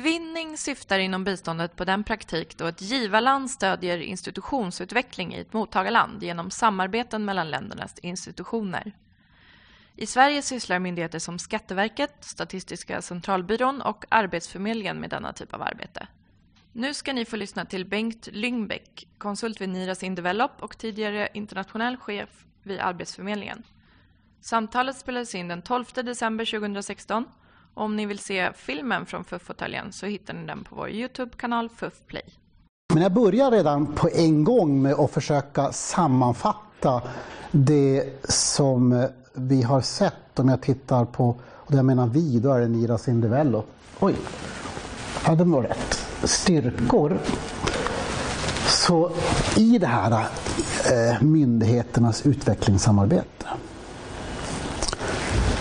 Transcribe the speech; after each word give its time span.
Utvinning 0.00 0.58
syftar 0.58 0.98
inom 0.98 1.24
biståndet 1.24 1.76
på 1.76 1.84
den 1.84 2.04
praktik 2.04 2.58
då 2.58 2.66
ett 2.66 2.82
givarland 2.82 3.50
stödjer 3.50 3.98
institutionsutveckling 3.98 5.34
i 5.34 5.40
ett 5.40 5.52
mottagarland 5.52 6.22
genom 6.22 6.50
samarbeten 6.50 7.24
mellan 7.24 7.50
ländernas 7.50 7.98
institutioner. 7.98 8.92
I 9.96 10.06
Sverige 10.06 10.42
sysslar 10.42 10.78
myndigheter 10.78 11.18
som 11.18 11.38
Skatteverket, 11.38 12.14
Statistiska 12.20 13.02
centralbyrån 13.02 13.82
och 13.82 14.04
Arbetsförmedlingen 14.08 15.00
med 15.00 15.10
denna 15.10 15.32
typ 15.32 15.54
av 15.54 15.62
arbete. 15.62 16.06
Nu 16.72 16.94
ska 16.94 17.12
ni 17.12 17.24
få 17.24 17.36
lyssna 17.36 17.64
till 17.64 17.86
Bengt 17.86 18.28
Lyngbäck, 18.32 19.08
konsult 19.18 19.60
vid 19.60 19.68
Niras 19.68 20.02
Indevelop 20.02 20.62
och 20.62 20.78
tidigare 20.78 21.28
internationell 21.34 21.96
chef 21.96 22.44
vid 22.62 22.80
Arbetsförmedlingen. 22.80 23.62
Samtalet 24.40 24.96
spelades 24.96 25.34
in 25.34 25.48
den 25.48 25.62
12 25.62 25.84
december 25.94 26.44
2016 26.44 27.24
om 27.74 27.96
ni 27.96 28.06
vill 28.06 28.18
se 28.18 28.52
filmen 28.52 29.06
från 29.06 29.24
FUF-fåtöljen 29.24 29.92
så 29.92 30.06
hittar 30.06 30.34
ni 30.34 30.46
den 30.46 30.64
på 30.64 30.76
vår 30.76 30.90
Youtube-kanal 30.90 31.68
FUF 31.68 31.94
Play. 32.06 32.24
Men 32.94 33.02
jag 33.02 33.12
börjar 33.12 33.50
redan 33.50 33.86
på 33.86 34.08
en 34.14 34.44
gång 34.44 34.82
med 34.82 34.92
att 34.92 35.10
försöka 35.10 35.72
sammanfatta 35.72 37.02
det 37.50 38.04
som 38.28 39.08
vi 39.34 39.62
har 39.62 39.80
sett 39.80 40.38
om 40.38 40.48
jag 40.48 40.62
tittar 40.62 41.04
på, 41.04 41.28
och 41.42 41.70
det 41.70 41.76
jag 41.76 41.84
menar 41.84 42.06
vi, 42.06 42.40
då 42.40 42.52
är 42.52 42.60
det 42.60 42.68
Niras 42.68 43.08
Indevelop. 43.08 43.66
Oj, 44.00 44.14
hade 45.22 45.44
var 45.44 45.62
rätt. 45.62 46.06
Styrkor. 46.24 47.18
Så 48.66 49.10
i 49.56 49.78
det 49.78 49.86
här 49.86 50.12
eh, 50.12 51.22
myndigheternas 51.22 52.26
utvecklingssamarbete 52.26 53.46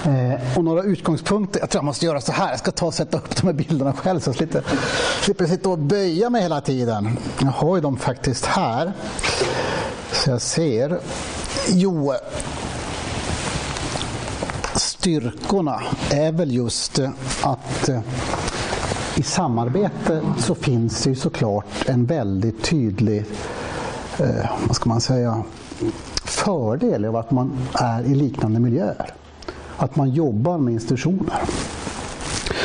Eh, 0.06 0.58
och 0.58 0.64
några 0.64 0.84
utgångspunkter. 0.84 1.60
Jag 1.60 1.70
tror 1.70 1.80
jag 1.80 1.86
måste 1.86 2.06
göra 2.06 2.22
så 2.22 2.32
här. 2.32 2.50
Jag 2.50 2.60
ska 2.60 2.72
ta 2.72 2.86
och 2.86 2.94
sätta 2.94 3.18
upp 3.18 3.36
de 3.36 3.48
här 3.48 3.54
bilderna 3.54 3.94
själv 3.94 4.20
så 4.20 4.30
jag 4.30 4.36
slipper, 4.36 4.64
slipper 5.22 5.46
sitta 5.46 5.70
och 5.70 5.80
böja 5.80 6.30
mig 6.30 6.42
hela 6.42 6.62
tiden. 6.62 7.18
Jag 7.40 7.48
har 7.48 7.76
ju 7.76 7.82
dem 7.82 7.98
faktiskt 7.98 8.46
här. 8.46 8.94
Så 10.12 10.30
jag 10.30 10.42
ser. 10.42 11.00
Jo, 11.70 12.14
styrkorna 14.76 15.82
är 16.12 16.32
väl 16.32 16.52
just 16.52 17.00
att 17.42 17.90
eh, 17.90 18.00
i 19.16 19.24
samarbete 19.24 20.22
så 20.38 20.56
finns 20.56 21.04
det 21.04 21.10
ju 21.10 21.16
såklart 21.16 21.66
en 21.86 22.06
väldigt 22.06 22.64
tydlig, 22.64 23.26
eh, 24.20 24.50
vad 24.68 24.76
ska 24.76 24.90
man 24.90 25.02
säga, 25.02 25.44
fördel 26.24 27.06
av 27.06 27.16
att 27.16 27.32
man 27.32 27.68
är 27.74 28.04
i 28.04 28.16
liknande 28.16 28.60
miljöer 28.60 29.14
att 29.80 29.96
man 29.96 30.10
jobbar 30.10 30.58
med 30.58 30.74
institutioner. 30.74 31.40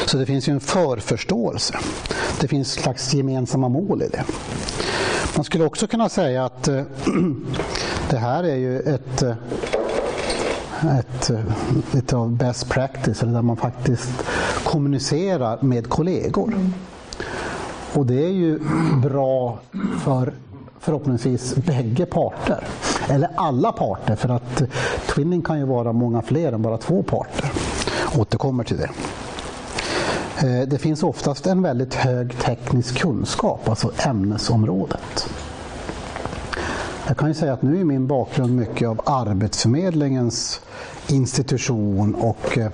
Så 0.06 0.16
det 0.16 0.26
finns 0.26 0.48
ju 0.48 0.52
en 0.52 0.60
förförståelse. 0.60 1.74
Det 2.40 2.48
finns 2.48 2.72
slags 2.72 3.14
gemensamma 3.14 3.68
mål 3.68 4.02
i 4.02 4.08
det. 4.08 4.24
Man 5.36 5.44
skulle 5.44 5.64
också 5.64 5.86
kunna 5.86 6.08
säga 6.08 6.44
att 6.44 6.68
eh, 6.68 6.82
det 8.10 8.16
här 8.16 8.44
är 8.44 8.56
ju 8.56 8.80
ett, 8.80 9.22
eh, 9.22 9.36
ett, 10.98 11.30
eh, 11.30 11.98
ett 11.98 12.12
av 12.12 12.36
best 12.36 12.68
practice, 12.68 13.22
eller 13.22 13.32
där 13.32 13.42
man 13.42 13.56
faktiskt 13.56 14.10
kommunicerar 14.64 15.62
med 15.62 15.88
kollegor. 15.88 16.54
Och 17.92 18.06
det 18.06 18.24
är 18.24 18.32
ju 18.32 18.58
bra 19.02 19.58
för 20.04 20.32
förhoppningsvis 20.84 21.54
bägge 21.54 22.06
parter. 22.06 22.64
Eller 23.08 23.30
alla 23.34 23.72
parter, 23.72 24.16
för 24.16 24.28
att 24.28 24.62
twinning 25.06 25.42
kan 25.42 25.58
ju 25.58 25.64
vara 25.64 25.92
många 25.92 26.22
fler 26.22 26.52
än 26.52 26.62
bara 26.62 26.78
två 26.78 27.02
parter. 27.02 27.52
Återkommer 28.18 28.64
till 28.64 28.76
det. 28.76 28.90
Eh, 30.38 30.68
det 30.68 30.78
finns 30.78 31.02
oftast 31.02 31.46
en 31.46 31.62
väldigt 31.62 31.94
hög 31.94 32.38
teknisk 32.38 32.98
kunskap, 32.98 33.68
alltså 33.68 33.90
ämnesområdet. 34.06 35.28
Jag 37.06 37.16
kan 37.16 37.28
ju 37.28 37.34
säga 37.34 37.52
att 37.52 37.62
nu 37.62 37.80
är 37.80 37.84
min 37.84 38.06
bakgrund 38.06 38.56
mycket 38.56 38.88
av 38.88 39.00
Arbetsförmedlingens 39.06 40.60
institution 41.08 42.14
och 42.14 42.58
eh, 42.58 42.70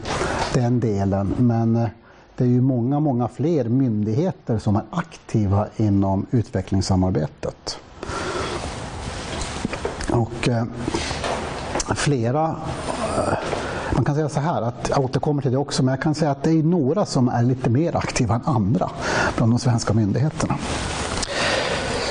den 0.55 0.81
delen. 0.81 1.35
Men 1.39 1.77
eh, 1.77 1.89
det 2.37 2.45
är 2.45 2.49
ju 2.49 2.61
många, 2.61 3.01
många 3.01 3.29
fler 3.29 3.65
myndigheter 3.65 4.59
som 4.59 4.77
är 4.77 4.83
aktiva 4.91 5.67
inom 5.77 6.27
utvecklingssamarbetet. 6.31 7.79
Och 10.21 10.49
eh, 10.49 10.65
flera, 11.95 12.57
eh, 13.19 13.39
man 13.95 14.05
kan 14.05 14.15
säga 14.15 14.29
så 14.29 14.41
här, 14.41 14.63
att 14.63 14.91
jag 14.91 15.05
återkommer 15.05 15.43
till 15.43 15.51
det 15.53 15.59
också, 15.59 15.83
men 15.83 15.93
jag 15.93 16.03
kan 16.03 16.15
säga 16.15 16.31
att 16.31 16.43
det 16.43 16.51
är 16.51 16.63
några 16.63 17.07
som 17.07 17.29
är 17.29 17.43
lite 17.43 17.71
mer 17.71 17.97
aktiva 17.97 18.35
än 18.35 18.43
andra 18.45 18.91
bland 19.37 19.53
de 19.53 19.59
svenska 19.59 19.93
myndigheterna. 19.93 20.57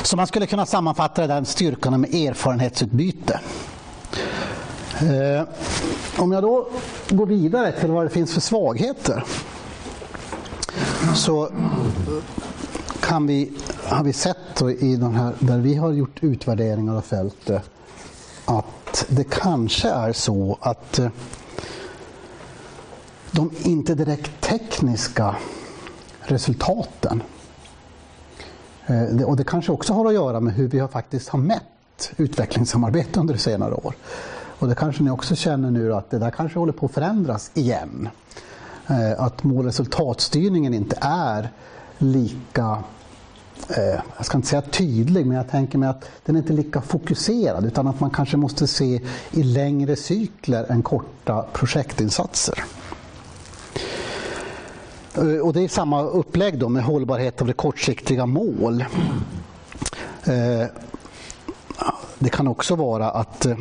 Så 0.03 0.17
man 0.17 0.27
skulle 0.27 0.47
kunna 0.47 0.65
sammanfatta 0.65 1.27
den 1.27 1.45
styrkan 1.45 2.01
med 2.01 2.13
erfarenhetsutbyte. 2.13 3.39
Eh, 4.99 5.47
om 6.17 6.31
jag 6.31 6.43
då 6.43 6.67
går 7.09 7.25
vidare 7.25 7.71
till 7.71 7.91
vad 7.91 8.05
det 8.05 8.09
finns 8.09 8.33
för 8.33 8.41
svagheter 8.41 9.23
så 11.15 11.49
kan 13.01 13.27
vi, 13.27 13.51
har 13.85 14.03
vi 14.03 14.13
sett 14.13 14.61
i 14.79 14.95
de 14.95 15.15
här, 15.15 15.33
där 15.39 15.57
vi 15.57 15.75
har 15.75 15.91
gjort 15.91 16.23
utvärderingar 16.23 16.95
av 16.95 17.01
fältet 17.01 17.69
att 18.49 19.05
det 19.09 19.23
kanske 19.23 19.89
är 19.89 20.13
så 20.13 20.57
att 20.61 20.99
eh, 20.99 21.09
de 23.31 23.51
inte 23.63 23.95
direkt 23.95 24.41
tekniska 24.41 25.35
resultaten 26.21 27.23
eh, 28.85 29.23
och 29.23 29.37
det 29.37 29.43
kanske 29.43 29.71
också 29.71 29.93
har 29.93 30.05
att 30.05 30.13
göra 30.13 30.39
med 30.39 30.53
hur 30.53 30.67
vi 30.67 30.87
faktiskt 30.87 31.29
har 31.29 31.39
mätt 31.39 32.11
utvecklingssamarbete 32.17 33.19
under 33.19 33.37
senare 33.37 33.73
år. 33.73 33.93
Och 34.59 34.67
det 34.67 34.75
kanske 34.75 35.03
ni 35.03 35.11
också 35.11 35.35
känner 35.35 35.71
nu 35.71 35.93
att 35.93 36.09
det 36.09 36.19
där 36.19 36.31
kanske 36.31 36.59
håller 36.59 36.73
på 36.73 36.85
att 36.85 36.91
förändras 36.91 37.51
igen. 37.53 38.09
Eh, 38.87 39.21
att 39.21 39.43
mål 39.43 39.65
resultatstyrningen 39.65 40.73
inte 40.73 40.97
är 41.01 41.51
lika 41.97 42.83
eh, 43.69 43.99
jag 44.17 44.25
ska 44.25 44.37
inte 44.37 44.47
säga 44.47 44.61
tydlig, 44.61 45.25
men 45.25 45.37
jag 45.37 45.49
tänker 45.49 45.77
mig 45.77 45.89
att 45.89 46.05
den 46.25 46.35
är 46.35 46.39
inte 46.39 46.53
lika 46.53 46.81
fokuserad 46.81 47.65
utan 47.65 47.87
att 47.87 47.99
man 47.99 48.09
kanske 48.09 48.37
måste 48.37 48.67
se 48.67 49.01
i 49.31 49.43
längre 49.43 49.95
cykler 49.95 50.71
än 50.71 50.83
korta 50.83 51.45
projektinsatser. 51.53 52.63
Eh, 55.15 55.37
och 55.37 55.53
det 55.53 55.61
är 55.61 55.67
samma 55.67 56.03
upplägg 56.03 56.59
då 56.59 56.69
med 56.69 56.83
hållbarhet 56.83 57.41
av 57.41 57.47
det 57.47 57.53
kortsiktiga 57.53 58.25
mål. 58.25 58.85
Eh, 60.23 60.67
det 62.19 62.29
kan 62.29 62.47
också 62.47 62.75
vara 62.75 63.11
att 63.11 63.45
eh, 63.45 63.57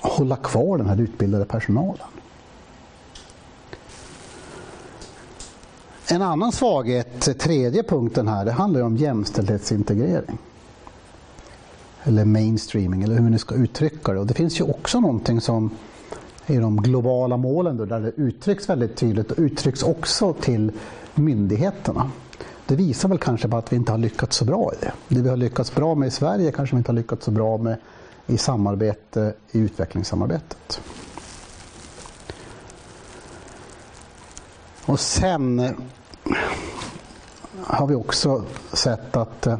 hålla 0.00 0.36
kvar 0.36 0.78
den 0.78 0.86
här 0.86 1.00
utbildade 1.00 1.44
personalen. 1.44 2.06
En 6.12 6.22
annan 6.22 6.52
svaghet, 6.52 7.38
tredje 7.38 7.82
punkten 7.82 8.28
här, 8.28 8.44
det 8.44 8.52
handlar 8.52 8.82
om 8.82 8.96
jämställdhetsintegrering. 8.96 10.38
Eller 12.02 12.24
mainstreaming, 12.24 13.02
eller 13.02 13.14
hur 13.14 13.22
man 13.22 13.32
nu 13.32 13.38
ska 13.38 13.54
uttrycka 13.54 14.12
det. 14.12 14.20
Och 14.20 14.26
det 14.26 14.34
finns 14.34 14.60
ju 14.60 14.64
också 14.64 15.00
någonting 15.00 15.40
som 15.40 15.70
i 16.46 16.56
de 16.56 16.82
globala 16.82 17.36
målen 17.36 17.76
då, 17.76 17.84
där 17.84 18.00
det 18.00 18.12
uttrycks 18.16 18.68
väldigt 18.68 18.96
tydligt 18.96 19.30
och 19.30 19.38
uttrycks 19.38 19.82
också 19.82 20.32
till 20.32 20.72
myndigheterna. 21.14 22.10
Det 22.66 22.76
visar 22.76 23.08
väl 23.08 23.18
kanske 23.18 23.48
på 23.48 23.56
att 23.56 23.72
vi 23.72 23.76
inte 23.76 23.92
har 23.92 23.98
lyckats 23.98 24.36
så 24.36 24.44
bra 24.44 24.72
i 24.72 24.84
det. 24.84 24.92
Det 25.08 25.22
vi 25.22 25.28
har 25.28 25.36
lyckats 25.36 25.74
bra 25.74 25.94
med 25.94 26.06
i 26.08 26.10
Sverige 26.10 26.52
kanske 26.52 26.76
vi 26.76 26.78
inte 26.78 26.90
har 26.92 26.96
lyckats 26.96 27.24
så 27.24 27.30
bra 27.30 27.56
med 27.56 27.76
i 28.26 28.36
samarbete, 28.36 29.34
i 29.50 29.58
utvecklingssamarbetet. 29.58 30.80
Och 34.86 35.00
sen 35.00 35.74
har 37.62 37.86
vi 37.86 37.94
också 37.94 38.44
sett 38.72 39.16
att 39.16 39.46
eh, 39.46 39.58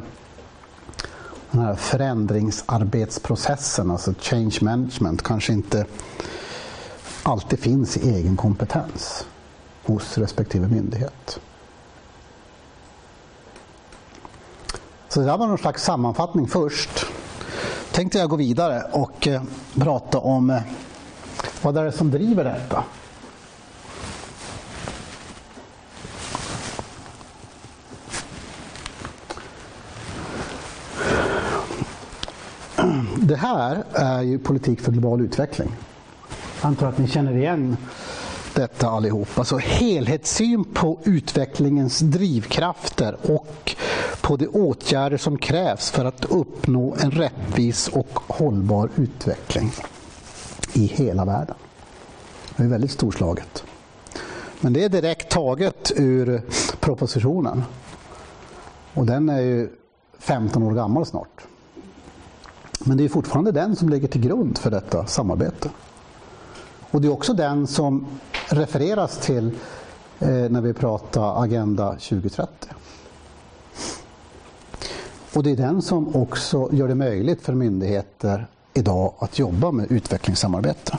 den 1.51 1.61
här 1.61 1.75
förändringsarbetsprocessen, 1.75 3.91
alltså 3.91 4.13
change 4.19 4.57
management, 4.61 5.21
kanske 5.21 5.53
inte 5.53 5.85
alltid 7.23 7.59
finns 7.59 7.97
i 7.97 8.15
egen 8.15 8.37
kompetens 8.37 9.25
hos 9.83 10.17
respektive 10.17 10.67
myndighet. 10.67 11.39
Så 15.09 15.19
det 15.19 15.25
där 15.25 15.37
var 15.37 15.47
någon 15.47 15.57
slags 15.57 15.83
sammanfattning 15.83 16.47
först. 16.47 17.05
Tänkte 17.91 18.17
jag 18.17 18.29
gå 18.29 18.35
vidare 18.35 18.83
och 18.91 19.27
eh, 19.27 19.41
prata 19.75 20.19
om 20.19 20.49
eh, 20.49 20.61
vad 21.61 21.73
det 21.73 21.81
är 21.81 21.91
som 21.91 22.11
driver 22.11 22.43
detta? 22.43 22.83
Det 33.31 33.37
här 33.37 33.83
är 33.93 34.21
ju 34.21 34.39
politik 34.39 34.81
för 34.81 34.91
global 34.91 35.21
utveckling. 35.21 35.71
Jag 36.61 36.67
antar 36.67 36.87
att 36.87 36.97
ni 36.97 37.07
känner 37.07 37.37
igen 37.37 37.77
detta 38.53 38.89
allihop. 38.89 39.27
Alltså 39.35 39.57
helhetssyn 39.57 40.63
på 40.63 40.99
utvecklingens 41.03 41.99
drivkrafter 41.99 43.17
och 43.21 43.75
på 44.21 44.37
de 44.37 44.47
åtgärder 44.47 45.17
som 45.17 45.37
krävs 45.37 45.91
för 45.91 46.05
att 46.05 46.25
uppnå 46.25 46.95
en 46.99 47.11
rättvis 47.11 47.87
och 47.87 48.19
hållbar 48.27 48.89
utveckling 48.95 49.71
i 50.73 50.85
hela 50.85 51.25
världen. 51.25 51.55
Det 52.55 52.63
är 52.63 52.67
väldigt 52.67 52.91
storslaget. 52.91 53.63
Men 54.59 54.73
det 54.73 54.83
är 54.83 54.89
direkt 54.89 55.29
taget 55.29 55.91
ur 55.95 56.41
propositionen. 56.79 57.63
Och 58.93 59.05
den 59.05 59.29
är 59.29 59.41
ju 59.41 59.69
15 60.19 60.63
år 60.63 60.71
gammal 60.71 61.05
snart. 61.05 61.47
Men 62.83 62.97
det 62.97 63.03
är 63.03 63.09
fortfarande 63.09 63.51
den 63.51 63.75
som 63.75 63.89
ligger 63.89 64.07
till 64.07 64.21
grund 64.21 64.57
för 64.57 64.71
detta 64.71 65.05
samarbete. 65.05 65.69
Och 66.91 67.01
det 67.01 67.07
är 67.07 67.11
också 67.11 67.33
den 67.33 67.67
som 67.67 68.07
refereras 68.49 69.17
till 69.17 69.51
eh, 70.19 70.27
när 70.29 70.61
vi 70.61 70.73
pratar 70.73 71.43
Agenda 71.43 71.91
2030. 71.91 72.69
Och 75.33 75.43
det 75.43 75.51
är 75.51 75.55
den 75.55 75.81
som 75.81 76.15
också 76.15 76.69
gör 76.71 76.87
det 76.87 76.95
möjligt 76.95 77.41
för 77.41 77.53
myndigheter 77.53 78.47
idag 78.73 79.13
att 79.19 79.39
jobba 79.39 79.71
med 79.71 79.91
utvecklingssamarbete. 79.91 80.97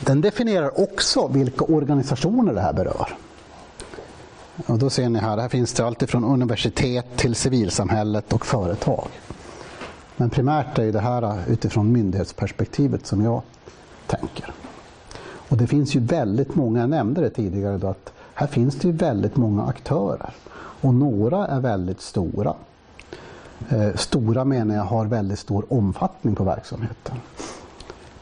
Den 0.00 0.20
definierar 0.20 0.80
också 0.80 1.28
vilka 1.28 1.64
organisationer 1.64 2.54
det 2.54 2.60
här 2.60 2.72
berör. 2.72 3.16
Och 4.66 4.78
då 4.78 4.90
ser 4.90 5.08
ni 5.08 5.18
här, 5.18 5.38
här 5.38 5.48
finns 5.48 5.72
det 5.72 5.86
allt 5.86 6.10
från 6.10 6.24
universitet 6.24 7.06
till 7.16 7.34
civilsamhället 7.34 8.32
och 8.32 8.46
företag. 8.46 9.08
Men 10.16 10.30
primärt 10.30 10.78
är 10.78 10.92
det 10.92 11.00
här 11.00 11.38
utifrån 11.48 11.92
myndighetsperspektivet 11.92 13.06
som 13.06 13.24
jag 13.24 13.42
tänker. 14.06 14.52
Och 15.48 15.56
det 15.56 15.66
finns 15.66 15.96
ju 15.96 16.00
väldigt 16.00 16.54
många, 16.54 16.80
jag 16.80 16.90
nämnde 16.90 17.20
det 17.20 17.30
tidigare, 17.30 17.78
då, 17.78 17.86
att 17.86 18.12
här 18.34 18.46
finns 18.46 18.74
det 18.74 18.88
ju 18.88 18.94
väldigt 18.94 19.36
många 19.36 19.64
aktörer. 19.64 20.34
Och 20.54 20.94
några 20.94 21.46
är 21.46 21.60
väldigt 21.60 22.00
stora. 22.00 22.54
Eh, 23.68 23.94
stora 23.94 24.44
menar 24.44 24.74
jag 24.74 24.84
har 24.84 25.06
väldigt 25.06 25.38
stor 25.38 25.72
omfattning 25.72 26.34
på 26.34 26.44
verksamheten. 26.44 27.16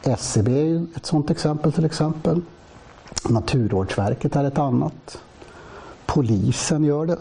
SCB 0.03 0.51
är 0.51 0.87
ett 0.97 1.07
sådant 1.07 1.31
exempel 1.31 1.73
till 1.73 1.85
exempel. 1.85 2.41
Naturvårdsverket 3.29 4.37
är 4.37 4.45
ett 4.45 4.59
annat. 4.59 5.19
Polisen 6.15 6.85
gör 6.85 7.07
det. 7.07 7.17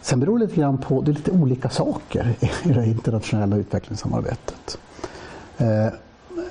Sen 0.00 0.20
beror 0.20 0.38
det 0.38 0.46
lite 0.46 0.60
grann 0.60 0.78
på, 0.78 1.00
det 1.00 1.10
är 1.10 1.14
lite 1.14 1.30
olika 1.30 1.68
saker 1.68 2.34
i 2.64 2.72
det 2.72 2.86
internationella 2.86 3.56
utvecklingssamarbetet. 3.56 4.78
Eh, 5.58 5.86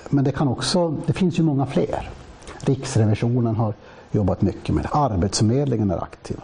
men 0.09 0.23
det 0.23 0.31
kan 0.31 0.47
också, 0.47 0.95
det 1.05 1.13
finns 1.13 1.39
ju 1.39 1.43
många 1.43 1.65
fler. 1.65 2.09
Riksrevisionen 2.59 3.55
har 3.55 3.73
jobbat 4.11 4.41
mycket 4.41 4.75
med 4.75 4.83
det. 4.83 4.89
Arbetsförmedlingen 4.89 5.91
är 5.91 6.03
aktiva. 6.03 6.43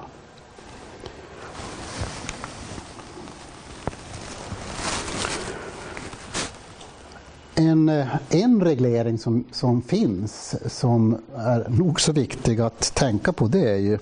En, 7.56 7.89
eh, 7.89 8.07
en 8.30 8.63
reglering 8.63 9.18
som, 9.18 9.44
som 9.51 9.81
finns 9.81 10.56
som 10.65 11.18
är 11.36 11.65
nog 11.69 12.01
så 12.01 12.12
viktig 12.12 12.62
att 12.62 12.95
tänka 12.95 13.33
på 13.33 13.47
det 13.47 13.69
är 13.69 13.77
ju 13.77 13.97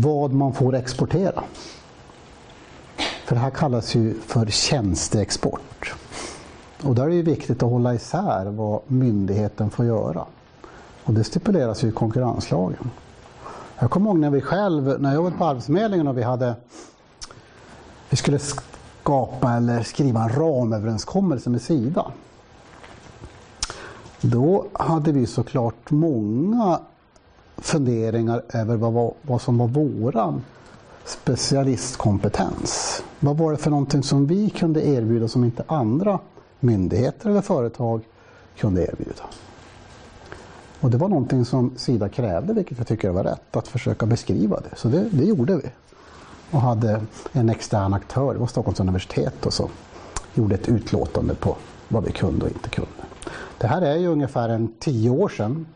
vad 0.00 0.32
man 0.32 0.52
får 0.52 0.74
exportera. 0.74 1.44
För 3.24 3.34
det 3.34 3.40
här 3.40 3.50
kallas 3.50 3.94
ju 3.94 4.14
för 4.20 4.46
tjänsteexport. 4.46 5.94
Och 6.82 6.94
där 6.94 7.04
är 7.04 7.10
det 7.10 7.22
viktigt 7.22 7.62
att 7.62 7.70
hålla 7.70 7.94
isär 7.94 8.44
vad 8.44 8.80
myndigheten 8.86 9.70
får 9.70 9.86
göra. 9.86 10.24
Och 11.04 11.14
det 11.14 11.24
stipuleras 11.24 11.84
ju 11.84 11.88
i 11.88 11.92
konkurrenslagen. 11.92 12.90
Jag 13.78 13.90
kommer 13.90 14.10
ihåg 14.10 14.18
när 14.18 14.30
vi 14.30 14.40
själv, 14.40 15.00
när 15.00 15.14
jag 15.14 15.22
var 15.22 15.30
på 15.30 15.44
Arbetsförmedlingen 15.44 16.08
och 16.08 16.18
vi 16.18 16.22
hade 16.22 16.54
vi 18.10 18.16
skulle 18.16 18.38
skapa 18.38 19.52
eller 19.52 19.82
skriva 19.82 20.22
en 20.22 20.28
ramöverenskommelse 20.28 21.50
med 21.50 21.62
Sida. 21.62 22.12
Då 24.20 24.66
hade 24.72 25.12
vi 25.12 25.26
såklart 25.26 25.90
många 25.90 26.80
funderingar 27.58 28.42
över 28.52 28.76
vad, 28.76 29.14
vad 29.22 29.42
som 29.42 29.58
var 29.58 29.68
våran 29.68 30.42
specialistkompetens. 31.04 33.02
Vad 33.20 33.36
var 33.36 33.52
det 33.52 33.58
för 33.58 33.70
någonting 33.70 34.02
som 34.02 34.26
vi 34.26 34.50
kunde 34.50 34.86
erbjuda 34.86 35.28
som 35.28 35.44
inte 35.44 35.64
andra 35.66 36.18
myndigheter 36.60 37.30
eller 37.30 37.40
företag 37.40 38.02
kunde 38.56 38.82
erbjuda? 38.82 39.22
Och 40.80 40.90
det 40.90 40.96
var 40.96 41.08
någonting 41.08 41.44
som 41.44 41.72
Sida 41.76 42.08
krävde, 42.08 42.52
vilket 42.52 42.78
jag 42.78 42.86
tycker 42.86 43.10
var 43.10 43.24
rätt, 43.24 43.56
att 43.56 43.68
försöka 43.68 44.06
beskriva 44.06 44.60
det. 44.60 44.76
Så 44.76 44.88
det, 44.88 45.08
det 45.10 45.24
gjorde 45.24 45.56
vi. 45.56 45.70
Och 46.50 46.60
hade 46.60 47.00
en 47.32 47.48
extern 47.48 47.94
aktör, 47.94 48.32
det 48.32 48.40
var 48.40 48.46
Stockholms 48.46 48.80
universitet, 48.80 49.46
och 49.46 49.52
så 49.52 49.68
gjorde 50.34 50.54
ett 50.54 50.68
utlåtande 50.68 51.34
på 51.34 51.56
vad 51.88 52.04
vi 52.04 52.12
kunde 52.12 52.44
och 52.44 52.50
inte 52.50 52.68
kunde. 52.68 52.90
Det 53.58 53.66
här 53.66 53.82
är 53.82 53.96
ju 53.96 54.06
ungefär 54.06 54.48
en 54.48 54.72
tio 54.78 55.10
år 55.10 55.28
sedan 55.28 55.66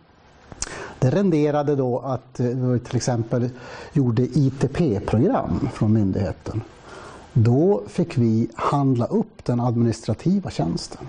det 1.02 1.10
renderade 1.10 1.76
då 1.76 1.98
att 1.98 2.40
eh, 2.40 2.46
vi 2.46 2.78
till 2.78 2.96
exempel 2.96 3.50
gjorde 3.92 4.22
ITP-program 4.22 5.68
från 5.72 5.92
myndigheten. 5.92 6.62
Då 7.32 7.82
fick 7.88 8.18
vi 8.18 8.48
handla 8.54 9.06
upp 9.06 9.44
den 9.44 9.60
administrativa 9.60 10.50
tjänsten. 10.50 11.08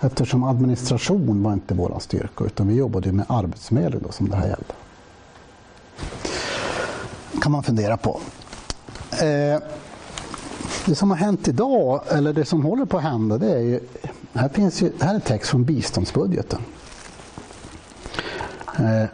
Eftersom 0.00 0.44
administration 0.44 1.42
var 1.42 1.52
inte 1.52 1.74
vår 1.74 1.98
styrka 1.98 2.44
utan 2.44 2.68
vi 2.68 2.74
jobbade 2.74 3.12
med 3.12 3.26
arbetsförmedling 3.28 4.00
då, 4.06 4.12
som 4.12 4.28
det 4.28 4.36
här 4.36 4.48
gällde. 4.48 4.74
kan 7.42 7.52
man 7.52 7.62
fundera 7.62 7.96
på. 7.96 8.20
Eh, 9.12 9.62
det 10.86 10.94
som 10.94 11.10
har 11.10 11.16
hänt 11.16 11.48
idag, 11.48 12.00
eller 12.08 12.32
det 12.32 12.44
som 12.44 12.64
håller 12.64 12.84
på 12.84 12.96
att 12.96 13.02
hända, 13.02 13.38
det 13.38 13.52
är 13.52 13.60
ju, 13.60 13.80
här 14.32 14.48
finns 14.48 14.82
ju, 14.82 14.92
här 15.00 15.14
är 15.14 15.20
text 15.20 15.50
från 15.50 15.64
biståndsbudgeten. 15.64 16.60
Eh, 18.78 19.04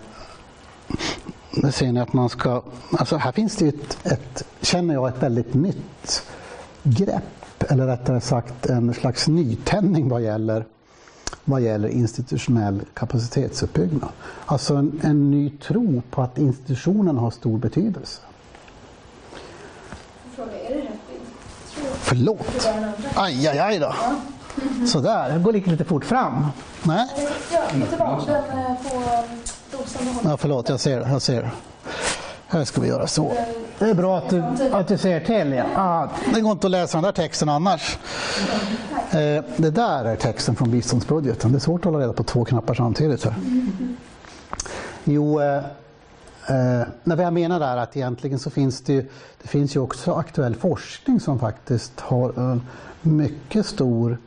ser 1.70 1.92
ni 1.92 2.00
att 2.00 2.12
man 2.12 2.28
ska, 2.28 2.62
alltså 2.98 3.16
här 3.16 3.32
finns 3.32 3.56
det 3.56 3.68
ett, 3.68 3.98
ett, 4.02 4.44
känner 4.60 4.94
jag, 4.94 5.08
ett 5.08 5.22
väldigt 5.22 5.54
nytt 5.54 6.22
grepp, 6.82 7.64
eller 7.68 7.86
rättare 7.86 8.20
sagt 8.20 8.66
en 8.66 8.94
slags 8.94 9.28
nytändning 9.28 10.08
vad 10.08 10.22
gäller, 10.22 10.64
vad 11.44 11.60
gäller 11.60 11.88
institutionell 11.88 12.80
kapacitetsuppbyggnad. 12.94 14.10
Alltså 14.46 14.74
en, 14.74 15.00
en 15.02 15.30
ny 15.30 15.50
tro 15.50 16.02
på 16.10 16.22
att 16.22 16.38
institutionen 16.38 17.18
har 17.18 17.30
stor 17.30 17.58
betydelse. 17.58 18.20
Fråga, 20.36 20.52
är 20.52 20.74
det 20.74 20.80
rätt 20.80 20.86
bild? 20.86 21.22
Förlåt! 21.94 22.68
Aj, 23.14 23.48
aj, 23.48 23.58
aj 23.58 23.78
då! 23.78 23.94
Sådär, 24.86 25.30
jag 25.30 25.42
går 25.42 25.52
lite 25.52 25.84
fort 25.84 26.04
fram. 26.04 26.46
Nej? 26.82 27.08
Ja, 27.52 27.86
tillbaka 27.88 28.32
den 28.32 28.76
Ja, 30.24 30.36
förlåt, 30.36 30.68
jag 30.68 30.80
ser. 30.80 31.00
Jag 31.00 31.22
ser. 31.22 31.50
Här 32.46 32.64
ska 32.64 32.80
vi 32.80 32.88
göra 32.88 33.06
så. 33.06 33.32
Det 33.78 33.84
är 33.84 33.94
bra 33.94 34.18
att 34.18 34.30
du, 34.30 34.42
att 34.72 34.88
du 34.88 34.98
ser 34.98 35.20
till. 35.20 35.52
Ja. 35.52 35.64
Ah, 35.76 36.08
det 36.34 36.40
går 36.40 36.52
inte 36.52 36.66
att 36.66 36.70
läsa 36.70 36.96
den 36.96 37.04
där 37.04 37.12
texten 37.12 37.48
annars. 37.48 37.98
Eh, 39.10 39.44
det 39.56 39.70
där 39.70 40.04
är 40.04 40.16
texten 40.16 40.56
från 40.56 40.70
biståndsbudgeten. 40.70 41.52
Det 41.52 41.58
är 41.58 41.60
svårt 41.60 41.80
att 41.80 41.84
hålla 41.84 41.98
reda 41.98 42.12
på 42.12 42.24
två 42.24 42.44
knappar 42.44 42.74
samtidigt. 42.74 43.24
Här. 43.24 43.34
Jo, 45.04 45.40
eh, 45.40 45.56
eh, 46.48 46.86
vad 47.04 47.20
jag 47.20 47.32
menar 47.32 47.60
är 47.60 47.76
att 47.76 47.96
egentligen 47.96 48.38
så 48.38 48.50
finns 48.50 48.80
det, 48.80 48.92
ju, 48.92 49.08
det 49.42 49.48
finns 49.48 49.76
ju 49.76 49.80
också 49.80 50.14
aktuell 50.14 50.54
forskning 50.54 51.20
som 51.20 51.38
faktiskt 51.38 52.00
har 52.00 52.38
en 52.38 52.62
mycket 53.02 53.66
stor 53.66 54.18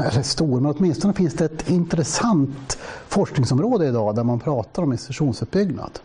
eller 0.00 0.22
stor, 0.22 0.60
men 0.60 0.74
åtminstone 0.76 1.14
finns 1.14 1.34
det 1.34 1.44
ett 1.44 1.70
intressant 1.70 2.78
forskningsområde 3.08 3.86
idag 3.86 4.14
där 4.14 4.24
man 4.24 4.40
pratar 4.40 4.82
om 4.82 4.92
institutionsuppbyggnad. 4.92 5.98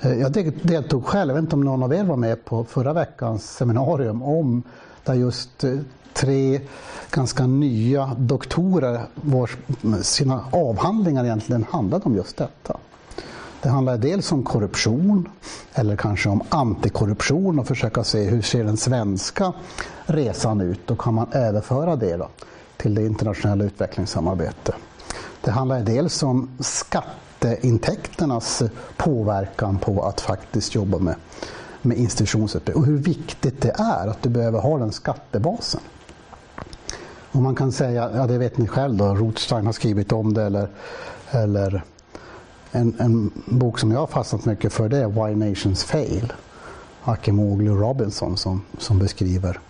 Eh, 0.00 0.12
jag 0.12 0.32
deltog 0.62 1.06
själv, 1.06 1.30
jag 1.30 1.34
vet 1.34 1.42
inte 1.42 1.56
om 1.56 1.64
någon 1.64 1.82
av 1.82 1.94
er 1.94 2.04
var 2.04 2.16
med 2.16 2.44
på 2.44 2.64
förra 2.64 2.92
veckans 2.92 3.56
seminarium 3.56 4.22
om 4.22 4.62
där 5.04 5.14
just 5.14 5.64
eh, 5.64 5.78
tre 6.12 6.60
ganska 7.10 7.46
nya 7.46 8.10
doktorer 8.18 9.00
vars 9.14 9.56
mm, 9.84 10.02
sina 10.02 10.44
avhandlingar 10.50 11.24
egentligen 11.24 11.64
handlade 11.70 12.04
om 12.04 12.16
just 12.16 12.36
detta. 12.36 12.76
Det 13.62 13.68
handlar 13.68 13.98
dels 13.98 14.32
om 14.32 14.42
korruption 14.42 15.28
eller 15.74 15.96
kanske 15.96 16.28
om 16.28 16.42
antikorruption 16.48 17.58
och 17.58 17.66
försöka 17.66 18.04
se 18.04 18.24
hur 18.24 18.42
ser 18.42 18.64
den 18.64 18.76
svenska 18.76 19.52
resan 20.06 20.60
ut 20.60 20.90
och 20.90 20.98
kan 20.98 21.14
man 21.14 21.26
överföra 21.32 21.96
det 21.96 22.16
då 22.16 22.28
till 22.76 22.94
det 22.94 23.06
internationella 23.06 23.64
utvecklingssamarbetet. 23.64 24.74
Det 25.40 25.50
handlar 25.50 25.80
dels 25.80 26.22
om 26.22 26.48
skatteintäkternas 26.60 28.62
påverkan 28.96 29.78
på 29.78 30.02
att 30.02 30.20
faktiskt 30.20 30.74
jobba 30.74 30.98
med, 30.98 31.14
med 31.82 31.98
institutionsutbyggnad 31.98 32.82
och 32.82 32.86
hur 32.86 32.98
viktigt 32.98 33.62
det 33.62 33.74
är 33.78 34.08
att 34.08 34.22
du 34.22 34.28
behöver 34.28 34.60
ha 34.60 34.78
den 34.78 34.92
skattebasen. 34.92 35.80
Och 37.32 37.42
man 37.42 37.54
kan 37.54 37.72
säga, 37.72 38.10
ja 38.14 38.26
det 38.26 38.38
vet 38.38 38.58
ni 38.58 38.66
själv 38.66 38.96
då, 38.96 39.14
Rothstein 39.14 39.66
har 39.66 39.72
skrivit 39.72 40.12
om 40.12 40.34
det 40.34 40.42
eller, 40.42 40.68
eller 41.30 41.82
en, 42.70 42.94
en 42.98 43.30
bok 43.46 43.78
som 43.78 43.92
jag 43.92 43.98
har 43.98 44.06
fastnat 44.06 44.44
mycket 44.44 44.72
för 44.72 44.88
det 44.88 44.98
är 44.98 45.08
Why 45.08 45.48
Nations 45.48 45.84
Fail. 45.84 46.32
Akemoglu 47.02 47.70
Robinson 47.70 48.36
som, 48.36 48.62
som 48.78 48.98
beskriver. 48.98 49.60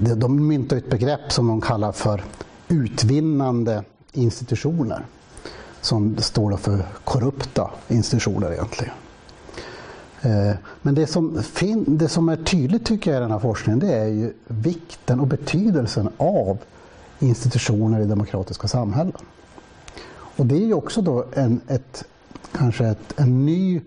De, 0.00 0.48
myntar 0.48 0.76
ett 0.76 0.90
begrepp 0.90 1.32
som 1.32 1.48
de 1.48 1.60
kallar 1.60 1.92
för 1.92 2.24
utvinnande 2.68 3.84
institutioner. 4.12 5.06
Som 5.80 6.16
står 6.18 6.56
för 6.56 6.82
korrupta 7.04 7.70
institutioner 7.88 8.52
egentligen. 8.52 8.94
Eh, 10.22 10.52
men 10.82 10.94
det 10.94 11.06
som, 11.06 11.42
det 11.86 12.08
som 12.08 12.28
är 12.28 12.36
tydligt 12.36 12.86
tycker 12.86 13.10
jag 13.10 13.18
i 13.18 13.22
den 13.22 13.30
här 13.30 13.38
forskningen 13.38 13.78
det 13.78 13.94
är 13.94 14.06
ju 14.06 14.32
vikten 14.46 15.20
och 15.20 15.26
betydelsen 15.26 16.08
av 16.16 16.58
institutioner 17.18 18.00
i 18.00 18.04
demokratiska 18.04 18.68
samhällen. 18.68 19.12
Och 20.36 20.46
det 20.46 20.54
är 20.54 20.66
ju 20.66 20.74
också 20.74 21.02
då 21.02 21.24
en, 21.34 21.60
ett, 21.68 22.04
kanske 22.52 22.86
ett 22.86 23.14
en 23.16 23.46
ny, 23.46 23.80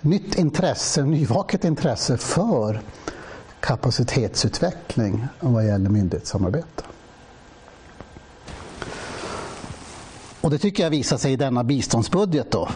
nytt 0.00 0.34
intresse, 0.34 1.04
nyvaket 1.04 1.64
intresse 1.64 2.16
för 2.16 2.80
kapacitetsutveckling 3.60 5.26
vad 5.40 5.66
gäller 5.66 5.90
myndighetssamarbete. 5.90 6.82
Och 10.40 10.50
det 10.50 10.58
tycker 10.58 10.82
jag 10.82 10.90
visar 10.90 11.16
sig 11.16 11.32
i 11.32 11.36
denna 11.36 11.64
biståndsbudget 11.64 12.50
då. 12.50 12.68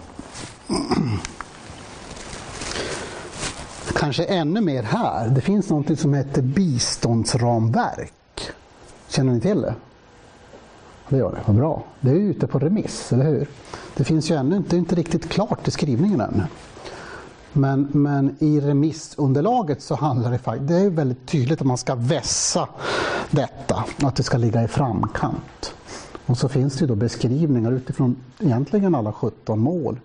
Kanske 3.95 4.25
ännu 4.25 4.61
mer 4.61 4.83
här. 4.83 5.29
Det 5.29 5.41
finns 5.41 5.71
något 5.71 6.00
som 6.00 6.14
heter 6.14 6.43
biståndsramverk. 6.43 8.12
Känner 9.09 9.33
ni 9.33 9.41
till 9.41 9.61
det? 9.61 9.75
Det 11.09 11.17
gör 11.17 11.33
det, 11.33 11.41
vad 11.47 11.57
bra. 11.57 11.83
Det 12.00 12.11
är 12.11 12.14
ute 12.14 12.47
på 12.47 12.59
remiss, 12.59 13.12
eller 13.12 13.25
hur? 13.25 13.49
Det 13.97 14.05
finns 14.05 14.31
ju 14.31 14.37
ännu 14.37 14.57
inte, 14.57 14.76
inte 14.76 14.95
riktigt 14.95 15.29
klart 15.29 15.69
i 15.69 15.71
skrivningen 15.71 16.21
ännu. 16.21 16.43
Men, 17.57 17.89
men 17.93 18.37
i 18.39 18.61
remissunderlaget 18.61 19.83
så 19.83 19.95
handlar 19.95 20.31
det 20.31 20.39
faktiskt, 20.39 20.69
det 20.69 20.77
är 20.77 20.91
väldigt 20.91 21.27
tydligt 21.27 21.61
att 21.61 21.67
man 21.67 21.79
ska 21.79 21.95
vässa 21.95 22.69
detta, 23.31 23.85
att 24.03 24.17
det 24.17 24.23
ska 24.23 24.39
ligga 24.39 24.65
i 24.65 24.69
framkant. 24.69 25.75
Och 26.27 26.39
så 26.39 26.49
finns 26.49 26.79
det 26.79 26.87
då 26.87 26.95
beskrivningar 26.95 27.73
utifrån 27.73 28.17
egentligen 28.39 28.95
alla 28.95 29.13
17 29.13 29.59
mål. 29.59 30.01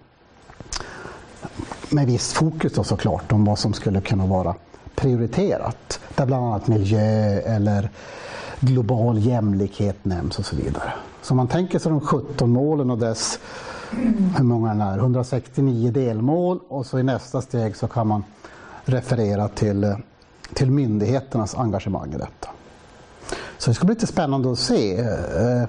Med 1.90 2.08
visst 2.08 2.34
fokus 2.34 2.74
då 2.74 2.84
såklart 2.84 3.32
om 3.32 3.46
vad 3.46 3.60
som 3.60 3.74
skulle 3.74 4.02
kunna 4.02 4.26
vara 4.26 4.56
prioriterat. 4.96 6.00
Där 6.16 6.26
bland 6.26 6.46
annat 6.46 6.68
miljö 6.68 7.40
eller 7.40 7.90
global 8.60 9.20
jämlikhet 9.20 10.06
nämns 10.06 10.40
och 10.40 10.46
så 10.46 10.56
vidare. 10.56 10.94
Så 11.22 11.36
man 11.36 11.48
tänker 11.48 11.80
sig 11.80 11.92
de 11.92 12.02
17 12.02 12.50
målen 12.50 12.90
och 12.90 12.98
dess, 12.98 13.40
hur 14.38 14.44
många 14.44 14.74
det 14.74 14.84
är, 14.84 14.98
169 14.98 15.92
delmål 15.92 16.60
och 16.68 16.86
så 16.86 17.00
i 17.00 17.04
nästa 17.04 17.42
steg 17.42 17.76
så 17.76 17.88
kan 17.88 18.08
man 18.08 18.24
referera 18.84 19.48
till, 19.48 19.84
eh, 19.84 19.98
till 20.54 20.72
myndigheternas 20.72 21.56
engagemang 21.56 22.14
i 22.14 22.18
detta. 22.18 22.50
Så 23.58 23.70
det 23.70 23.76
ska 23.76 23.86
bli 23.86 23.96
lite 23.96 24.08
spännande 24.08 24.52
att 24.52 24.60
se. 24.60 25.00
Eh, 25.00 25.64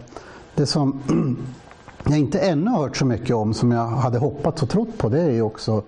det 0.54 0.66
som 0.66 1.00
jag 2.04 2.18
inte 2.18 2.38
ännu 2.38 2.70
har 2.70 2.78
hört 2.78 2.96
så 2.96 3.04
mycket 3.04 3.36
om 3.36 3.54
som 3.54 3.72
jag 3.72 3.86
hade 3.86 4.18
hoppats 4.18 4.62
och 4.62 4.68
trott 4.68 4.98
på 4.98 5.08
det 5.08 5.20
är 5.20 5.30
ju 5.30 5.42
också 5.42 5.82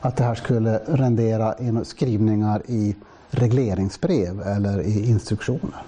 att 0.00 0.16
det 0.16 0.24
här 0.24 0.34
skulle 0.34 0.80
rendera 0.86 1.54
in 1.58 1.84
skrivningar 1.84 2.62
i 2.66 2.96
regleringsbrev 3.30 4.42
eller 4.42 4.80
i 4.80 5.08
instruktioner. 5.08 5.82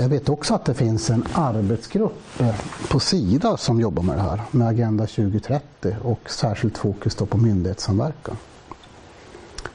Jag 0.00 0.08
vet 0.08 0.28
också 0.28 0.54
att 0.54 0.64
det 0.64 0.74
finns 0.74 1.10
en 1.10 1.24
arbetsgrupp 1.32 2.40
eh, 2.40 2.54
på 2.90 3.00
Sida 3.00 3.56
som 3.56 3.80
jobbar 3.80 4.02
med 4.02 4.16
det 4.16 4.22
här, 4.22 4.42
med 4.50 4.68
Agenda 4.68 5.06
2030 5.06 5.96
och 6.02 6.30
särskilt 6.30 6.78
fokus 6.78 7.14
då 7.14 7.26
på 7.26 7.38
myndighetssamverkan. 7.38 8.36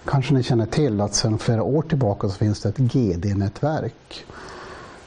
Kanske 0.05 0.33
ni 0.33 0.43
känner 0.43 0.65
till 0.65 1.01
att 1.01 1.15
sedan 1.15 1.37
flera 1.37 1.63
år 1.63 1.81
tillbaka 1.81 2.29
så 2.29 2.35
finns 2.35 2.61
det 2.61 2.69
ett 2.69 2.77
GD-nätverk. 2.77 4.25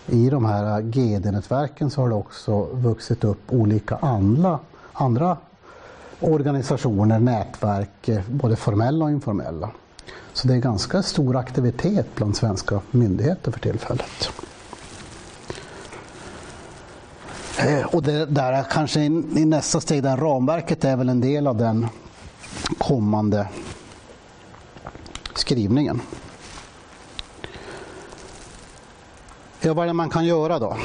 I 0.07 0.31
de 0.31 0.45
här 0.45 0.81
GD-nätverken 0.81 1.91
så 1.91 2.01
har 2.01 2.09
det 2.09 2.15
också 2.15 2.69
vuxit 2.73 3.25
upp 3.25 3.53
olika 3.53 3.97
andra, 3.97 4.59
andra 4.93 5.37
organisationer, 6.21 7.19
nätverk, 7.19 8.09
eh, 8.09 8.21
både 8.29 8.57
formella 8.57 9.05
och 9.05 9.11
informella. 9.11 9.71
Så 10.33 10.49
det 10.49 10.55
är 10.55 10.59
ganska 10.59 11.03
stor 11.03 11.37
aktivitet 11.37 12.07
bland 12.15 12.37
svenska 12.37 12.81
myndigheter 12.91 13.53
för 13.53 13.61
tillfället. 13.61 14.29
Eh, 14.29 14.47
Eh, 17.59 17.87
och 17.87 18.03
det 18.03 18.27
där 18.27 18.63
kanske 18.63 19.01
i 19.01 19.45
nästa 19.45 19.81
steg, 19.81 20.03
där 20.03 20.17
ramverket 20.17 20.85
är 20.85 20.97
väl 20.97 21.09
en 21.09 21.21
del 21.21 21.47
av 21.47 21.57
den 21.57 21.87
kommande 22.79 23.49
skrivningen. 25.35 26.01
Ja, 29.61 29.75
vad 29.75 29.83
är 29.83 29.87
det 29.87 29.93
man 29.93 30.11
kan 30.11 30.25
göra 30.25 30.59
då 30.59 30.77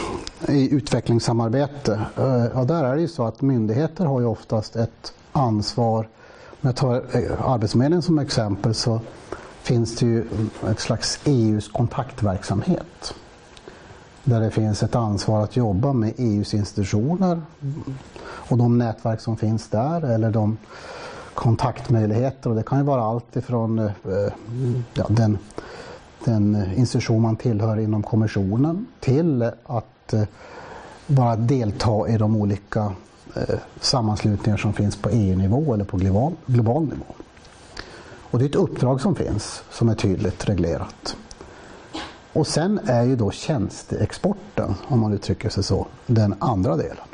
i 0.48 0.76
utvecklingssamarbete? 0.76 2.02
Eh, 2.18 2.46
ja, 2.54 2.64
där 2.64 2.84
är 2.84 2.96
det 2.96 3.02
ju 3.02 3.08
så 3.08 3.26
att 3.26 3.42
myndigheter 3.42 4.06
har 4.06 4.20
ju 4.20 4.26
oftast 4.26 4.76
ett 4.76 5.14
ansvar. 5.32 6.08
Om 6.46 6.58
jag 6.68 6.76
tar 6.76 6.96
eh, 6.96 7.50
Arbetsförmedlingen 7.52 8.02
som 8.02 8.20
exempel 8.20 8.74
så 8.74 9.00
finns 9.62 9.96
det 9.96 10.06
ju 10.06 10.26
ett 10.70 10.80
slags 10.80 11.20
EUs 11.26 11.68
kontaktverksamhet 11.68 13.14
där 14.24 14.42
det 14.42 14.52
finns 14.52 14.84
ett 14.84 14.96
ansvar 14.96 15.44
att 15.44 15.56
jobba 15.56 15.94
med 15.94 16.14
EUs 16.18 16.54
institutioner 16.54 17.42
och 18.24 18.58
de 18.58 18.78
nätverk 18.78 19.22
som 19.22 19.38
finns 19.38 19.68
där 19.68 20.02
eller 20.02 20.32
de 20.32 20.58
kontaktmöjligheter 21.34 22.50
och 22.50 22.56
det 22.56 22.64
kan 22.64 22.78
ju 22.78 22.84
vara 22.84 23.04
allt 23.04 23.36
ifrån 23.36 23.80
eh, 23.80 23.92
ja, 24.94 25.06
den, 25.10 25.38
den 26.26 26.74
institution 26.76 27.22
man 27.22 27.36
tillhör 27.36 27.80
inom 27.80 28.04
kommissionen 28.04 28.86
till 29.00 29.52
att 29.66 30.14
eh, 30.14 30.24
bara 31.08 31.36
delta 31.36 32.08
i 32.10 32.18
de 32.18 32.36
olika 32.36 32.94
eh, 33.36 33.56
sammanslutningar 33.82 34.58
som 34.58 34.74
finns 34.74 34.96
på 34.96 35.10
EU-nivå 35.10 35.74
eller 35.74 35.86
på 35.86 35.98
global, 35.98 36.34
global 36.46 36.84
nivå. 36.84 37.06
Och 38.32 38.40
det 38.40 38.46
är 38.46 38.50
ett 38.50 38.56
uppdrag 38.56 39.02
som 39.02 39.16
finns 39.16 39.64
som 39.72 39.90
är 39.90 39.96
tydligt 39.96 40.50
reglerat. 40.50 41.16
Och 42.34 42.48
sen 42.48 42.80
är 42.86 43.04
ju 43.04 43.16
då 43.16 43.32
tjänsteexporten, 43.32 44.76
om 44.88 45.00
man 45.00 45.14
uttrycker 45.14 45.50
sig 45.50 45.64
så, 45.64 45.88
den 46.08 46.36
andra 46.40 46.76
delen. 46.76 47.06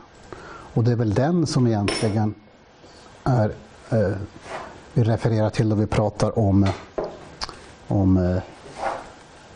Och 0.74 0.84
det 0.84 0.92
är 0.92 0.96
väl 0.96 1.14
den 1.14 1.48
som 1.48 1.68
egentligen 1.68 2.34
är, 3.24 3.52
eh, 3.90 4.18
vi 4.94 5.04
refererar 5.04 5.50
till 5.50 5.70
då 5.70 5.76
vi 5.76 5.88
pratar 5.88 6.40
om, 6.40 6.68
om 7.88 8.18
eh, 8.18 8.42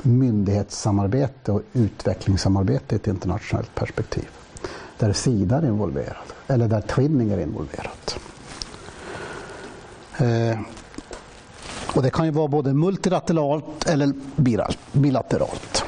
myndighetssamarbete 0.01 1.51
och 1.51 1.61
utvecklingssamarbete 1.73 2.95
i 2.95 2.97
ett 2.97 3.07
internationellt 3.07 3.75
perspektiv. 3.75 4.29
Där 4.97 5.13
Sida 5.13 5.57
är 5.57 5.65
involverad, 5.65 6.33
eller 6.47 6.67
där 6.67 6.81
Twinning 6.81 7.31
är 7.31 7.39
involverat. 7.39 8.19
Eh, 10.17 10.59
och 11.95 12.01
det 12.01 12.09
kan 12.09 12.25
ju 12.25 12.31
vara 12.31 12.47
både 12.47 12.73
multilateralt 12.73 13.87
eller 13.87 14.13
bilateralt. 14.91 15.83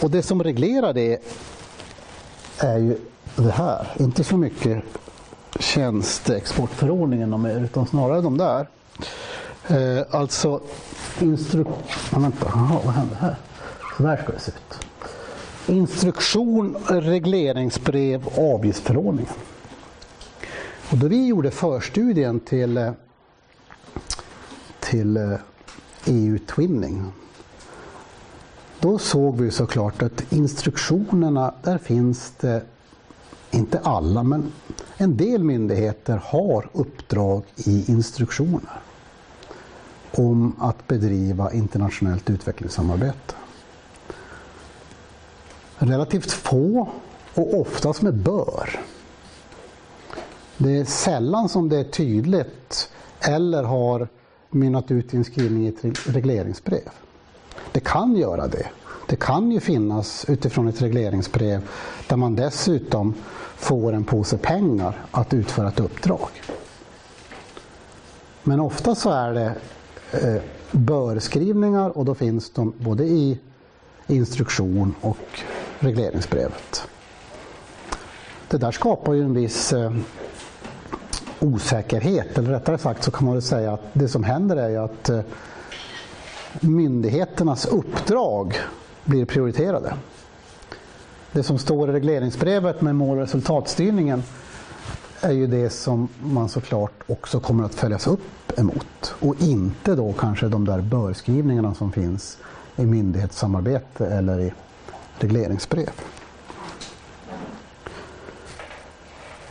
Och 0.00 0.10
det 0.10 0.22
som 0.22 0.42
reglerar 0.42 0.92
det 0.92 1.22
är 2.58 2.78
ju 2.78 2.98
det 3.36 3.50
här, 3.50 3.86
inte 3.98 4.24
så 4.24 4.36
mycket 4.36 4.82
tjänsteexportförordningen 5.60 7.46
utan 7.46 7.86
snarare 7.86 8.20
de 8.20 8.38
där. 8.38 8.68
Eh, 9.68 10.04
alltså 10.10 10.60
instruktion... 11.20 11.82
Vänta, 12.10 12.46
Aha, 12.46 12.80
vad 12.84 12.94
händer 12.94 13.16
här? 13.16 13.36
Så 13.96 14.02
där 14.02 14.16
ska 14.16 14.32
det 14.32 14.38
se 14.38 14.50
ut. 14.50 14.86
Instruktion, 15.76 16.76
regleringsbrev, 16.88 18.28
avgiftsförordningen. 18.38 19.32
Och 20.90 20.98
då 20.98 21.08
vi 21.08 21.26
gjorde 21.26 21.50
förstudien 21.50 22.40
till 22.40 22.76
eh, 22.76 22.90
till 24.94 25.16
eh, 25.16 25.32
e 25.32 25.38
EU-twinning. 26.04 27.12
Då 28.80 28.98
såg 28.98 29.40
vi 29.40 29.50
såklart 29.50 30.02
att 30.02 30.32
instruktionerna, 30.32 31.54
där 31.62 31.78
finns 31.78 32.32
det, 32.40 32.62
inte 33.50 33.78
alla, 33.78 34.22
men 34.22 34.52
en 34.96 35.16
del 35.16 35.44
myndigheter 35.44 36.20
har 36.24 36.68
uppdrag 36.72 37.42
i 37.56 37.90
instruktioner 37.90 38.80
om 40.10 40.56
att 40.58 40.88
bedriva 40.88 41.52
internationellt 41.52 42.30
utvecklingssamarbete. 42.30 43.34
Relativt 45.76 46.32
få 46.32 46.88
och 47.34 47.60
oftast 47.60 48.02
med 48.02 48.14
bör. 48.14 48.80
Det 50.56 50.76
är 50.76 50.84
sällan 50.84 51.48
som 51.48 51.68
det 51.68 51.78
är 51.78 51.84
tydligt 51.84 52.90
eller 53.20 53.62
har 53.62 54.08
mynnat 54.54 54.90
ut 54.90 55.14
i 55.14 55.16
en 55.16 55.24
skrivning 55.24 55.66
i 55.66 55.68
ett 55.68 56.08
regleringsbrev. 56.08 56.88
Det 57.72 57.80
kan 57.80 58.16
göra 58.16 58.48
det. 58.48 58.66
Det 59.06 59.16
kan 59.16 59.50
ju 59.50 59.60
finnas 59.60 60.24
utifrån 60.28 60.68
ett 60.68 60.82
regleringsbrev 60.82 61.68
där 62.08 62.16
man 62.16 62.34
dessutom 62.34 63.14
får 63.56 63.92
en 63.92 64.04
påse 64.04 64.38
pengar 64.38 65.04
att 65.10 65.34
utföra 65.34 65.68
ett 65.68 65.80
uppdrag. 65.80 66.28
Men 68.42 68.60
ofta 68.60 68.94
så 68.94 69.10
är 69.10 69.32
det 69.32 69.54
eh, 70.12 70.42
börskrivningar 70.70 71.98
och 71.98 72.04
då 72.04 72.14
finns 72.14 72.50
de 72.50 72.72
både 72.78 73.04
i 73.04 73.38
instruktion 74.06 74.94
och 75.00 75.40
regleringsbrevet. 75.78 76.88
Det 78.48 78.58
där 78.58 78.70
skapar 78.70 79.12
ju 79.12 79.22
en 79.22 79.34
viss 79.34 79.72
eh, 79.72 79.92
osäkerhet, 81.44 82.38
eller 82.38 82.50
rättare 82.50 82.78
sagt 82.78 83.04
så 83.04 83.10
kan 83.10 83.24
man 83.24 83.34
väl 83.34 83.42
säga 83.42 83.72
att 83.72 83.80
det 83.92 84.08
som 84.08 84.24
händer 84.24 84.56
är 84.56 84.68
ju 84.68 84.76
att 84.76 85.08
eh, 85.08 85.20
myndigheternas 86.60 87.66
uppdrag 87.66 88.56
blir 89.04 89.24
prioriterade. 89.24 89.94
Det 91.32 91.42
som 91.42 91.58
står 91.58 91.90
i 91.90 91.92
regleringsbrevet 91.92 92.80
med 92.80 92.94
mål 92.94 93.16
och 93.18 93.22
resultatstyrningen 93.22 94.22
är 95.20 95.32
ju 95.32 95.46
det 95.46 95.70
som 95.70 96.08
man 96.22 96.48
såklart 96.48 96.92
också 97.06 97.40
kommer 97.40 97.64
att 97.64 97.74
följas 97.74 98.06
upp 98.06 98.58
emot 98.58 99.14
och 99.20 99.42
inte 99.42 99.94
då 99.94 100.12
kanske 100.12 100.46
de 100.46 100.64
där 100.64 100.80
börskrivningarna 100.80 101.74
som 101.74 101.92
finns 101.92 102.38
i 102.76 102.86
myndighetssamarbete 102.86 104.06
eller 104.06 104.40
i 104.40 104.52
regleringsbrev. 105.18 105.90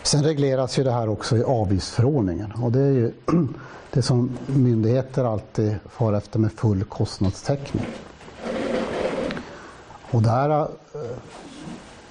Sen 0.04 0.24
regleras 0.24 0.80
ju 0.80 0.84
det 0.84 0.92
här 0.92 1.10
också 1.10 1.38
i 1.38 1.44
avgiftsförordningen 1.44 2.52
och 2.52 2.72
det 2.72 2.80
är 2.80 2.92
ju 2.92 3.12
det 3.92 4.02
som 4.02 4.38
myndigheter 4.46 5.24
alltid 5.24 5.76
far 5.90 6.14
efter 6.14 6.40
med 6.40 6.52
full 6.52 6.84
kostnadstäckning. 6.84 7.86
Och 10.12 10.22
där 10.22 10.50
eh, 10.50 10.68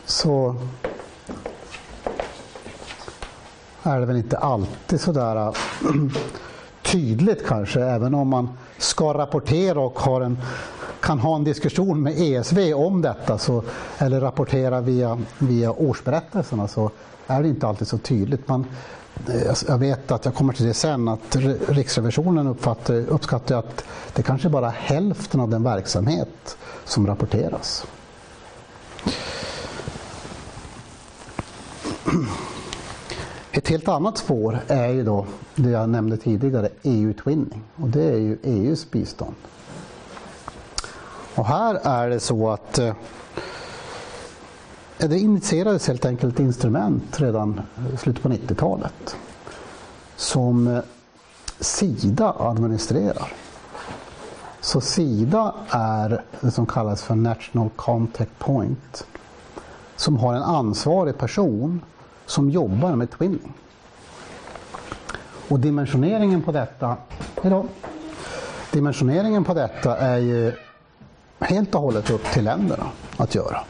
så 0.07 0.57
är 3.83 4.01
det 4.01 4.07
väl 4.07 4.17
inte 4.17 4.39
alltid 4.39 5.01
sådär 5.01 5.37
eh, 5.37 5.53
tydligt 6.83 7.47
kanske, 7.47 7.81
även 7.81 8.15
om 8.15 8.29
man 8.29 8.49
ska 8.79 9.15
rapportera 9.15 9.81
och 9.81 9.99
har 9.99 10.21
en, 10.21 10.39
kan 11.01 11.19
ha 11.19 11.37
en 11.37 11.45
diskussion 11.45 12.03
med 12.03 12.15
ESV 12.17 12.75
om 12.75 13.03
detta, 13.03 13.39
så, 13.39 13.63
eller 13.99 14.21
rapportera 14.21 14.81
via, 14.81 15.21
via 15.39 15.73
årsberättelserna, 15.73 16.69
så 16.69 16.91
är 17.26 17.43
det 17.43 17.49
inte 17.49 17.67
alltid 17.67 17.88
så 17.88 17.99
tydligt. 17.99 18.49
Man, 18.49 18.67
eh, 19.29 19.49
alltså, 19.49 19.67
jag 19.69 19.79
vet 19.79 20.11
att 20.11 20.25
jag 20.25 20.35
kommer 20.35 20.52
till 20.52 20.67
det 20.67 20.75
sen, 20.75 21.09
att 21.09 21.37
Riksrevisionen 21.69 22.47
uppfattar, 22.47 22.95
uppskattar 22.95 23.57
att 23.59 23.85
det 24.14 24.23
kanske 24.23 24.49
bara 24.49 24.67
är 24.67 24.71
hälften 24.71 25.41
av 25.41 25.49
den 25.49 25.62
verksamhet 25.62 26.57
som 26.85 27.07
rapporteras. 27.07 27.87
Ett 33.52 33.69
helt 33.69 33.88
annat 33.88 34.19
spår 34.19 34.59
är 34.67 34.88
ju 34.88 35.05
då 35.05 35.26
det 35.55 35.71
jag 35.71 35.88
nämnde 35.88 36.17
tidigare, 36.17 36.69
EU-twinning. 36.83 37.62
Och 37.76 37.88
det 37.88 38.05
är 38.05 38.17
ju 38.17 38.38
EUs 38.43 38.91
bistånd. 38.91 39.35
Och 41.35 41.47
här 41.47 41.75
är 41.83 42.09
det 42.11 42.21
så 42.21 42.50
att 42.50 42.79
eh, 42.79 42.95
det 44.99 45.19
initierades 45.19 45.89
helt 45.89 46.05
enkelt 46.05 46.35
ett 46.35 46.41
instrument 46.41 47.21
redan 47.21 47.61
i 47.95 47.97
slutet 47.97 48.23
på 48.23 48.29
90-talet 48.29 49.17
som 50.17 50.67
eh, 50.67 50.83
Sida 51.61 52.35
administrerar. 52.39 53.33
Så 54.61 54.81
Sida 54.81 55.55
är 55.71 56.23
det 56.41 56.50
som 56.50 56.67
kallas 56.67 57.02
för 57.02 57.15
National 57.15 57.71
Contact 57.76 58.39
Point 58.39 59.07
som 59.97 60.17
har 60.17 60.35
en 60.35 60.43
ansvarig 60.43 61.19
person 61.19 61.81
som 62.26 62.50
jobbar 62.50 62.97
med 62.97 63.11
twinning. 63.11 63.52
Och 65.49 65.61
dimensioneringen 65.61 66.43
på 66.43 66.52
detta, 66.52 66.97
hejdå, 67.43 67.65
dimensioneringen 68.71 69.45
på 69.45 69.55
detta 69.55 69.97
är 69.97 70.19
ju 70.19 70.52
helt 71.41 71.75
och 71.75 71.81
hållet 71.81 72.11
upp 72.11 72.25
till 72.25 72.45
länderna 72.45 72.87
att 73.17 73.35
göra. 73.35 73.61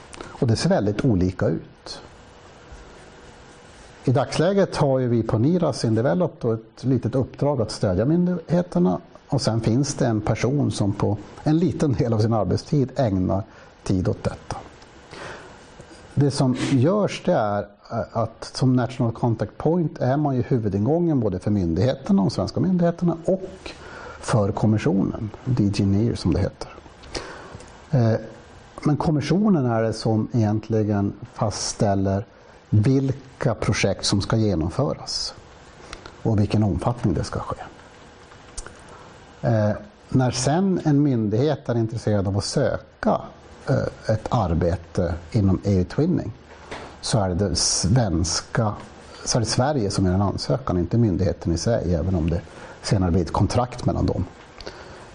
Och 0.42 0.48
det 0.48 0.56
ser 0.56 0.68
väldigt 0.68 1.04
olika 1.04 1.46
ut. 1.46 2.00
I 4.04 4.10
dagsläget 4.10 4.76
har 4.76 4.98
ju 4.98 5.08
vi 5.08 5.22
på 5.22 5.38
NIRAS 5.38 5.84
in 5.84 5.94
Develop 5.94 6.44
ett 6.44 6.84
litet 6.84 7.14
uppdrag 7.14 7.60
att 7.60 7.70
stödja 7.70 8.04
myndigheterna 8.04 9.00
och 9.28 9.42
sen 9.42 9.60
finns 9.60 9.94
det 9.94 10.06
en 10.06 10.20
person 10.20 10.70
som 10.70 10.92
på 10.92 11.18
en 11.42 11.58
liten 11.58 11.92
del 11.92 12.12
av 12.12 12.18
sin 12.18 12.32
arbetstid 12.32 12.92
ägnar 12.96 13.42
tid 13.82 14.08
åt 14.08 14.24
detta. 14.24 14.56
Det 16.14 16.30
som 16.30 16.56
görs 16.70 17.22
det 17.24 17.32
är 17.32 17.62
eh, 17.90 17.98
att 18.12 18.44
som 18.54 18.76
National 18.76 19.12
Contact 19.12 19.58
Point 19.58 19.98
är 19.98 20.16
man 20.16 20.36
ju 20.36 20.42
huvudingången 20.42 21.20
både 21.20 21.38
för 21.38 21.50
myndigheterna, 21.50 22.22
de 22.22 22.30
svenska 22.30 22.60
myndigheterna 22.60 23.16
och 23.24 23.70
för 24.20 24.52
kommissionen, 24.52 25.30
DG 25.44 25.86
NIR 25.86 26.14
som 26.14 26.34
det 26.34 26.40
heter. 26.40 26.68
Eh, 27.90 28.20
men 28.84 28.96
kommissionen 28.96 29.66
är 29.66 29.82
det 29.82 29.92
som 29.92 30.28
egentligen 30.32 31.12
fastställer 31.34 32.26
vilka 32.70 33.54
projekt 33.54 34.04
som 34.04 34.20
ska 34.20 34.36
genomföras 34.36 35.34
och 36.22 36.40
vilken 36.40 36.62
omfattning 36.62 37.14
det 37.14 37.24
ska 37.24 37.40
ske. 37.40 37.56
Eh, 39.42 39.70
när 40.08 40.30
sen 40.30 40.80
en 40.84 41.02
myndighet 41.02 41.68
är 41.68 41.74
intresserad 41.74 42.28
av 42.28 42.38
att 42.38 42.44
söka 42.44 43.20
eh, 43.68 44.14
ett 44.14 44.26
arbete 44.28 45.14
inom 45.32 45.60
EU-twinning 45.64 46.32
så 47.00 47.18
är 47.18 47.28
det 47.28 47.56
svenska 47.56 48.72
så 49.24 49.38
är 49.38 49.40
det 49.40 49.46
Sverige 49.46 49.90
som 49.90 50.06
är 50.06 50.12
en 50.12 50.22
ansökan, 50.22 50.78
inte 50.78 50.98
myndigheten 50.98 51.52
i 51.52 51.58
sig, 51.58 51.94
även 51.94 52.14
om 52.14 52.30
det 52.30 52.40
senare 52.82 53.10
blir 53.10 53.22
ett 53.22 53.32
kontrakt 53.32 53.86
mellan 53.86 54.06
dem 54.06 54.24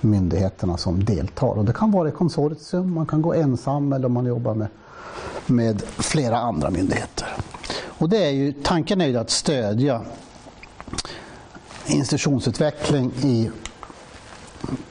myndigheterna 0.01 0.77
som 0.77 1.05
deltar. 1.05 1.57
Och 1.57 1.65
det 1.65 1.73
kan 1.73 1.91
vara 1.91 2.10
i 2.10 2.12
konsortium, 2.12 2.93
man 2.93 3.05
kan 3.05 3.21
gå 3.21 3.33
ensam 3.33 3.93
eller 3.93 4.10
man 4.10 4.25
jobbar 4.25 4.53
med, 4.53 4.67
med 5.45 5.81
flera 5.81 6.38
andra 6.38 6.69
myndigheter. 6.69 7.27
Och 7.86 8.10
det 8.10 8.25
är 8.25 8.31
ju, 8.31 8.53
tanken 8.63 9.01
är 9.01 9.07
ju 9.07 9.17
att 9.17 9.29
stödja 9.29 10.01
institutionsutveckling 11.86 13.12
i 13.23 13.49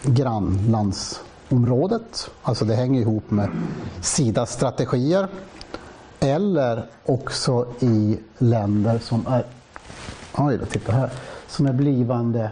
grannlandsområdet. 0.02 2.30
Alltså 2.42 2.64
det 2.64 2.74
hänger 2.74 3.00
ihop 3.00 3.30
med 3.30 3.48
Sidas 4.00 4.52
strategier 4.52 5.28
eller 6.20 6.86
också 7.04 7.66
i 7.80 8.18
länder 8.38 8.98
som 8.98 9.26
är, 9.26 9.44
oj 10.34 10.58
då, 10.58 10.66
titta 10.66 10.92
här, 10.92 11.10
som 11.48 11.66
är 11.66 11.72
blivande 11.72 12.50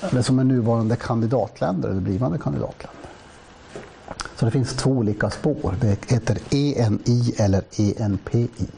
eller 0.00 0.22
som 0.22 0.38
är 0.38 0.44
nuvarande 0.44 0.96
kandidatländer 0.96 1.88
eller 1.88 2.00
blivande 2.00 2.38
kandidatländer. 2.38 3.10
Så 4.36 4.44
det 4.44 4.50
finns 4.50 4.72
två 4.76 4.90
olika 4.90 5.30
spår. 5.30 5.74
Det 5.80 6.10
heter 6.12 6.38
ENI 6.50 7.34
eller 7.38 7.62
ENPI. 7.76 8.68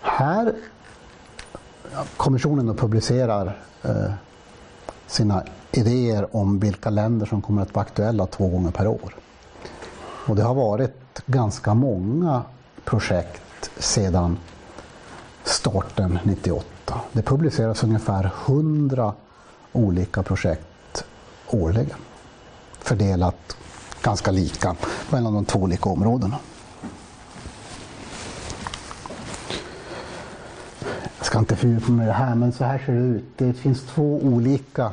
Här 0.00 0.54
kommissionen 2.16 2.76
publicerar 2.76 3.58
eh, 3.82 4.12
sina 5.06 5.44
idéer 5.72 6.36
om 6.36 6.58
vilka 6.58 6.90
länder 6.90 7.26
som 7.26 7.42
kommer 7.42 7.62
att 7.62 7.74
vara 7.74 7.82
aktuella 7.82 8.26
två 8.26 8.48
gånger 8.48 8.70
per 8.70 8.86
år. 8.86 9.16
Och 10.26 10.36
det 10.36 10.42
har 10.42 10.54
varit 10.54 11.22
ganska 11.26 11.74
många 11.74 12.42
projekt 12.84 13.70
sedan 13.78 14.38
starten 15.44 16.18
98. 16.22 16.79
Det 17.12 17.22
publiceras 17.22 17.84
ungefär 17.84 18.30
100 18.46 19.12
olika 19.72 20.22
projekt 20.22 21.04
årligen. 21.46 21.98
Fördelat 22.78 23.56
ganska 24.02 24.30
lika 24.30 24.76
mellan 25.10 25.34
de 25.34 25.44
två 25.44 25.58
olika 25.58 25.88
områdena. 25.90 26.36
Jag 31.18 31.26
ska 31.26 31.38
inte 31.38 31.56
fördjupa 31.56 31.92
mig 31.92 32.04
i 32.04 32.06
det 32.06 32.12
här, 32.14 32.34
men 32.34 32.52
så 32.52 32.64
här 32.64 32.78
ser 32.78 32.92
det 32.92 32.98
ut. 33.00 33.24
Det 33.36 33.52
finns 33.52 33.82
två 33.86 34.16
olika 34.22 34.92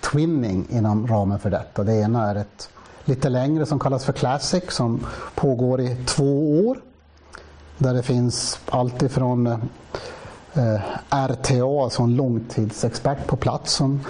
twinning 0.00 0.66
inom 0.70 1.06
ramen 1.06 1.38
för 1.38 1.50
detta. 1.50 1.84
Det 1.84 1.94
ena 1.94 2.30
är 2.30 2.34
ett 2.34 2.70
lite 3.04 3.28
längre 3.28 3.66
som 3.66 3.78
kallas 3.78 4.04
för 4.04 4.12
Classic 4.12 4.64
som 4.68 5.06
pågår 5.34 5.80
i 5.80 5.96
två 6.04 6.60
år. 6.68 6.78
Där 7.78 7.94
det 7.94 8.02
finns 8.02 8.58
allt 8.68 9.02
ifrån 9.02 9.68
Eh, 10.56 10.80
RTA, 11.10 11.82
alltså 11.82 12.02
en 12.02 12.16
långtidsexpert 12.16 13.26
på 13.26 13.36
plats 13.36 13.72
som, 13.72 14.00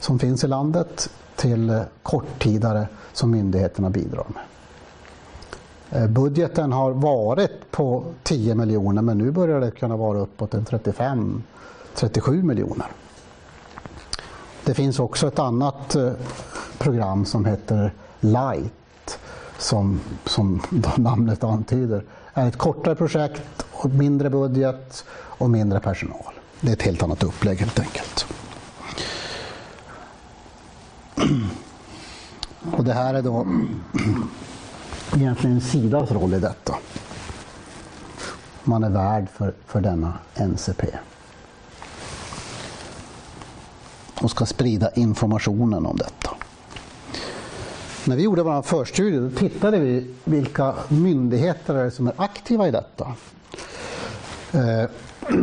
som 0.00 0.18
finns 0.18 0.44
i 0.44 0.46
landet, 0.46 1.10
till 1.36 1.82
korttidare 2.02 2.88
som 3.12 3.30
myndigheterna 3.30 3.90
bidrar 3.90 4.26
med. 4.28 4.42
Eh, 6.02 6.08
budgeten 6.08 6.72
har 6.72 6.90
varit 6.90 7.70
på 7.70 8.04
10 8.22 8.54
miljoner 8.54 9.02
men 9.02 9.18
nu 9.18 9.30
börjar 9.30 9.60
det 9.60 9.70
kunna 9.70 9.96
vara 9.96 10.18
uppåt 10.18 10.54
en 10.54 10.64
35-37 10.64 12.42
miljoner. 12.42 12.86
Det 14.64 14.74
finns 14.74 14.98
också 14.98 15.26
ett 15.26 15.38
annat 15.38 15.94
eh, 15.94 16.12
program 16.78 17.24
som 17.24 17.44
heter 17.44 17.92
Light 18.20 19.18
som, 19.58 20.00
som 20.24 20.62
namnet 20.96 21.44
antyder 21.44 22.04
är 22.34 22.48
ett 22.48 22.56
kortare 22.56 22.94
projekt 22.94 23.66
och 23.70 23.90
mindre 23.90 24.30
budget 24.30 25.04
och 25.10 25.50
mindre 25.50 25.80
personal. 25.80 26.32
Det 26.60 26.68
är 26.68 26.72
ett 26.72 26.82
helt 26.82 27.02
annat 27.02 27.22
upplägg 27.22 27.58
helt 27.58 27.78
enkelt. 27.78 28.26
Och 32.76 32.84
det 32.84 32.92
här 32.92 33.14
är 33.14 33.22
då 33.22 33.46
egentligen 35.16 35.60
Sidas 35.60 36.10
roll 36.10 36.34
i 36.34 36.40
detta. 36.40 36.74
Man 38.64 38.84
är 38.84 38.90
värd 38.90 39.28
för, 39.32 39.54
för 39.66 39.80
denna 39.80 40.12
NCP. 40.34 40.86
Och 44.20 44.30
ska 44.30 44.46
sprida 44.46 44.90
informationen 44.90 45.86
om 45.86 45.96
detta. 45.96 46.30
När 48.06 48.16
vi 48.16 48.22
gjorde 48.22 48.42
vår 48.42 48.62
förstudie 48.62 49.18
då 49.18 49.30
tittade 49.30 49.78
vi 49.78 50.14
vilka 50.24 50.74
myndigheter 50.88 51.74
är 51.74 51.90
som 51.90 52.06
är 52.06 52.14
aktiva 52.16 52.68
i 52.68 52.70
detta. 52.70 53.14
Eh, 54.52 54.90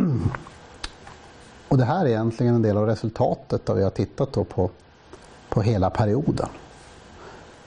och 1.68 1.78
det 1.78 1.84
här 1.84 2.04
är 2.04 2.08
egentligen 2.08 2.54
en 2.54 2.62
del 2.62 2.76
av 2.76 2.86
resultatet 2.86 3.66
där 3.66 3.74
vi 3.74 3.82
har 3.82 3.90
tittat 3.90 4.32
på, 4.32 4.70
på 5.48 5.62
hela 5.62 5.90
perioden. 5.90 6.48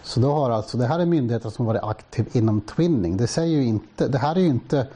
Så 0.04 0.20
då 0.20 0.32
har 0.32 0.50
alltså, 0.50 0.78
det 0.78 0.86
här 0.86 1.00
är 1.00 1.06
myndigheter 1.06 1.50
som 1.50 1.66
varit 1.66 1.84
aktiva 1.84 2.30
inom 2.34 2.62
Twinning. 2.62 3.18
Det, 3.18 3.28
säger 3.28 3.58
ju 3.58 3.66
inte, 3.66 4.08
det 4.08 4.18
här 4.18 4.36
är 4.36 4.40
ju 4.40 4.48
inte 4.48 4.88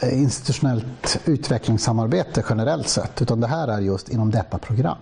eh, 0.00 0.22
institutionellt 0.22 1.18
utvecklingssamarbete 1.24 2.44
generellt 2.48 2.88
sett 2.88 3.22
utan 3.22 3.40
det 3.40 3.46
här 3.46 3.68
är 3.68 3.80
just 3.80 4.08
inom 4.08 4.30
detta 4.30 4.58
program. 4.58 4.98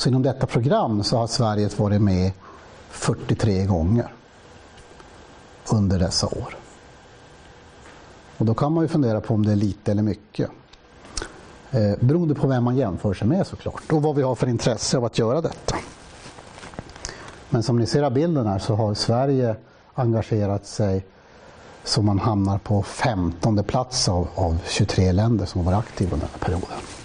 Så 0.00 0.08
inom 0.08 0.22
detta 0.22 0.46
program 0.46 1.02
så 1.04 1.16
har 1.16 1.26
Sverige 1.26 1.70
varit 1.76 2.02
med 2.02 2.32
43 2.90 3.64
gånger 3.64 4.12
under 5.72 5.98
dessa 5.98 6.26
år. 6.26 6.56
Och 8.36 8.46
då 8.46 8.54
kan 8.54 8.72
man 8.72 8.84
ju 8.84 8.88
fundera 8.88 9.20
på 9.20 9.34
om 9.34 9.46
det 9.46 9.52
är 9.52 9.56
lite 9.56 9.90
eller 9.90 10.02
mycket. 10.02 10.50
Eh, 11.70 11.92
beroende 12.00 12.34
på 12.34 12.46
vem 12.46 12.64
man 12.64 12.76
jämför 12.76 13.14
sig 13.14 13.28
med 13.28 13.46
såklart 13.46 13.92
och 13.92 14.02
vad 14.02 14.16
vi 14.16 14.22
har 14.22 14.34
för 14.34 14.46
intresse 14.46 14.96
av 14.96 15.04
att 15.04 15.18
göra 15.18 15.40
detta. 15.40 15.76
Men 17.50 17.62
som 17.62 17.78
ni 17.78 17.86
ser 17.86 18.02
av 18.02 18.12
bilden 18.12 18.46
här 18.46 18.58
så 18.58 18.74
har 18.74 18.94
Sverige 18.94 19.56
engagerat 19.94 20.66
sig 20.66 21.06
så 21.84 22.02
man 22.02 22.18
hamnar 22.18 22.58
på 22.58 22.82
15 22.82 23.64
plats 23.64 24.08
av, 24.08 24.28
av 24.34 24.58
23 24.68 25.12
länder 25.12 25.46
som 25.46 25.64
har 25.64 25.72
varit 25.72 25.84
aktiva 25.84 26.12
under 26.12 26.26
den 26.26 26.40
här 26.40 26.46
perioden. 26.46 26.99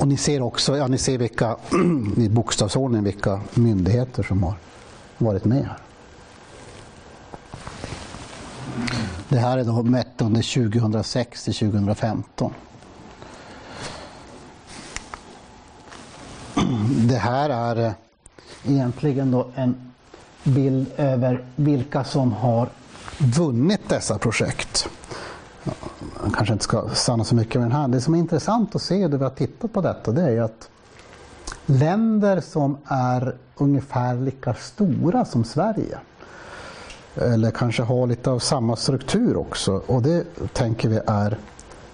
Och 0.00 0.08
ni 0.08 0.16
ser 0.16 0.42
också 0.42 0.76
ja, 0.76 0.86
ni 0.86 0.98
ser 0.98 1.18
vilka, 1.18 1.56
i 2.16 2.28
bokstavsordning 2.28 3.04
vilka 3.04 3.40
myndigheter 3.54 4.22
som 4.22 4.42
har 4.42 4.54
varit 5.18 5.44
med 5.44 5.64
här. 5.64 5.78
Det 9.28 9.38
här 9.38 9.58
är 9.58 9.64
då 9.64 9.82
mätt 9.82 10.22
under 10.22 10.70
2006 10.70 11.44
till 11.44 11.54
2015. 11.54 12.52
Det 17.08 17.18
här 17.18 17.50
är 17.50 17.86
eh, 17.86 17.92
egentligen 18.64 19.30
då 19.30 19.46
en 19.54 19.92
bild 20.44 20.86
över 20.96 21.44
vilka 21.56 22.04
som 22.04 22.32
har 22.32 22.68
vunnit 23.18 23.88
dessa 23.88 24.18
projekt. 24.18 24.88
Man 26.22 26.30
kanske 26.30 26.52
inte 26.52 26.64
ska 26.64 26.88
stanna 26.94 27.24
så 27.24 27.34
mycket 27.34 27.54
med 27.54 27.70
den 27.70 27.76
här. 27.76 27.88
Det 27.88 28.00
som 28.00 28.14
är 28.14 28.18
intressant 28.18 28.74
att 28.74 28.82
se 28.82 29.08
när 29.08 29.18
vi 29.18 29.24
har 29.24 29.30
tittat 29.30 29.72
på 29.72 29.80
detta 29.80 30.12
det 30.12 30.22
är 30.22 30.42
att 30.42 30.70
länder 31.66 32.40
som 32.40 32.78
är 32.84 33.36
ungefär 33.56 34.14
lika 34.14 34.54
stora 34.54 35.24
som 35.24 35.44
Sverige 35.44 35.98
eller 37.14 37.50
kanske 37.50 37.82
har 37.82 38.06
lite 38.06 38.30
av 38.30 38.38
samma 38.38 38.76
struktur 38.76 39.36
också 39.36 39.82
och 39.86 40.02
det 40.02 40.24
tänker 40.52 40.88
vi 40.88 41.00
är 41.06 41.38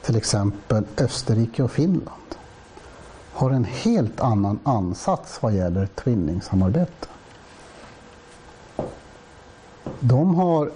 till 0.02 0.16
exempel 0.16 0.84
Österrike 0.98 1.62
och 1.62 1.70
Finland 1.70 2.26
har 3.32 3.50
en 3.50 3.64
helt 3.64 4.20
annan 4.20 4.58
ansats 4.62 5.42
vad 5.42 5.54
gäller 5.54 5.86
twinningssamarbete. 5.86 7.08
De 10.00 10.34
har, 10.34 10.70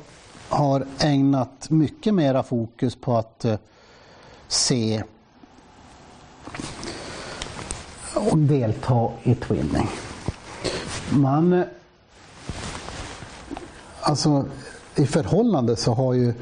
har 0.51 0.87
ägnat 0.99 1.71
mycket 1.71 2.15
mera 2.15 2.43
fokus 2.43 2.97
på 2.97 3.17
att 3.17 3.45
eh, 3.45 3.59
se 4.49 5.03
och 8.15 8.39
delta 8.39 9.09
i 9.23 9.35
twinning. 9.35 9.89
Man, 11.11 11.53
eh, 11.53 11.65
alltså 14.01 14.45
i 14.97 15.07
förhållande 15.07 15.77
så 15.77 15.95
har 15.95 16.15
ju 16.15 16.35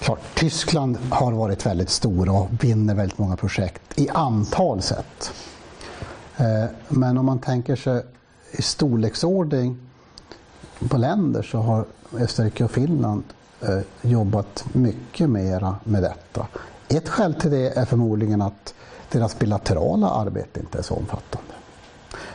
Klart, 0.00 0.20
Tyskland 0.34 0.98
har 1.10 1.32
varit 1.32 1.66
väldigt 1.66 1.90
stora 1.90 2.32
och 2.32 2.48
vinner 2.60 2.94
väldigt 2.94 3.18
många 3.18 3.36
projekt 3.36 3.98
i 3.98 4.08
antal 4.08 4.82
sett. 4.82 5.32
Eh, 6.36 6.64
men 6.88 7.18
om 7.18 7.26
man 7.26 7.38
tänker 7.38 7.76
sig 7.76 8.02
i 8.52 8.62
storleksordning 8.62 9.78
på 10.88 10.96
länder 10.96 11.42
så 11.42 11.58
har 11.58 11.84
Österrike 12.12 12.64
och 12.64 12.70
Finland 12.70 13.22
eh, 13.60 13.78
jobbat 14.02 14.64
mycket 14.72 15.30
mera 15.30 15.76
med 15.84 16.02
detta. 16.02 16.46
Ett 16.88 17.08
skäl 17.08 17.34
till 17.34 17.50
det 17.50 17.78
är 17.78 17.84
förmodligen 17.84 18.42
att 18.42 18.74
deras 19.12 19.38
bilaterala 19.38 20.10
arbete 20.10 20.60
inte 20.60 20.78
är 20.78 20.82
så 20.82 20.94
omfattande. 20.94 21.54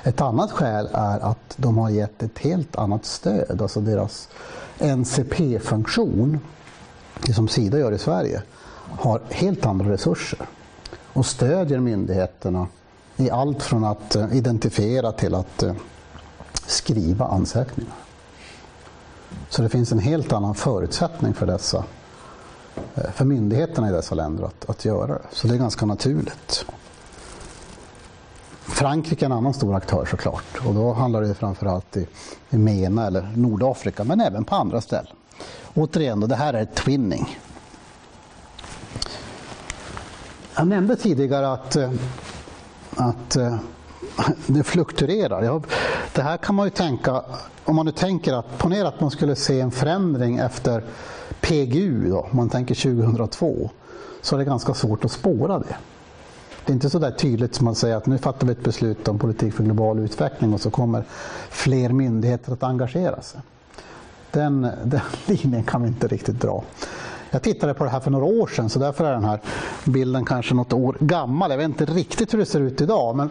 Ett 0.03 0.21
annat 0.21 0.51
skäl 0.51 0.89
är 0.93 1.19
att 1.19 1.53
de 1.58 1.77
har 1.77 1.89
gett 1.89 2.23
ett 2.23 2.39
helt 2.39 2.75
annat 2.75 3.06
stöd, 3.06 3.62
alltså 3.62 3.82
deras 3.82 4.29
NCP-funktion 4.79 6.39
det 7.21 7.34
som 7.34 7.47
Sida 7.47 7.79
gör 7.79 7.91
i 7.91 7.97
Sverige, 7.97 8.41
har 8.99 9.21
helt 9.29 9.65
andra 9.65 9.91
resurser 9.91 10.39
och 11.13 11.25
stödjer 11.25 11.79
myndigheterna 11.79 12.67
i 13.17 13.29
allt 13.29 13.63
från 13.63 13.84
att 13.84 14.15
eh, 14.15 14.36
identifiera 14.36 15.12
till 15.12 15.36
att 15.36 15.63
eh, 15.63 15.73
skriva 16.65 17.25
ansökningar. 17.25 17.93
Så 19.49 19.61
det 19.61 19.69
finns 19.69 19.91
en 19.91 19.99
helt 19.99 20.33
annan 20.33 20.55
förutsättning 20.55 21.33
för 21.33 21.45
dessa 21.45 21.83
eh, 22.95 23.11
för 23.11 23.25
myndigheterna 23.25 23.89
i 23.89 23.91
dessa 23.91 24.15
länder 24.15 24.43
att, 24.43 24.69
att 24.69 24.85
göra 24.85 25.07
det. 25.07 25.21
Så 25.31 25.47
det 25.47 25.53
är 25.53 25.57
ganska 25.57 25.85
naturligt. 25.85 26.65
Frankrike 28.65 29.25
är 29.25 29.27
en 29.27 29.31
annan 29.31 29.53
stor 29.53 29.75
aktör 29.75 30.05
såklart 30.05 30.65
och 30.67 30.73
då 30.73 30.93
handlar 30.93 31.21
det 31.21 31.33
framförallt 31.33 31.97
i, 31.97 32.07
i 32.49 32.57
MENA 32.57 33.07
eller 33.07 33.31
Nordafrika 33.35 34.03
men 34.03 34.21
även 34.21 34.45
på 34.45 34.55
andra 34.55 34.81
ställen. 34.81 35.15
Återigen, 35.73 36.19
då, 36.19 36.27
det 36.27 36.35
här 36.35 36.53
är 36.53 36.65
twinning. 36.65 37.39
Jag 40.55 40.67
nämnde 40.67 40.95
tidigare 40.95 41.51
att, 41.51 41.75
eh, 41.75 41.91
att 42.95 43.35
eh, 43.35 43.57
det 44.47 44.63
fluktuerar. 44.63 45.62
Det 46.13 46.21
här 46.21 46.38
kan 46.38 46.56
man 46.56 46.65
ju 46.65 46.69
tänka, 46.69 47.23
om 47.65 47.76
man 47.76 47.86
nu 47.86 47.91
tänker 47.91 48.34
att, 48.34 48.58
ponera 48.58 48.88
att 48.88 49.02
man 49.02 49.12
skulle 49.12 49.36
se 49.36 49.60
en 49.60 49.71
förändring 49.71 50.38
efter 50.38 50.84
PGU, 51.41 52.10
då, 52.10 52.19
om 52.19 52.38
man 52.38 52.49
tänker 52.49 52.76
2002, 52.76 53.69
så 54.21 54.36
är 54.36 54.39
det 54.39 54.45
ganska 54.45 54.73
svårt 54.73 55.06
att 55.06 55.12
spåra 55.12 55.60
det. 55.60 55.76
Det 56.65 56.71
är 56.71 56.73
inte 56.73 56.89
så 56.89 56.99
där 56.99 57.12
tydligt 57.12 57.56
som 57.56 57.67
att 57.67 57.78
säger 57.78 57.95
att 57.95 58.06
nu 58.06 58.17
fattar 58.17 58.47
vi 58.47 58.54
ett 58.54 58.63
beslut 58.63 59.08
om 59.08 59.19
politik 59.19 59.54
för 59.54 59.63
global 59.63 59.99
utveckling 59.99 60.54
och 60.54 60.62
så 60.62 60.69
kommer 60.69 61.04
fler 61.49 61.89
myndigheter 61.89 62.54
att 62.54 62.63
engagera 62.63 63.21
sig. 63.21 63.41
Den, 64.32 64.67
den 64.84 65.02
linjen 65.26 65.63
kan 65.63 65.82
vi 65.82 65.88
inte 65.88 66.08
riktigt 66.08 66.41
dra. 66.41 66.63
Jag 67.30 67.41
tittade 67.41 67.73
på 67.73 67.84
det 67.84 67.89
här 67.89 67.99
för 67.99 68.12
några 68.12 68.26
år 68.26 68.47
sedan 68.47 68.69
så 68.69 68.80
därför 68.80 69.06
är 69.06 69.12
den 69.13 69.23
här 69.23 69.39
bilden 69.86 70.26
kanske 70.26 70.54
något 70.54 70.73
år 70.73 70.97
gammal. 70.99 71.52
Jag 71.52 71.58
vet 71.58 71.65
inte 71.65 71.86
riktigt 71.86 72.34
hur 72.34 72.39
det 72.39 72.45
ser 72.45 72.60
ut 72.60 72.82
idag. 72.82 73.15
Men, 73.15 73.30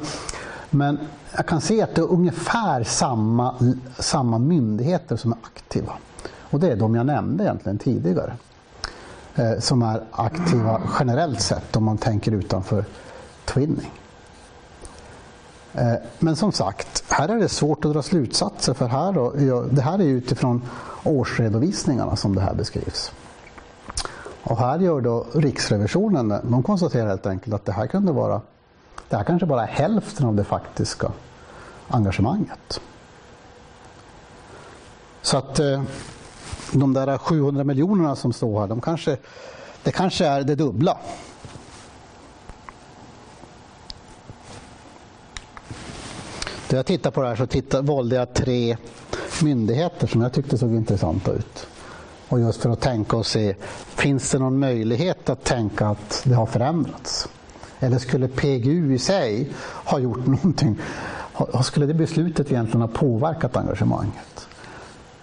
men 0.73 0.99
jag 1.37 1.47
kan 1.47 1.61
se 1.61 1.83
att 1.83 1.95
det 1.95 2.01
är 2.01 2.13
ungefär 2.13 2.85
samma, 2.85 3.55
samma 3.99 4.39
myndigheter 4.39 5.17
som 5.17 5.33
är 5.33 5.39
aktiva. 5.43 5.93
Och 6.41 6.61
det 6.61 6.73
är 6.73 6.77
de 6.77 6.95
jag 6.95 7.07
nämnde 7.07 7.45
egentligen 7.45 7.79
tidigare. 7.79 8.33
Eh, 9.35 9.59
som 9.59 9.83
är 9.83 10.03
aktiva 10.11 10.81
generellt 10.99 11.41
sett 11.41 11.77
om 11.77 11.85
man 11.85 11.99
tänker 11.99 12.33
utanför 12.33 12.85
twinning. 13.45 13.93
Eh, 15.75 15.95
men 16.19 16.37
som 16.37 16.53
sagt, 16.53 17.05
här 17.09 17.29
är 17.29 17.37
det 17.37 17.49
svårt 17.49 17.85
att 17.85 17.93
dra 17.93 18.03
slutsatser 18.03 18.75
för 18.75 18.87
här 18.87 19.13
då, 19.13 19.31
det 19.71 19.83
här 19.83 19.99
är 19.99 20.05
utifrån 20.05 20.63
årsredovisningarna 21.05 22.17
som 22.17 22.35
det 22.35 22.41
här 22.41 22.55
beskrivs. 22.55 23.13
Och 24.43 24.59
här 24.59 24.79
gör 24.79 25.01
då 25.01 25.27
Riksrevisionen, 25.35 26.35
de 26.43 26.63
konstaterar 26.63 27.09
helt 27.09 27.27
enkelt 27.27 27.55
att 27.55 27.65
det 27.65 27.73
här 27.73 27.87
kunde 27.87 28.13
vara, 28.13 28.41
det 29.09 29.17
här 29.17 29.25
kanske 29.25 29.47
bara 29.47 29.63
är 29.63 29.73
hälften 29.73 30.27
av 30.27 30.35
det 30.35 30.45
faktiska 30.45 31.13
engagemanget. 31.89 32.81
Så 35.23 35.37
att 35.37 35.59
eh, 35.59 35.83
de 36.73 36.95
där 36.95 37.19
700 37.19 37.65
miljonerna 37.65 38.17
som 38.17 38.33
står 38.33 38.61
här, 38.61 38.67
de 38.67 38.81
kanske, 38.81 39.17
det 39.83 39.93
kanske 39.93 40.27
är 40.27 40.43
det 40.43 40.55
dubbla. 40.55 40.99
När 46.69 46.79
jag 46.79 46.87
tittade 46.87 47.15
på 47.15 47.23
det 47.23 47.29
här 47.29 47.37
så 47.37 47.47
tittade, 47.47 47.87
valde 47.87 48.17
jag 48.17 48.35
tre 48.35 48.77
myndigheter 49.43 50.07
som 50.07 50.21
jag 50.23 50.33
tyckte 50.33 50.59
såg 50.59 50.75
intressanta 50.75 51.33
ut. 51.33 51.67
Och 52.29 52.41
just 52.41 52.63
för 52.63 52.71
att 52.71 52.81
tänka 52.81 53.17
och 53.17 53.27
se, 53.27 53.55
finns 53.89 54.31
det 54.31 54.39
någon 54.39 54.59
möjlighet 54.59 55.31
att 55.31 55.45
tänka 55.45 55.87
att 55.87 56.23
det 56.25 56.35
har 56.35 56.47
förändrats? 56.47 57.29
Eller 57.83 57.99
skulle 57.99 58.29
PGU 58.29 58.95
i 58.95 58.99
sig 58.99 59.49
ha 59.85 59.99
gjort 59.99 60.27
någonting? 60.27 60.79
Skulle 61.63 61.87
det 61.87 61.95
beslutet 61.95 62.53
egentligen 62.53 62.81
ha 62.81 62.89
påverkat 62.89 63.57
engagemanget? 63.57 64.49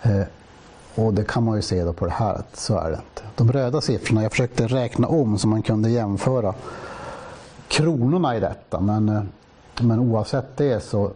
Eh, 0.01 0.21
och 0.95 1.13
det 1.13 1.23
kan 1.23 1.43
man 1.43 1.55
ju 1.55 1.61
se 1.61 1.83
då 1.83 1.93
på 1.93 2.05
det 2.05 2.11
här 2.11 2.33
att 2.33 2.55
så 2.55 2.77
är 2.77 2.89
det 2.89 2.95
inte. 2.95 3.21
De 3.35 3.51
röda 3.51 3.81
siffrorna, 3.81 4.23
jag 4.23 4.31
försökte 4.31 4.67
räkna 4.67 5.07
om 5.07 5.37
så 5.37 5.47
man 5.47 5.61
kunde 5.61 5.89
jämföra 5.89 6.53
kronorna 7.67 8.37
i 8.37 8.39
detta. 8.39 8.79
Men, 8.79 9.09
eh, 9.09 9.21
men 9.81 9.99
oavsett 9.99 10.57
det 10.57 10.83
så 10.83 11.11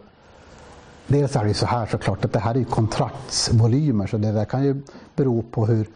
Dels 1.06 1.36
är 1.36 1.42
det 1.42 1.48
ju 1.48 1.54
så 1.54 1.66
här 1.66 1.86
såklart 1.86 2.24
att 2.24 2.32
det 2.32 2.38
här 2.38 2.56
är 2.56 2.64
kontraktsvolymer 2.64 4.06
så 4.06 4.16
det 4.16 4.32
där 4.32 4.44
kan 4.44 4.64
ju 4.64 4.82
bero 5.16 5.42
på 5.42 5.66
hur 5.66 5.88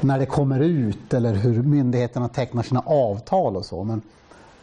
när 0.00 0.18
det 0.18 0.26
kommer 0.26 0.60
ut 0.60 1.14
eller 1.14 1.34
hur 1.34 1.62
myndigheterna 1.62 2.28
tecknar 2.28 2.62
sina 2.62 2.80
avtal 2.86 3.56
och 3.56 3.64
så. 3.64 3.84
Men, 3.84 4.02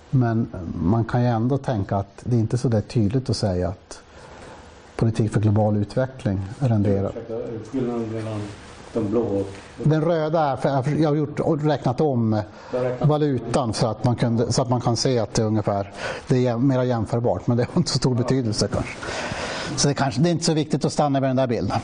men 0.09 0.49
man 0.81 1.05
kan 1.05 1.21
ju 1.21 1.27
ändå 1.27 1.57
tänka 1.57 1.95
att 1.95 2.21
det 2.23 2.35
är 2.35 2.39
inte 2.39 2.57
så 2.57 2.67
där 2.67 2.81
tydligt 2.81 3.29
att 3.29 3.37
säga 3.37 3.69
att 3.69 4.01
politik 4.95 5.31
för 5.31 5.39
global 5.39 5.77
utveckling 5.77 6.39
renderar. 6.59 7.11
Skillnaden 7.71 8.13
mellan 8.13 8.41
de 8.93 9.09
blå 9.09 9.21
och... 9.21 9.47
Den 9.83 10.01
röda 10.01 10.41
är, 10.41 10.55
för 10.55 10.91
jag 10.91 11.09
har 11.09 11.15
gjort, 11.15 11.39
räknat 11.63 12.01
om 12.01 12.41
valutan 13.01 13.73
så 13.73 13.87
att, 13.87 14.03
man 14.03 14.15
kunde, 14.15 14.53
så 14.53 14.61
att 14.61 14.69
man 14.69 14.81
kan 14.81 14.95
se 14.95 15.19
att 15.19 15.33
det 15.33 15.41
är 15.41 15.45
ungefär 15.45 15.93
det 16.27 16.47
är 16.47 16.57
mer 16.57 16.83
jämförbart 16.83 17.47
men 17.47 17.57
det 17.57 17.63
har 17.63 17.79
inte 17.79 17.91
så 17.91 17.97
stor 17.97 18.15
betydelse 18.15 18.67
kanske. 18.73 18.97
Så 19.75 19.87
det, 19.87 19.93
kanske, 19.93 20.21
det 20.21 20.29
är 20.29 20.31
inte 20.31 20.45
så 20.45 20.53
viktigt 20.53 20.85
att 20.85 20.93
stanna 20.93 21.19
vid 21.19 21.29
den 21.29 21.35
där 21.35 21.47
bilden. 21.47 21.79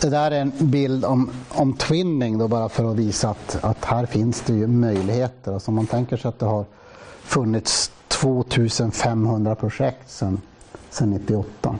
Det 0.00 0.10
där 0.10 0.30
är 0.30 0.40
en 0.40 0.52
bild 0.58 1.04
om, 1.04 1.30
om 1.48 1.72
twinning 1.72 2.38
då 2.38 2.48
bara 2.48 2.68
för 2.68 2.90
att 2.90 2.96
visa 2.96 3.30
att, 3.30 3.64
att 3.64 3.84
här 3.84 4.06
finns 4.06 4.40
det 4.40 4.52
ju 4.52 4.66
möjligheter. 4.66 5.52
Alltså 5.52 5.70
man 5.70 5.86
tänker 5.86 6.16
sig 6.16 6.28
att 6.28 6.38
det 6.38 6.46
har 6.46 6.64
funnits 7.22 7.90
2500 8.08 9.54
projekt 9.54 10.10
sedan, 10.10 10.40
sedan 10.90 11.10
98. 11.10 11.76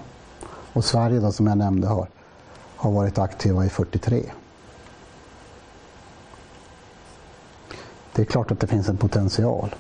Och 0.73 0.85
Sverige 0.85 1.21
då, 1.21 1.33
som 1.33 1.47
jag 1.47 1.59
nämnde 1.59 1.87
har, 1.87 2.09
har 2.77 2.91
varit 2.91 3.19
aktiva 3.19 3.65
i 3.65 3.69
43. 3.69 4.25
Det 8.13 8.23
är 8.23 8.27
klart 8.27 8.51
att 8.51 8.61
det 8.61 8.67
finns 8.67 8.89
en 8.89 8.97
potential. 8.97 9.75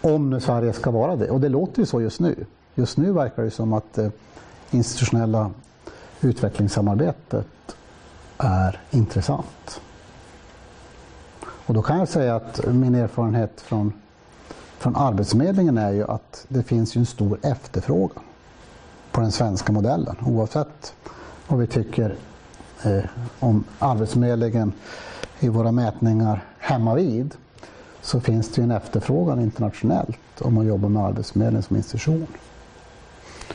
Om 0.00 0.30
nu 0.30 0.40
Sverige 0.40 0.72
ska 0.72 0.90
vara 0.90 1.16
det. 1.16 1.30
Och 1.30 1.40
det 1.40 1.48
låter 1.48 1.80
ju 1.80 1.86
så 1.86 2.00
just 2.00 2.20
nu. 2.20 2.46
Just 2.74 2.96
nu 2.96 3.12
verkar 3.12 3.42
det 3.42 3.50
som 3.50 3.72
att 3.72 3.98
eh, 3.98 4.08
institutionella 4.70 5.50
utvecklingssamarbetet 6.20 7.46
är 8.38 8.80
intressant. 8.90 9.80
Och 11.42 11.74
då 11.74 11.82
kan 11.82 11.98
jag 11.98 12.08
säga 12.08 12.36
att 12.36 12.66
min 12.66 12.94
erfarenhet 12.94 13.60
från, 13.60 13.92
från 14.78 14.96
Arbetsförmedlingen 14.96 15.78
är 15.78 15.90
ju 15.90 16.04
att 16.04 16.46
det 16.48 16.62
finns 16.62 16.96
ju 16.96 16.98
en 16.98 17.06
stor 17.06 17.38
efterfrågan 17.42 18.24
på 19.12 19.20
den 19.20 19.32
svenska 19.32 19.72
modellen 19.72 20.16
oavsett 20.26 20.94
vad 21.48 21.58
vi 21.58 21.66
tycker 21.66 22.14
eh, 22.82 23.04
om 23.38 23.64
Arbetsförmedlingen 23.78 24.72
i 25.40 25.48
våra 25.48 25.72
mätningar 25.72 26.44
hemma 26.58 26.94
vid 26.94 27.34
så 28.02 28.20
finns 28.20 28.48
det 28.48 28.62
en 28.62 28.70
efterfrågan 28.70 29.40
internationellt 29.40 30.40
om 30.40 30.54
man 30.54 30.66
jobbar 30.66 30.88
med 30.88 31.04
Arbetsförmedlingen 31.04 31.62
som 31.62 31.76
institution. 31.76 32.26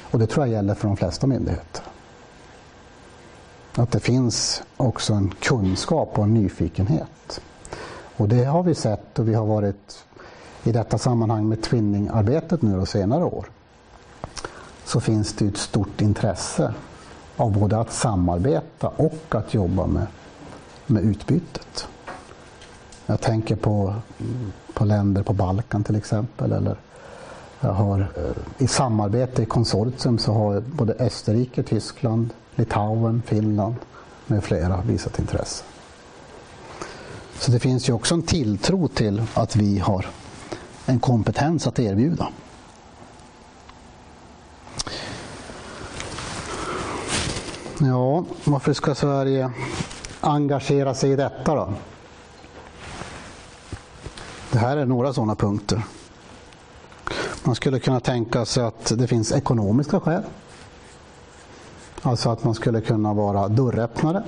Och 0.02 0.20
det 0.20 0.28
tror 0.28 0.46
jag 0.46 0.54
gäller 0.54 0.74
för 0.74 0.88
de 0.88 0.98
flesta 0.98 1.28
myndigheter. 1.28 1.84
Att 3.78 3.92
det 3.92 4.00
finns 4.00 4.64
också 4.78 5.14
en 5.14 5.34
kunskap 5.40 6.18
och 6.18 6.24
en 6.24 6.34
nyfikenhet. 6.34 7.42
Och 8.18 8.30
det 8.30 8.44
har 8.44 8.64
vi 8.64 8.76
sett 8.76 9.20
och 9.20 9.28
vi 9.28 9.34
har 9.34 9.46
varit 9.46 10.06
i 10.64 10.72
detta 10.72 10.98
sammanhang 10.98 11.50
med 11.50 11.64
twinningarbetet 11.64 12.62
nu 12.62 12.80
och 12.80 12.88
senare 12.88 13.24
år. 13.24 13.46
Så 14.86 15.00
finns 15.00 15.34
det 15.34 15.46
ett 15.46 15.58
stort 15.58 16.02
intresse 16.02 16.74
av 17.38 17.60
både 17.60 17.80
att 17.80 17.94
samarbeta 17.94 18.88
och 18.88 19.36
att 19.36 19.54
jobba 19.54 19.88
med, 19.88 20.08
med 20.86 21.04
utbytet. 21.04 21.88
Jag 23.06 23.22
tänker 23.22 23.56
på, 23.56 23.96
på 24.74 24.86
länder 24.86 25.24
på 25.24 25.34
Balkan 25.34 25.84
till 25.84 25.96
exempel. 25.96 26.52
Eller 26.52 26.78
har, 27.72 28.00
eh, 28.00 28.64
I 28.64 28.68
samarbete 28.68 29.42
i 29.42 29.46
konsortium 29.46 30.18
så 30.18 30.34
har 30.34 30.62
både 30.62 30.94
Österrike, 30.94 31.64
Tyskland, 31.64 32.30
Litauen, 32.56 33.22
Finland 33.26 33.76
med 34.28 34.44
flera 34.44 34.82
visat 34.82 35.20
intresse. 35.20 35.64
Så 37.40 37.52
det 37.52 37.60
finns 37.60 37.90
ju 37.90 37.94
också 37.94 38.14
en 38.14 38.22
tilltro 38.22 38.88
till 38.88 39.24
att 39.34 39.56
vi 39.56 39.80
har 39.80 40.06
en 40.86 41.00
kompetens 41.00 41.68
att 41.68 41.80
erbjuda. 41.80 42.28
Ja, 47.80 48.26
varför 48.44 48.74
ska 48.74 48.96
Sverige 48.96 49.52
engagera 50.22 50.94
sig 50.94 51.12
i 51.12 51.16
detta 51.16 51.56
då? 51.56 51.74
Det 54.52 54.60
här 54.60 54.78
är 54.78 54.86
några 54.86 55.14
sådana 55.14 55.36
punkter. 55.36 55.84
Man 57.46 57.56
skulle 57.56 57.80
kunna 57.80 58.00
tänka 58.00 58.46
sig 58.46 58.64
att 58.64 58.94
det 58.98 59.08
finns 59.08 59.32
ekonomiska 59.32 60.00
skäl. 60.00 60.24
Alltså 62.02 62.30
att 62.30 62.44
man 62.44 62.56
skulle 62.56 62.82
kunna 62.82 63.14
vara 63.14 63.48
dörröppnare. 63.48 64.24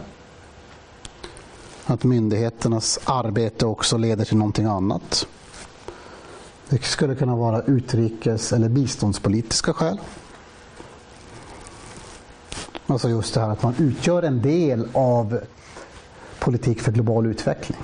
Att 1.86 2.04
myndigheternas 2.04 3.00
arbete 3.04 3.66
också 3.66 3.98
leder 3.98 4.26
till 4.26 4.38
någonting 4.38 4.66
annat. 4.66 5.28
Det 6.70 6.84
skulle 6.84 7.16
kunna 7.16 7.36
vara 7.36 7.62
utrikes 7.62 8.54
eller 8.54 8.70
biståndspolitiska 8.70 9.74
skäl. 9.74 10.00
Alltså 12.88 13.10
just 13.10 13.34
det 13.34 13.40
här 13.40 13.50
att 13.50 13.64
man 13.64 13.76
utgör 13.78 14.24
en 14.24 14.42
del 14.42 14.88
av 14.94 15.40
politik 16.40 16.82
för 16.82 16.92
global 16.92 17.26
utveckling. 17.26 17.80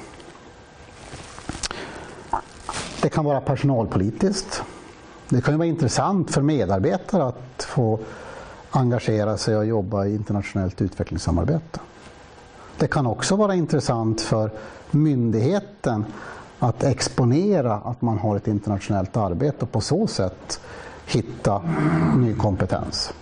Det 3.01 3.09
kan 3.09 3.25
vara 3.25 3.41
personalpolitiskt. 3.41 4.63
Det 5.33 5.41
kan 5.41 5.53
ju 5.53 5.57
vara 5.57 5.67
intressant 5.67 6.31
för 6.31 6.41
medarbetare 6.41 7.23
att 7.23 7.63
få 7.63 7.99
engagera 8.71 9.37
sig 9.37 9.57
och 9.57 9.65
jobba 9.65 10.05
i 10.05 10.15
internationellt 10.15 10.81
utvecklingssamarbete. 10.81 11.79
Det 12.77 12.87
kan 12.87 13.07
också 13.07 13.35
vara 13.35 13.55
intressant 13.55 14.21
för 14.21 14.51
myndigheten 14.91 16.05
att 16.59 16.83
exponera 16.83 17.73
att 17.73 18.01
man 18.01 18.17
har 18.17 18.35
ett 18.35 18.47
internationellt 18.47 19.17
arbete 19.17 19.57
och 19.59 19.71
på 19.71 19.81
så 19.81 20.07
sätt 20.07 20.59
hitta 21.05 21.61
ny 22.17 22.35
kompetens. 22.35 23.13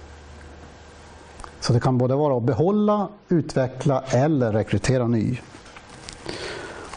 Så 1.60 1.74
det 1.74 1.80
kan 1.80 1.98
både 1.98 2.16
vara 2.16 2.38
att 2.38 2.44
behålla, 2.44 3.08
utveckla 3.30 4.02
eller 4.02 4.52
rekrytera 4.52 5.08
ny. 5.08 5.40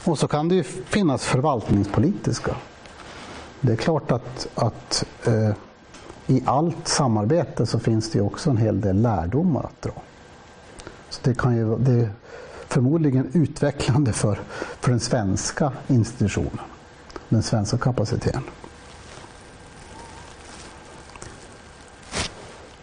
Och 0.05 0.19
så 0.19 0.29
kan 0.29 0.49
det 0.49 0.55
ju 0.55 0.63
finnas 0.63 1.25
förvaltningspolitiska 1.25 2.57
det 3.67 3.73
är 3.73 3.77
klart 3.77 4.13
att, 4.13 4.49
att 4.55 5.05
eh, 5.27 5.51
i 6.27 6.43
allt 6.47 6.89
samarbete 6.89 7.67
så 7.67 7.79
finns 7.79 8.11
det 8.11 8.21
också 8.21 8.51
en 8.51 8.57
hel 8.57 8.81
del 8.81 9.03
lärdomar 9.03 9.61
att 9.61 9.83
dra. 9.83 9.93
Så 11.11 11.21
det, 11.23 11.39
kan 11.39 11.57
ju, 11.57 11.79
det 11.79 11.93
är 11.93 12.11
förmodligen 12.69 13.31
utvecklande 13.33 14.13
för, 14.13 14.41
för 14.81 14.91
den 14.91 15.01
svenska 15.01 15.73
institutionen, 15.87 16.65
den 17.29 17.43
svenska 17.43 17.79
kapaciteten. 17.79 18.43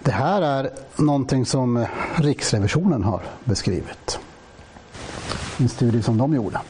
Det 0.04 0.12
här 0.12 0.42
är 0.42 0.70
någonting 0.96 1.46
som 1.46 1.86
Riksrevisionen 2.16 3.04
har 3.04 3.22
beskrivit. 3.44 4.20
En 5.58 5.70
studie 5.70 6.02
som 6.02 6.18
de 6.18 6.34
gjorde. 6.34 6.62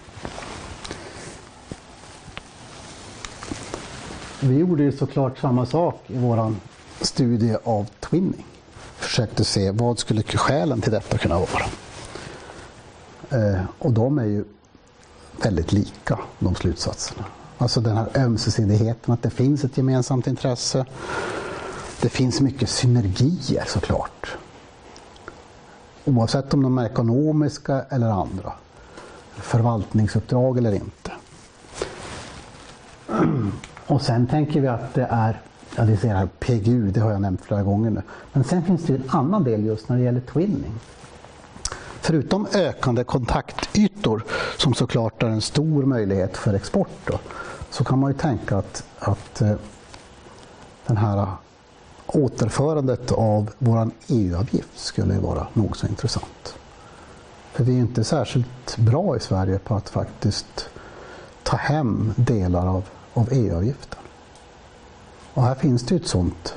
Vi 4.43 4.58
gjorde 4.58 4.84
ju 4.84 4.91
såklart 4.91 5.38
samma 5.38 5.65
sak 5.65 6.04
i 6.08 6.17
vår 6.17 6.56
studie 7.01 7.58
av 7.63 7.88
twinning. 7.99 8.45
Försökte 8.95 9.43
se 9.43 9.71
vad 9.71 9.99
skulle 9.99 10.23
skälen 10.23 10.82
till 10.82 10.91
detta 10.91 11.17
kunna 11.17 11.36
vara. 11.36 11.65
Eh, 13.30 13.62
och 13.80 13.93
de 13.93 14.19
är 14.19 14.25
ju 14.25 14.45
väldigt 15.43 15.71
lika, 15.71 16.19
de 16.39 16.56
slutsatserna. 16.56 17.25
Alltså 17.58 17.82
den 17.82 17.97
här 17.97 18.10
ömsesidigheten, 18.15 19.13
att 19.13 19.23
det 19.23 19.30
finns 19.30 19.63
ett 19.63 19.77
gemensamt 19.77 20.27
intresse. 20.27 20.86
det 22.01 22.10
finns 22.10 22.41
mycket 22.41 22.69
synergier 22.69 23.63
såklart. 23.67 24.38
Oavsett 26.06 26.54
om 26.54 26.63
de 26.63 26.77
är 26.77 26.86
ekonomiska 26.86 27.86
eller 27.89 28.08
andra. 28.08 28.54
Förvaltningsuppdrag 29.36 30.58
eller 30.58 30.71
inte. 30.71 31.12
Och 33.91 34.01
sen 34.01 34.27
tänker 34.27 34.62
vi 34.62 34.67
att 34.67 34.93
det 34.93 35.08
är, 35.10 35.41
ja 35.75 35.84
det 35.84 35.97
ser 35.97 36.15
här, 36.15 36.30
PGU, 36.39 36.91
det 36.91 36.99
har 36.99 37.12
jag 37.12 37.21
nämnt 37.21 37.41
flera 37.41 37.63
gånger 37.63 37.89
nu. 37.89 38.01
Men 38.34 38.43
sen 38.43 38.63
finns 38.63 38.84
det 38.84 38.93
ju 38.93 38.99
en 38.99 39.10
annan 39.10 39.43
del 39.43 39.65
just 39.65 39.89
när 39.89 39.97
det 39.97 40.04
gäller 40.04 40.19
twinning. 40.19 40.71
Förutom 42.01 42.47
ökande 42.54 43.04
kontaktytor 43.04 44.23
som 44.58 44.73
såklart 44.73 45.23
är 45.23 45.27
en 45.27 45.41
stor 45.41 45.84
möjlighet 45.84 46.38
för 46.38 46.54
export 46.54 46.89
då, 47.06 47.19
så 47.69 47.84
kan 47.84 47.99
man 47.99 48.12
ju 48.12 48.17
tänka 48.17 48.58
att, 48.58 48.84
att 48.99 49.41
eh, 49.41 49.54
den 50.88 50.97
här 50.97 51.27
återförandet 52.08 53.12
av 53.12 53.51
vår 53.58 53.89
EU-avgift 54.08 54.80
skulle 54.80 55.19
vara 55.19 55.47
nog 55.54 55.77
så 55.77 55.88
intressant. 55.88 56.56
För 57.51 57.63
vi 57.63 57.75
är 57.75 57.80
inte 57.80 58.04
särskilt 58.04 58.77
bra 58.77 59.17
i 59.17 59.19
Sverige 59.19 59.60
på 59.60 59.75
att 59.75 59.89
faktiskt 59.89 60.69
ta 61.43 61.58
hem 61.58 62.13
delar 62.15 62.67
av, 62.67 62.84
av 63.13 63.30
EU-avgiften. 63.32 64.00
Och 65.34 65.43
här 65.43 65.56
finns 65.56 65.84
det 65.84 65.95
ju 65.95 66.02
ett 66.02 66.08
sådant 66.08 66.54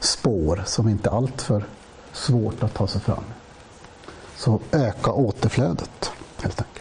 spår 0.00 0.62
som 0.66 0.88
inte 0.88 1.08
är 1.08 1.14
alltför 1.14 1.64
svårt 2.12 2.62
att 2.62 2.74
ta 2.74 2.86
sig 2.86 3.00
fram. 3.00 3.24
Så 4.36 4.60
öka 4.72 5.12
återflödet 5.12 6.10
helt 6.42 6.60
enkelt. 6.60 6.78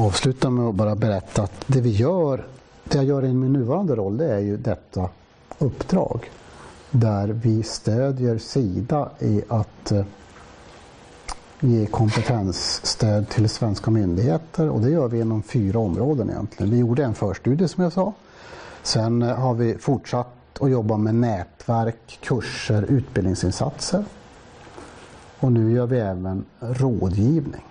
avsluta 0.00 0.50
med 0.50 0.64
att 0.64 0.74
bara 0.74 0.94
berätta 0.94 1.42
att 1.42 1.64
det 1.66 1.80
vi 1.80 1.90
gör, 1.90 2.46
det 2.84 2.96
jag 2.96 3.04
gör 3.04 3.24
i 3.24 3.34
min 3.34 3.52
nuvarande 3.52 3.96
roll, 3.96 4.16
det 4.16 4.34
är 4.34 4.38
ju 4.38 4.56
detta 4.56 5.08
uppdrag. 5.58 6.30
Där 6.90 7.28
vi 7.28 7.62
stödjer 7.62 8.38
Sida 8.38 9.10
i 9.18 9.42
att 9.48 9.92
eh, 9.92 10.04
ge 11.60 11.86
kompetensstöd 11.86 13.28
till 13.28 13.48
svenska 13.48 13.90
myndigheter 13.90 14.68
och 14.68 14.80
det 14.80 14.90
gör 14.90 15.08
vi 15.08 15.20
inom 15.20 15.42
fyra 15.42 15.78
områden 15.78 16.30
egentligen. 16.30 16.70
Vi 16.70 16.78
gjorde 16.78 17.04
en 17.04 17.14
förstudie 17.14 17.68
som 17.68 17.82
jag 17.82 17.92
sa. 17.92 18.12
Sen 18.82 19.22
eh, 19.22 19.36
har 19.36 19.54
vi 19.54 19.78
fortsatt 19.78 20.60
att 20.60 20.70
jobba 20.70 20.96
med 20.96 21.14
nätverk, 21.14 22.18
kurser, 22.22 22.82
utbildningsinsatser. 22.82 24.04
Och 25.40 25.52
nu 25.52 25.72
gör 25.72 25.86
vi 25.86 25.98
även 25.98 26.44
rådgivning. 26.60 27.64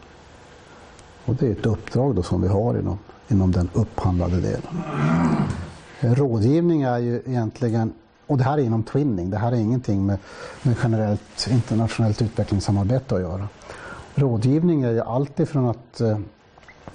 Och 1.25 1.35
det 1.35 1.47
är 1.47 1.51
ett 1.51 1.65
uppdrag 1.65 2.15
då 2.15 2.23
som 2.23 2.41
vi 2.41 2.47
har 2.47 2.79
inom, 2.79 2.99
inom 3.27 3.51
den 3.51 3.69
upphandlade 3.73 4.41
delen. 4.41 4.81
Rådgivning 5.99 6.81
är 6.81 6.97
ju 6.97 7.21
egentligen, 7.25 7.93
och 8.29 8.37
det 8.37 8.43
här 8.43 8.57
är 8.57 8.61
inom 8.61 8.83
twinning, 8.83 9.29
det 9.29 9.37
här 9.37 9.51
är 9.51 9.55
ingenting 9.55 10.05
med, 10.05 10.17
med 10.61 10.75
generellt 10.83 11.47
internationellt 11.49 12.21
utvecklingssamarbete 12.21 13.15
att 13.15 13.21
göra. 13.21 13.47
Rådgivning 14.15 14.83
är 14.83 14.91
ju 14.91 15.01
alltifrån 15.01 15.69
att 15.69 16.01
eh, 16.01 16.19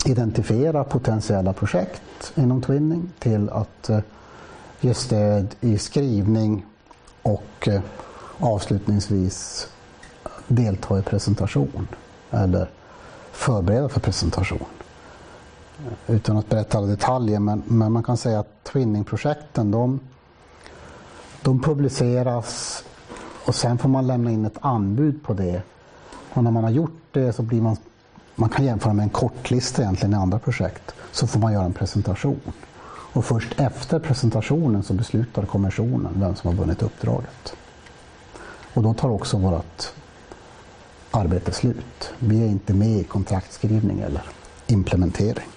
identifiera 0.07 0.85
potentiella 0.85 1.53
projekt 1.53 2.33
inom 2.35 2.63
twinning 2.63 3.13
till 3.19 3.51
att 3.51 3.91
eh, 3.91 3.99
ge 4.81 4.95
stöd 4.95 5.55
i 5.61 5.79
skrivning 5.79 6.67
och 7.23 7.69
eh, 7.69 7.81
avslutningsvis 8.39 9.69
delta 10.49 10.99
i 10.99 11.03
presentation 11.03 11.89
eller 12.31 12.71
förbereda 13.33 13.89
för 13.89 14.01
presentation. 14.01 14.65
Utan 16.07 16.37
att 16.37 16.49
berätta 16.49 16.79
alla 16.79 16.87
detaljer, 16.87 17.39
men, 17.39 17.63
men 17.67 17.93
man 17.93 18.03
kan 18.03 18.17
säga 18.17 18.41
att 18.41 18.65
twinningprojekten 18.65 19.71
de, 19.71 20.01
de 21.45 21.61
publiceras 21.61 22.85
och 23.47 23.55
sen 23.55 23.79
får 23.79 23.89
man 23.89 24.07
lämna 24.07 24.31
in 24.31 24.45
ett 24.45 24.59
anbud 24.61 25.23
på 25.23 25.35
det. 25.35 25.63
Och 26.33 26.45
när 26.45 26.51
man 26.51 26.65
har 26.65 26.71
gjort 26.71 27.03
det 27.11 27.33
så 27.33 27.43
blir 27.43 27.61
man, 27.61 27.77
man 28.35 28.49
kan 28.49 28.65
jämföra 28.65 28.93
med 28.93 29.03
en 29.03 29.11
kortlista 29.11 29.83
egentligen 29.83 30.13
i 30.13 30.17
andra 30.17 30.39
projekt, 30.39 30.95
så 31.13 31.27
får 31.27 31.41
man 31.41 31.53
göra 31.53 31.65
en 31.65 31.73
presentation. 31.73 32.41
Och 32.87 33.25
först 33.25 33.61
efter 33.61 33.99
presentationen 33.99 34.83
så 34.83 34.95
beslutar 34.95 35.47
kommissionen 35.47 36.13
vem 36.17 36.35
som 36.35 36.51
har 36.51 36.65
vunnit 36.65 36.83
uppdraget. 36.83 37.57
Och 38.75 38.83
då 38.83 38.95
tar 38.95 39.09
också 39.09 39.39
vårt 39.39 39.93
arbete 41.11 41.53
slut. 41.53 42.13
Vi 42.19 42.43
är 42.43 42.47
inte 42.47 42.75
med 42.75 42.99
i 43.01 43.05
kontraktskrivning 43.05 44.01
eller 44.01 44.23
implementering. 44.67 45.49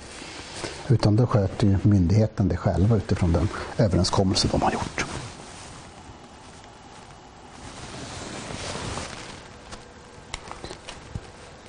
Utan 0.87 1.15
då 1.15 1.27
sköter 1.27 1.67
ju 1.67 1.77
myndigheten 1.81 2.47
det 2.47 2.57
själva 2.57 2.95
utifrån 2.95 3.31
den 3.31 3.49
överenskommelse 3.77 4.47
de 4.51 4.61
har 4.61 4.71
gjort. 4.71 5.05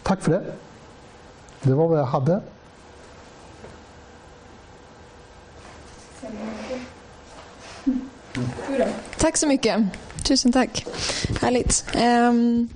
Tack 0.09 0.23
för 0.23 0.33
det. 0.33 0.43
Det 1.63 1.75
var 1.75 1.89
vad 1.89 1.99
jag 1.99 2.05
hade. 2.05 2.41
Tack 9.19 9.37
så 9.37 9.47
mycket. 9.47 9.85
Tusen 10.25 10.53
tack. 10.53 10.87
Härligt. 11.41 11.85
Um, 11.95 12.69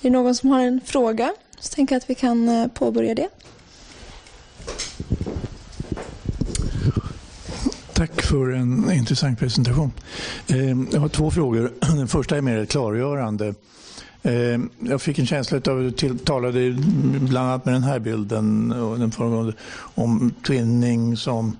är 0.00 0.02
det 0.02 0.10
någon 0.10 0.34
som 0.34 0.50
har 0.50 0.60
en 0.60 0.80
fråga 0.84 1.32
så 1.58 1.74
tänker 1.74 1.94
jag 1.94 2.00
att 2.00 2.10
vi 2.10 2.14
kan 2.14 2.48
eh, 2.48 2.66
påbörja 2.66 3.14
det. 3.14 3.28
Tack 7.92 8.22
för 8.22 8.50
en 8.50 8.92
intressant 8.92 9.38
presentation. 9.38 9.92
Ehm, 10.48 10.88
jag 10.92 11.00
har 11.00 11.08
två 11.08 11.30
frågor. 11.30 11.72
Den 11.96 12.08
första 12.08 12.36
är 12.36 12.40
mer 12.40 12.58
ett 12.58 12.70
klargörande. 12.70 13.54
Eh, 14.22 14.58
jag 14.78 15.02
fick 15.02 15.18
en 15.18 15.26
känsla 15.26 15.60
av 15.68 15.86
att 15.86 15.98
du 15.98 16.18
talade 16.18 16.76
bland 17.20 17.48
annat 17.48 17.64
med 17.64 17.74
den 17.74 17.82
här 17.82 17.98
bilden 17.98 18.72
och 18.72 18.98
den 18.98 19.10
föregående 19.10 19.52
om 19.94 20.34
twinning 20.46 21.16
som, 21.16 21.56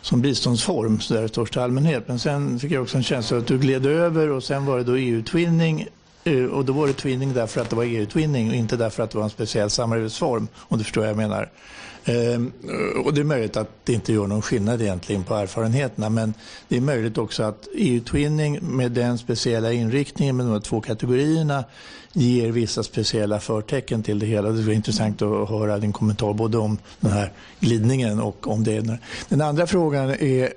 som 0.00 0.20
biståndsform 0.20 1.00
så 1.00 1.14
där 1.14 1.24
i 1.24 1.28
största 1.28 1.62
allmänhet. 1.64 2.08
Men 2.08 2.18
sen 2.18 2.58
fick 2.58 2.72
jag 2.72 2.82
också 2.82 2.96
en 2.96 3.02
känsla 3.02 3.36
av 3.36 3.42
att 3.42 3.48
du 3.48 3.58
gled 3.58 3.86
över 3.86 4.30
och 4.30 4.44
sen 4.44 4.66
var 4.66 4.78
det 4.78 4.84
då 4.84 4.96
EU-twinning 4.96 5.86
Eh, 6.24 6.44
och 6.44 6.64
då 6.64 6.72
var 6.72 6.86
det 6.86 6.92
twinning 6.92 7.34
därför 7.34 7.60
att 7.60 7.70
det 7.70 7.76
var 7.76 7.84
EU-twinning 7.84 8.48
och 8.48 8.54
inte 8.54 8.76
därför 8.76 9.02
att 9.02 9.10
det 9.10 9.18
var 9.18 9.24
en 9.24 9.30
speciell 9.30 9.70
samarbetsform, 9.70 10.48
om 10.56 10.78
du 10.78 10.84
förstår 10.84 11.00
vad 11.00 11.10
jag 11.10 11.16
menar. 11.16 11.50
Ehm, 12.04 12.52
eh, 12.68 13.00
och 13.00 13.14
det 13.14 13.20
är 13.20 13.24
möjligt 13.24 13.56
att 13.56 13.70
det 13.84 13.92
inte 13.92 14.12
gör 14.12 14.26
någon 14.26 14.42
skillnad 14.42 14.82
egentligen 14.82 15.24
på 15.24 15.34
erfarenheterna, 15.34 16.10
men 16.10 16.34
det 16.68 16.76
är 16.76 16.80
möjligt 16.80 17.18
också 17.18 17.42
att 17.42 17.68
EU-twinning 17.74 18.58
med 18.62 18.92
den 18.92 19.18
speciella 19.18 19.72
inriktningen 19.72 20.36
med 20.36 20.46
de 20.46 20.52
här 20.52 20.60
två 20.60 20.80
kategorierna 20.80 21.64
ger 22.12 22.50
vissa 22.50 22.82
speciella 22.82 23.40
förtecken 23.40 24.02
till 24.02 24.18
det 24.18 24.26
hela. 24.26 24.50
Det 24.50 24.62
vore 24.62 24.74
intressant 24.74 25.22
att 25.22 25.48
höra 25.48 25.78
din 25.78 25.92
kommentar 25.92 26.32
både 26.32 26.58
om 26.58 26.78
den 27.00 27.12
här 27.12 27.32
glidningen 27.60 28.20
och 28.20 28.48
om 28.48 28.64
det. 28.64 28.98
Den 29.28 29.40
andra 29.40 29.66
frågan 29.66 30.10
är 30.10 30.52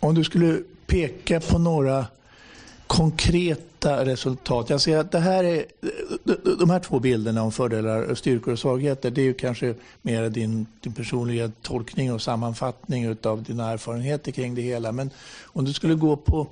om 0.00 0.14
du 0.14 0.24
skulle 0.24 0.58
peka 0.86 1.40
på 1.40 1.58
några 1.58 2.06
konkreta 2.86 4.04
resultat. 4.04 4.70
Jag 4.70 4.80
ser 4.80 4.98
att 4.98 5.12
det 5.12 5.18
här 5.18 5.44
är, 5.44 5.64
de 6.58 6.70
här 6.70 6.80
två 6.80 6.98
bilderna 6.98 7.42
om 7.42 7.52
fördelar, 7.52 8.14
styrkor 8.14 8.52
och 8.52 8.58
svagheter, 8.58 9.10
det 9.10 9.20
är 9.20 9.24
ju 9.24 9.34
kanske 9.34 9.74
mer 10.02 10.30
din, 10.30 10.66
din 10.80 10.92
personliga 10.92 11.50
tolkning 11.62 12.12
och 12.12 12.22
sammanfattning 12.22 13.16
av 13.22 13.42
dina 13.42 13.70
erfarenheter 13.70 14.32
kring 14.32 14.54
det 14.54 14.62
hela. 14.62 14.92
Men 14.92 15.10
om 15.44 15.64
du 15.64 15.72
skulle 15.72 15.94
gå 15.94 16.16
på, 16.16 16.46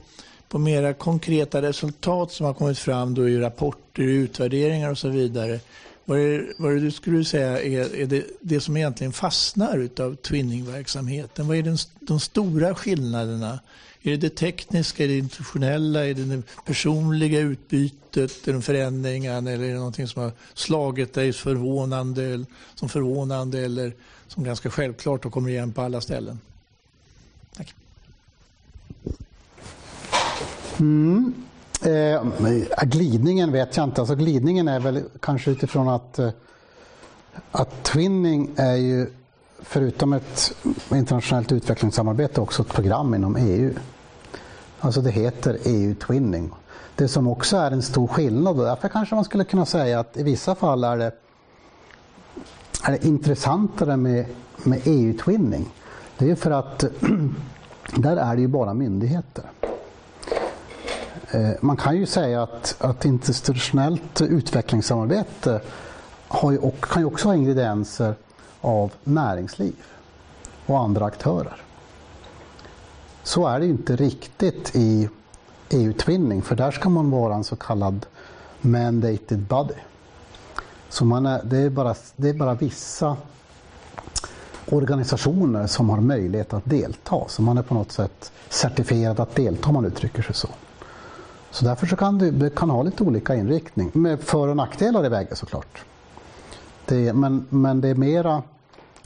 på 0.48 0.58
mera 0.58 0.94
konkreta 0.94 1.62
resultat 1.62 2.32
som 2.32 2.46
har 2.46 2.54
kommit 2.54 2.78
fram 2.78 3.14
då 3.14 3.28
i 3.28 3.38
rapporter, 3.38 4.02
utvärderingar 4.02 4.90
och 4.90 4.98
så 4.98 5.08
vidare. 5.08 5.60
Vad 6.04 6.18
är, 6.18 6.52
vad 6.58 6.72
är 6.72 6.80
det 6.80 6.90
skulle 6.90 7.24
säga 7.24 7.62
är, 7.62 7.96
är 7.96 8.06
det, 8.06 8.24
det 8.40 8.60
som 8.60 8.76
egentligen 8.76 9.12
fastnar 9.12 9.78
utav 9.78 10.16
twinningverksamheten? 10.16 11.48
Vad 11.48 11.56
är 11.56 11.62
den, 11.62 11.76
de 12.00 12.20
stora 12.20 12.74
skillnaderna 12.74 13.58
är 14.02 14.10
det 14.10 14.16
det 14.16 14.36
tekniska, 14.36 15.04
är 15.04 15.08
det 15.08 15.18
institutionella, 15.18 16.06
är 16.06 16.14
det 16.14 16.24
det 16.24 16.42
personliga 16.64 17.40
utbytet, 17.40 18.48
är 18.48 18.52
det 18.52 18.62
förändringarna 18.62 19.50
eller 19.50 19.64
är 19.64 19.68
det 19.68 19.78
någonting 19.78 20.08
som 20.08 20.22
har 20.22 20.32
slagit 20.54 21.14
dig 21.14 21.32
förvånande, 21.32 22.44
som 22.74 22.88
förvånande 22.88 23.60
eller 23.60 23.92
som 24.26 24.44
ganska 24.44 24.70
självklart 24.70 25.24
och 25.24 25.32
kommer 25.32 25.50
igen 25.50 25.72
på 25.72 25.82
alla 25.82 26.00
ställen? 26.00 26.40
Tack. 27.56 27.74
Mm. 30.78 31.34
Eh, 31.82 32.22
glidningen 32.82 33.52
vet 33.52 33.76
jag 33.76 33.84
inte. 33.84 34.00
Alltså 34.00 34.14
glidningen 34.14 34.68
är 34.68 34.80
väl 34.80 35.02
kanske 35.20 35.50
utifrån 35.50 35.88
att, 35.88 36.18
eh, 36.18 36.30
att 37.50 37.84
twinning 37.84 38.50
är 38.56 38.76
ju 38.76 39.06
förutom 39.62 40.12
ett 40.12 40.54
internationellt 40.92 41.52
utvecklingssamarbete 41.52 42.40
också 42.40 42.62
ett 42.62 42.68
program 42.68 43.14
inom 43.14 43.36
EU. 43.36 43.74
Alltså 44.84 45.00
det 45.00 45.10
heter 45.10 45.58
EU-twinning. 45.64 46.50
Det 46.96 47.08
som 47.08 47.28
också 47.28 47.56
är 47.56 47.70
en 47.70 47.82
stor 47.82 48.06
skillnad 48.06 48.58
och 48.58 48.64
därför 48.64 48.88
kanske 48.88 49.14
man 49.14 49.24
skulle 49.24 49.44
kunna 49.44 49.66
säga 49.66 50.00
att 50.00 50.16
i 50.16 50.22
vissa 50.22 50.54
fall 50.54 50.84
är 50.84 50.96
det, 50.96 51.12
är 52.84 52.92
det 52.92 53.04
intressantare 53.04 53.96
med, 53.96 54.26
med 54.56 54.80
EU-twinning. 54.84 55.68
Det 56.18 56.30
är 56.30 56.34
för 56.34 56.50
att 56.50 56.78
där 57.96 58.16
är 58.16 58.34
det 58.34 58.40
ju 58.40 58.48
bara 58.48 58.74
myndigheter. 58.74 59.44
Eh, 61.30 61.50
man 61.60 61.76
kan 61.76 61.96
ju 61.96 62.06
säga 62.06 62.42
att, 62.42 62.76
att 62.78 63.04
institutionellt 63.04 64.20
utvecklingssamarbete 64.20 65.60
har 66.28 66.52
ju, 66.52 66.70
kan 66.80 67.02
ju 67.02 67.06
också 67.06 67.28
ha 67.28 67.34
ingredienser 67.34 68.14
av 68.60 68.92
näringsliv 69.04 69.76
och 70.66 70.80
andra 70.80 71.04
aktörer. 71.04 71.62
Så 73.22 73.46
är 73.46 73.60
det 73.60 73.66
inte 73.66 73.96
riktigt 73.96 74.70
i 74.76 75.08
EU-twinning 75.70 76.42
för 76.42 76.56
där 76.56 76.70
ska 76.70 76.88
man 76.88 77.10
vara 77.10 77.34
en 77.34 77.44
så 77.44 77.56
kallad 77.56 78.06
mandated 78.60 79.38
body. 79.38 79.74
Så 80.88 81.04
man 81.04 81.26
är, 81.26 81.42
det, 81.44 81.58
är 81.58 81.70
bara, 81.70 81.94
det 82.16 82.28
är 82.28 82.34
bara 82.34 82.54
vissa 82.54 83.16
organisationer 84.70 85.66
som 85.66 85.90
har 85.90 86.00
möjlighet 86.00 86.52
att 86.52 86.64
delta. 86.64 87.28
Så 87.28 87.42
man 87.42 87.58
är 87.58 87.62
på 87.62 87.74
något 87.74 87.92
sätt 87.92 88.32
certifierad 88.48 89.20
att 89.20 89.34
delta 89.34 89.68
om 89.68 89.74
man 89.74 89.84
uttrycker 89.84 90.22
sig 90.22 90.34
så. 90.34 90.48
Så 91.50 91.64
därför 91.64 91.86
så 91.86 91.96
kan 91.96 92.18
det, 92.18 92.30
det 92.30 92.54
kan 92.54 92.70
ha 92.70 92.82
lite 92.82 93.04
olika 93.04 93.34
inriktning. 93.34 93.90
Med 93.94 94.20
för 94.20 94.48
och 94.48 94.56
nackdelar 94.56 95.06
i 95.06 95.08
vägen 95.08 95.36
såklart. 95.36 95.84
Det, 96.86 97.12
men, 97.12 97.46
men 97.48 97.80
det 97.80 97.88
är 97.88 97.94
mera 97.94 98.42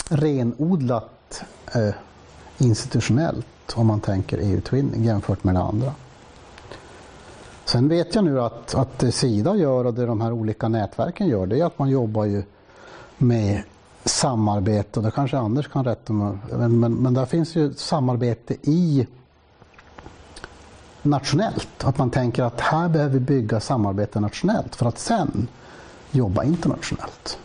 renodlat 0.08 1.42
eh, 1.74 1.94
institutionellt 2.58 3.46
om 3.74 3.86
man 3.86 4.00
tänker 4.00 4.38
EU-twinning 4.38 5.04
jämfört 5.04 5.44
med 5.44 5.54
det 5.54 5.60
andra. 5.60 5.92
Sen 7.64 7.88
vet 7.88 8.14
jag 8.14 8.24
nu 8.24 8.40
att, 8.40 8.74
att 8.74 8.98
det 8.98 9.12
Sida 9.12 9.56
gör 9.56 9.84
och 9.84 9.94
det 9.94 10.06
de 10.06 10.20
här 10.20 10.32
olika 10.32 10.68
nätverken 10.68 11.28
gör 11.28 11.46
det 11.46 11.60
är 11.60 11.64
att 11.64 11.78
man 11.78 11.88
jobbar 11.88 12.24
ju 12.24 12.42
med 13.18 13.62
samarbete 14.04 15.00
och 15.00 15.04
det 15.04 15.10
kanske 15.10 15.38
Anders 15.38 15.68
kan 15.68 15.84
rätta 15.84 16.12
mig 16.12 16.38
men, 16.50 16.80
men, 16.80 16.94
men 16.94 17.14
där 17.14 17.26
finns 17.26 17.56
ju 17.56 17.74
samarbete 17.74 18.54
i 18.62 19.06
nationellt. 21.02 21.84
Att 21.84 21.98
man 21.98 22.10
tänker 22.10 22.42
att 22.42 22.60
här 22.60 22.88
behöver 22.88 23.12
vi 23.12 23.20
bygga 23.20 23.60
samarbete 23.60 24.20
nationellt 24.20 24.76
för 24.76 24.86
att 24.86 24.98
sen 24.98 25.48
jobba 26.10 26.44
internationellt. 26.44 27.38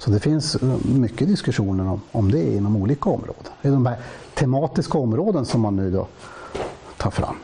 Så 0.00 0.10
det 0.10 0.20
finns 0.20 0.56
eh, 0.56 0.68
mycket 0.84 1.28
diskussioner 1.28 1.88
om, 1.88 2.00
om 2.12 2.30
det 2.30 2.54
inom 2.54 2.76
olika 2.76 3.10
områden. 3.10 3.52
Det 3.62 3.68
är 3.68 3.72
de 3.72 3.86
här 3.86 3.96
tematiska 4.34 4.98
områden 4.98 5.44
som 5.44 5.60
man 5.60 5.76
nu 5.76 5.90
då 5.90 6.06
tar 6.96 7.10
fram. 7.10 7.36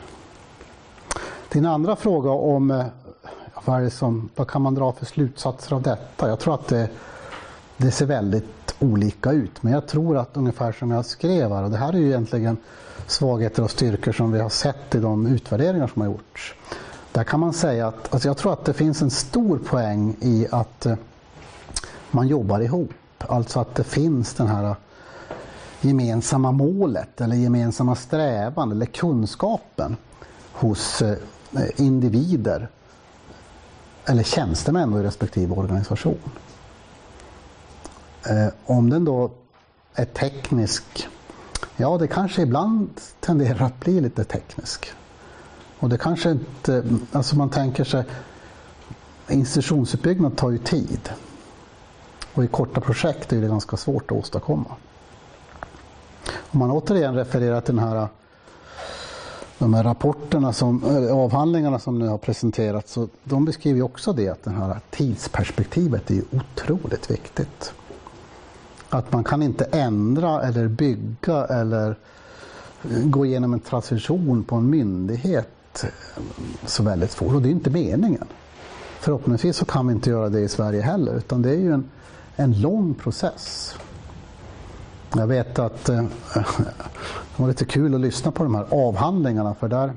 Din 1.49 1.65
andra 1.65 1.95
fråga 1.95 2.29
om 2.29 2.71
eh, 2.71 2.85
vad, 3.65 3.93
som, 3.93 4.29
vad 4.35 4.47
kan 4.47 4.61
man 4.61 4.75
dra 4.75 4.91
för 4.91 5.05
slutsatser 5.05 5.75
av 5.75 5.81
detta? 5.81 6.29
Jag 6.29 6.39
tror 6.39 6.53
att 6.53 6.67
det, 6.67 6.89
det 7.77 7.91
ser 7.91 8.05
väldigt 8.05 8.75
olika 8.79 9.31
ut. 9.31 9.63
Men 9.63 9.73
jag 9.73 9.87
tror 9.87 10.17
att 10.17 10.37
ungefär 10.37 10.71
som 10.71 10.91
jag 10.91 11.05
skrev 11.05 11.51
här, 11.51 11.63
och 11.63 11.71
det 11.71 11.77
här 11.77 11.93
är 11.93 11.97
ju 11.97 12.07
egentligen 12.07 12.57
svagheter 13.07 13.63
och 13.63 13.71
styrkor 13.71 14.11
som 14.11 14.31
vi 14.31 14.39
har 14.39 14.49
sett 14.49 14.95
i 14.95 14.99
de 14.99 15.27
utvärderingar 15.27 15.87
som 15.87 16.01
har 16.01 16.09
gjorts. 16.09 16.55
Där 17.11 17.23
kan 17.23 17.39
man 17.39 17.53
säga 17.53 17.87
att 17.87 18.13
alltså 18.13 18.27
jag 18.27 18.37
tror 18.37 18.53
att 18.53 18.65
det 18.65 18.73
finns 18.73 19.01
en 19.01 19.11
stor 19.11 19.57
poäng 19.57 20.15
i 20.21 20.47
att 20.51 20.85
eh, 20.85 20.95
man 22.11 22.27
jobbar 22.27 22.59
ihop. 22.59 22.93
Alltså 23.17 23.59
att 23.59 23.75
det 23.75 23.83
finns 23.83 24.33
den 24.33 24.47
här 24.47 24.75
gemensamma 25.81 26.51
målet 26.51 27.21
eller 27.21 27.35
gemensamma 27.35 27.95
strävan 27.95 28.71
eller 28.71 28.85
kunskapen 28.85 29.97
hos 30.51 31.01
eh, 31.01 31.17
individer 31.75 32.69
eller 34.05 34.23
tjänstemän 34.23 34.93
i 34.93 35.03
respektive 35.03 35.55
organisation. 35.55 36.17
Eh, 38.25 38.47
om 38.65 38.89
den 38.89 39.05
då 39.05 39.31
är 39.93 40.05
teknisk, 40.05 41.07
ja 41.77 41.97
det 41.97 42.07
kanske 42.07 42.41
ibland 42.41 42.89
tenderar 43.19 43.65
att 43.65 43.79
bli 43.79 44.01
lite 44.01 44.23
teknisk. 44.23 44.91
Och 45.79 45.89
det 45.89 45.97
kanske 45.97 46.31
inte, 46.31 46.83
alltså 47.11 47.35
man 47.35 47.49
tänker 47.49 47.83
sig, 47.83 48.03
institutionsuppbyggnad 49.29 50.37
tar 50.37 50.51
ju 50.51 50.57
tid. 50.57 51.09
Och 52.37 52.43
i 52.43 52.47
korta 52.47 52.81
projekt 52.81 53.33
är 53.33 53.41
det 53.41 53.47
ganska 53.47 53.77
svårt 53.77 54.11
att 54.11 54.17
åstadkomma. 54.17 54.75
Om 56.29 56.59
man 56.59 56.71
återigen 56.71 57.15
refererar 57.15 57.61
till 57.61 57.75
den 57.75 57.83
här, 57.83 58.07
de 59.57 59.73
här 59.73 59.83
rapporterna, 59.83 60.53
som, 60.53 60.83
avhandlingarna 61.11 61.79
som 61.79 61.99
nu 61.99 62.07
har 62.07 62.17
presenterats, 62.17 62.93
så 62.93 63.07
de 63.23 63.45
beskriver 63.45 63.81
också 63.81 64.13
det 64.13 64.29
att 64.29 64.43
det 64.43 64.51
här 64.51 64.79
tidsperspektivet 64.89 66.11
är 66.11 66.21
otroligt 66.31 67.11
viktigt. 67.11 67.73
Att 68.89 69.11
man 69.11 69.23
kan 69.23 69.43
inte 69.43 69.65
ändra 69.65 70.41
eller 70.41 70.67
bygga 70.67 71.45
eller 71.45 71.95
eh, 72.83 73.03
gå 73.03 73.25
igenom 73.25 73.53
en 73.53 73.59
transition 73.59 74.43
på 74.43 74.55
en 74.55 74.69
myndighet 74.69 75.83
eh, 75.83 75.89
så 76.65 76.83
väldigt 76.83 77.13
fort. 77.13 77.33
Och 77.33 77.41
det 77.41 77.49
är 77.49 77.51
inte 77.51 77.69
meningen. 77.69 78.27
Förhoppningsvis 78.99 79.57
så 79.57 79.65
kan 79.65 79.87
vi 79.87 79.93
inte 79.93 80.09
göra 80.09 80.29
det 80.29 80.39
i 80.39 80.47
Sverige 80.47 80.81
heller, 80.81 81.17
utan 81.17 81.41
det 81.41 81.49
är 81.49 81.59
ju 81.59 81.73
en, 81.73 81.89
en 82.39 82.61
lång 82.61 82.93
process. 82.93 83.75
Jag 85.15 85.27
vet 85.27 85.59
att 85.59 85.89
eh, 85.89 86.03
det 86.33 87.41
var 87.41 87.47
lite 87.47 87.65
kul 87.65 87.95
att 87.95 88.01
lyssna 88.01 88.31
på 88.31 88.43
de 88.43 88.55
här 88.55 88.65
avhandlingarna 88.69 89.55
för 89.55 89.67
där 89.67 89.93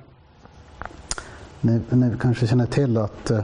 ni, 1.61 1.81
ni 1.89 2.13
kanske 2.21 2.47
känner 2.47 2.67
till 2.67 2.97
att 2.97 3.31
eh, 3.31 3.41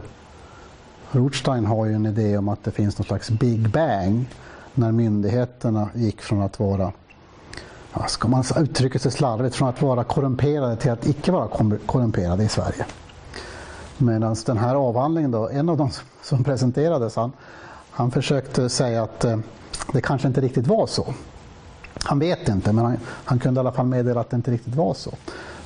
Rothstein 1.10 1.66
har 1.66 1.86
ju 1.86 1.94
en 1.94 2.06
idé 2.06 2.38
om 2.38 2.48
att 2.48 2.64
det 2.64 2.70
finns 2.70 2.98
någon 2.98 3.06
slags 3.06 3.30
Big 3.30 3.70
Bang 3.70 4.28
när 4.74 4.92
myndigheterna 4.92 5.88
gick 5.94 6.20
från 6.20 6.42
att 6.42 6.60
vara, 6.60 6.92
ska 8.08 8.28
man 8.28 8.44
uttrycka 8.56 8.98
sig 8.98 9.10
slarvigt, 9.10 9.56
från 9.56 9.68
att 9.68 9.82
vara 9.82 10.04
korrumperade 10.04 10.76
till 10.76 10.90
att 10.90 11.06
icke 11.06 11.32
vara 11.32 11.48
korrumperade 11.86 12.44
i 12.44 12.48
Sverige. 12.48 12.86
Medan 13.98 14.36
den 14.46 14.58
här 14.58 14.74
avhandlingen 14.74 15.30
då, 15.30 15.48
en 15.48 15.68
av 15.68 15.76
de 15.76 15.90
som 16.22 16.44
presenterades, 16.44 17.16
han, 17.16 17.32
han 17.96 18.10
försökte 18.10 18.68
säga 18.68 19.02
att 19.02 19.24
eh, 19.24 19.38
det 19.92 20.00
kanske 20.00 20.28
inte 20.28 20.40
riktigt 20.40 20.66
var 20.66 20.86
så. 20.86 21.14
Han 22.04 22.18
vet 22.18 22.48
inte, 22.48 22.72
men 22.72 22.84
han, 22.84 22.96
han, 23.04 23.38
kunde 23.38 23.58
i 23.58 23.60
alla 23.60 23.72
fall 23.72 23.86
meddela 23.86 24.20
att 24.20 24.30
det 24.30 24.36
inte 24.36 24.50
riktigt 24.50 24.74
var 24.74 24.94
så. 24.94 25.10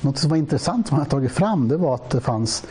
Något 0.01 0.17
som 0.17 0.29
var 0.29 0.37
intressant 0.37 0.87
som 0.87 0.97
han 0.97 1.05
tagit 1.05 1.31
fram 1.31 1.67
det 1.67 1.77
var 1.77 1.95
att 1.95 2.09
det 2.09 2.21
fanns 2.21 2.63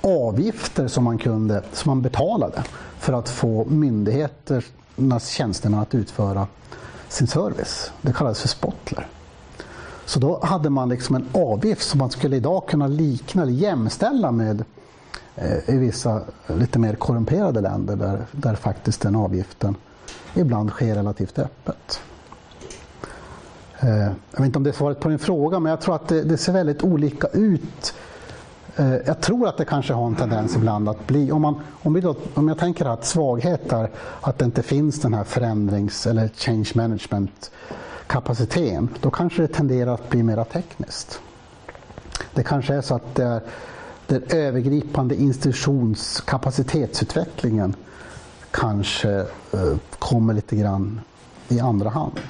avgifter 0.00 0.88
som 0.88 1.04
man, 1.04 1.18
kunde, 1.18 1.62
som 1.72 1.90
man 1.90 2.02
betalade 2.02 2.64
för 2.98 3.12
att 3.12 3.28
få 3.28 3.64
myndigheternas 3.64 5.28
tjänstemän 5.28 5.80
att 5.80 5.94
utföra 5.94 6.46
sin 7.08 7.26
service. 7.26 7.92
Det 8.02 8.12
kallades 8.12 8.40
för 8.40 8.48
spotler. 8.48 9.06
Så 10.06 10.20
då 10.20 10.40
hade 10.42 10.70
man 10.70 10.88
liksom 10.88 11.16
en 11.16 11.28
avgift 11.32 11.88
som 11.88 11.98
man 11.98 12.10
skulle 12.10 12.36
idag 12.36 12.66
kunna 12.66 12.86
likna 12.86 13.42
eller 13.42 13.52
jämställa 13.52 14.32
med 14.32 14.64
Eh, 15.36 15.70
i 15.74 15.78
vissa 15.78 16.20
lite 16.46 16.78
mer 16.78 16.94
korrumperade 16.94 17.60
länder 17.60 17.96
där, 17.96 18.26
där 18.32 18.54
faktiskt 18.54 19.00
den 19.00 19.16
avgiften 19.16 19.76
ibland 20.34 20.70
sker 20.70 20.94
relativt 20.94 21.38
öppet. 21.38 22.00
Eh, 23.80 23.98
jag 23.98 24.38
vet 24.38 24.46
inte 24.46 24.58
om 24.58 24.62
det 24.62 24.70
är 24.70 24.74
svaret 24.74 25.00
på 25.00 25.08
din 25.08 25.18
fråga, 25.18 25.58
men 25.58 25.70
jag 25.70 25.80
tror 25.80 25.94
att 25.94 26.08
det, 26.08 26.22
det 26.22 26.36
ser 26.36 26.52
väldigt 26.52 26.82
olika 26.82 27.26
ut. 27.26 27.94
Eh, 28.76 28.94
jag 28.94 29.20
tror 29.20 29.48
att 29.48 29.56
det 29.56 29.64
kanske 29.64 29.92
har 29.92 30.06
en 30.06 30.14
tendens 30.14 30.56
ibland 30.56 30.88
att 30.88 31.06
bli, 31.06 31.32
om, 31.32 31.42
man, 31.42 31.60
om, 31.82 31.94
vi 31.94 32.00
då, 32.00 32.16
om 32.34 32.48
jag 32.48 32.58
tänker 32.58 32.84
att 32.84 33.04
svaghet 33.04 33.72
är 33.72 33.90
att 34.20 34.38
det 34.38 34.44
inte 34.44 34.62
finns 34.62 35.00
den 35.00 35.14
här 35.14 35.24
förändrings 35.24 36.06
eller 36.06 36.28
change 36.28 36.70
management 36.74 37.50
kapaciteten, 38.06 38.88
då 39.00 39.10
kanske 39.10 39.42
det 39.42 39.48
tenderar 39.48 39.94
att 39.94 40.10
bli 40.10 40.22
mer 40.22 40.44
tekniskt. 40.44 41.20
Det 42.34 42.42
kanske 42.42 42.74
är 42.74 42.80
så 42.80 42.94
att 42.94 43.14
det 43.14 43.24
är 43.24 43.40
den 44.06 44.22
övergripande 44.28 45.14
institutionskapacitetsutvecklingen 45.14 47.74
kanske 48.50 49.10
eh, 49.52 49.76
kommer 49.98 50.34
lite 50.34 50.56
grann 50.56 51.00
i 51.48 51.60
andra 51.60 51.90
hand. 51.90 52.20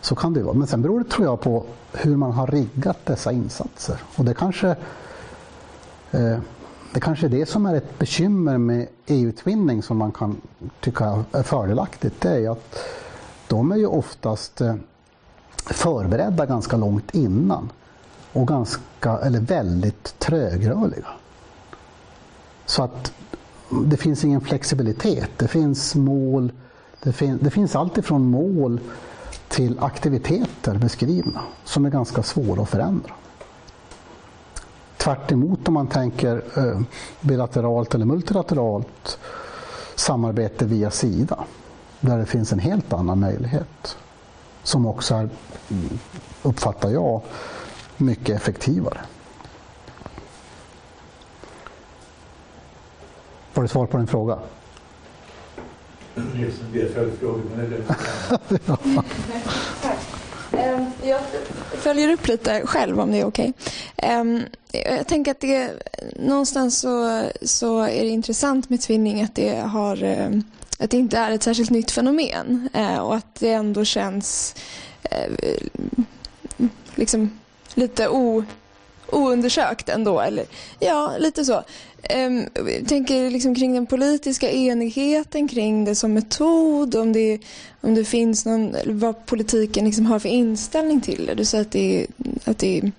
Så 0.00 0.14
kan 0.14 0.32
det 0.32 0.42
vara. 0.42 0.54
Men 0.54 0.66
sen 0.66 0.82
beror 0.82 0.98
det 0.98 1.10
tror 1.10 1.26
jag 1.26 1.40
på 1.40 1.64
hur 1.92 2.16
man 2.16 2.32
har 2.32 2.46
riggat 2.46 3.06
dessa 3.06 3.32
insatser. 3.32 4.02
Och 4.16 4.24
det 4.24 4.34
kanske, 4.34 4.68
eh, 6.10 6.38
det 6.92 7.00
kanske 7.00 7.26
är 7.26 7.30
det 7.30 7.46
som 7.46 7.66
är 7.66 7.74
ett 7.74 7.98
bekymmer 7.98 8.58
med 8.58 8.86
EU-twinning 9.06 9.82
som 9.82 9.96
man 9.96 10.12
kan 10.12 10.36
tycka 10.80 11.24
är 11.32 11.42
fördelaktigt. 11.42 12.20
Det 12.20 12.30
är 12.30 12.50
att 12.50 12.78
de 13.48 13.72
är 13.72 13.76
ju 13.76 13.86
oftast 13.86 14.60
eh, 14.60 14.74
förberedda 15.56 16.46
ganska 16.46 16.76
långt 16.76 17.14
innan 17.14 17.70
och 18.34 18.48
ganska, 18.48 19.18
eller 19.22 19.40
väldigt 19.40 20.18
trögrörliga. 20.18 21.06
Så 22.66 22.82
att 22.82 23.12
det 23.84 23.96
finns 23.96 24.24
ingen 24.24 24.40
flexibilitet. 24.40 25.30
Det 25.36 25.48
finns 25.48 25.94
mål, 25.94 26.52
det, 27.02 27.12
fin 27.12 27.38
det 27.42 27.50
finns 27.50 27.76
allt 27.76 27.98
ifrån 27.98 28.30
mål 28.30 28.80
till 29.48 29.78
aktiviteter 29.78 30.78
beskrivna 30.78 31.40
som 31.64 31.84
är 31.84 31.90
ganska 31.90 32.22
svåra 32.22 32.62
att 32.62 32.68
förändra. 32.68 33.12
Tvärt 34.96 35.32
emot 35.32 35.68
om 35.68 35.74
man 35.74 35.86
tänker 35.86 36.42
eh, 36.56 36.80
bilateralt 37.20 37.94
eller 37.94 38.06
multilateralt 38.06 39.18
samarbete 39.94 40.64
via 40.64 40.90
Sida. 40.90 41.44
Där 42.00 42.18
det 42.18 42.26
finns 42.26 42.52
en 42.52 42.58
helt 42.58 42.92
annan 42.92 43.20
möjlighet. 43.20 43.96
Som 44.62 44.86
också 44.86 45.14
är, 45.14 45.28
uppfattar 46.42 46.90
jag, 46.90 47.20
mycket 47.96 48.36
effektivare. 48.36 49.00
Var 53.54 53.62
det 53.62 53.68
svar 53.68 53.86
på 53.86 53.96
din 53.96 54.06
fråga? 54.06 54.38
Ehm, 60.58 60.84
Jag 61.02 61.20
följer 61.72 62.12
upp 62.12 62.28
lite 62.28 62.66
själv 62.66 63.00
om 63.00 63.12
det 63.12 63.20
är 63.20 63.24
okej. 63.26 63.52
Ehm, 63.96 64.40
Jag 64.72 65.06
tänker 65.06 65.30
att 65.30 65.40
det 65.40 65.70
någonstans 66.16 66.78
så, 66.80 67.22
så 67.42 67.78
är 67.78 68.02
det 68.02 68.08
intressant 68.08 68.70
med 68.70 68.80
Twinning 68.80 69.22
att 69.22 69.34
det, 69.34 69.60
har, 69.60 70.02
ehm, 70.02 70.42
att 70.78 70.90
det 70.90 70.96
inte 70.96 71.18
är 71.18 71.30
ett 71.30 71.42
särskilt 71.42 71.70
nytt 71.70 71.90
fenomen 71.90 72.68
eh, 72.74 72.98
och 72.98 73.14
att 73.16 73.34
det 73.34 73.52
ändå 73.52 73.84
känns 73.84 74.54
eh, 75.02 75.32
liksom 76.94 77.30
lite 77.74 78.08
o, 78.08 78.44
oundersökt 79.06 79.88
ändå. 79.88 80.20
Eller, 80.20 80.46
ja, 80.78 81.12
lite 81.18 81.44
så. 81.44 81.62
Ehm, 82.02 82.48
jag 82.54 82.88
tänker 82.88 83.30
liksom 83.30 83.54
kring 83.54 83.74
den 83.74 83.86
politiska 83.86 84.50
enigheten 84.50 85.48
kring 85.48 85.84
det 85.84 85.94
som 85.94 86.12
metod, 86.12 86.94
om 86.94 87.12
det, 87.12 87.38
om 87.80 87.94
det 87.94 88.04
finns 88.04 88.46
någon, 88.46 88.76
vad 88.86 89.26
politiken 89.26 89.84
liksom 89.84 90.06
har 90.06 90.18
för 90.18 90.28
inställning 90.28 91.00
till 91.00 91.26
det. 91.26 91.34
Du 91.34 91.44
säger 91.44 91.64
att 91.64 91.72
det, 91.72 92.06
att 92.44 92.58
det 92.58 92.92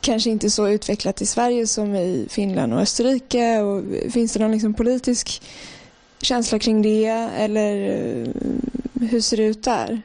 kanske 0.00 0.30
inte 0.30 0.46
är 0.46 0.50
så 0.50 0.68
utvecklat 0.68 1.22
i 1.22 1.26
Sverige 1.26 1.66
som 1.66 1.94
i 1.94 2.26
Finland 2.30 2.74
och 2.74 2.80
Österrike. 2.80 3.60
Och 3.60 3.84
finns 4.12 4.32
det 4.32 4.40
någon 4.40 4.52
liksom 4.52 4.74
politisk 4.74 5.42
känsla 6.22 6.58
kring 6.58 6.82
det 6.82 7.28
eller 7.38 7.90
eh, 7.90 8.28
hur 9.10 9.20
ser 9.20 9.36
det 9.36 9.44
ut 9.44 9.62
där? 9.62 10.02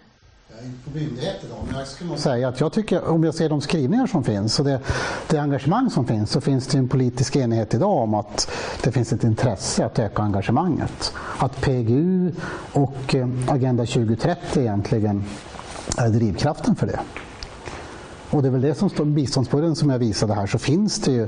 På 0.86 0.98
myndigheter 1.00 1.48
då, 1.50 1.56
men 1.68 1.80
jag 1.80 1.88
skulle 1.88 2.10
nog 2.10 2.20
säga 2.20 2.48
att 2.48 2.60
jag 2.60 2.74
tycker, 2.74 3.08
om 3.08 3.24
jag 3.24 3.36
ser 3.36 3.50
de 3.50 3.62
skrivningar 3.62 4.08
som 4.08 4.24
finns 4.24 4.60
och 4.60 4.66
det, 4.66 4.80
det 5.28 5.38
engagemang 5.38 5.90
som 5.90 6.08
finns 6.08 6.32
så 6.32 6.42
finns 6.42 6.68
det 6.68 6.78
en 6.78 6.88
politisk 6.88 7.36
enighet 7.36 7.74
idag 7.74 7.98
om 7.98 8.14
att 8.14 8.52
det 8.84 8.92
finns 8.92 9.14
ett 9.14 9.24
intresse 9.24 9.86
att 9.86 10.00
öka 10.00 10.22
engagemanget. 10.22 11.14
Att 11.38 11.62
PGU 11.62 12.32
och 12.74 13.16
eh, 13.16 13.28
Agenda 13.48 13.86
2030 13.86 14.62
egentligen 14.62 15.24
är 15.98 16.10
drivkraften 16.10 16.76
för 16.76 16.88
det. 16.88 17.00
Och 18.30 18.42
det 18.42 18.48
är 18.48 18.52
väl 18.52 18.62
det 18.62 18.76
som 18.76 18.90
står 18.90 19.08
i 19.08 19.10
biståndsbudgeten 19.10 19.76
som 19.76 19.90
jag 19.90 20.00
visade 20.00 20.34
här 20.34 20.48
så 20.48 20.58
finns 20.58 21.00
det 21.00 21.12
ju 21.12 21.24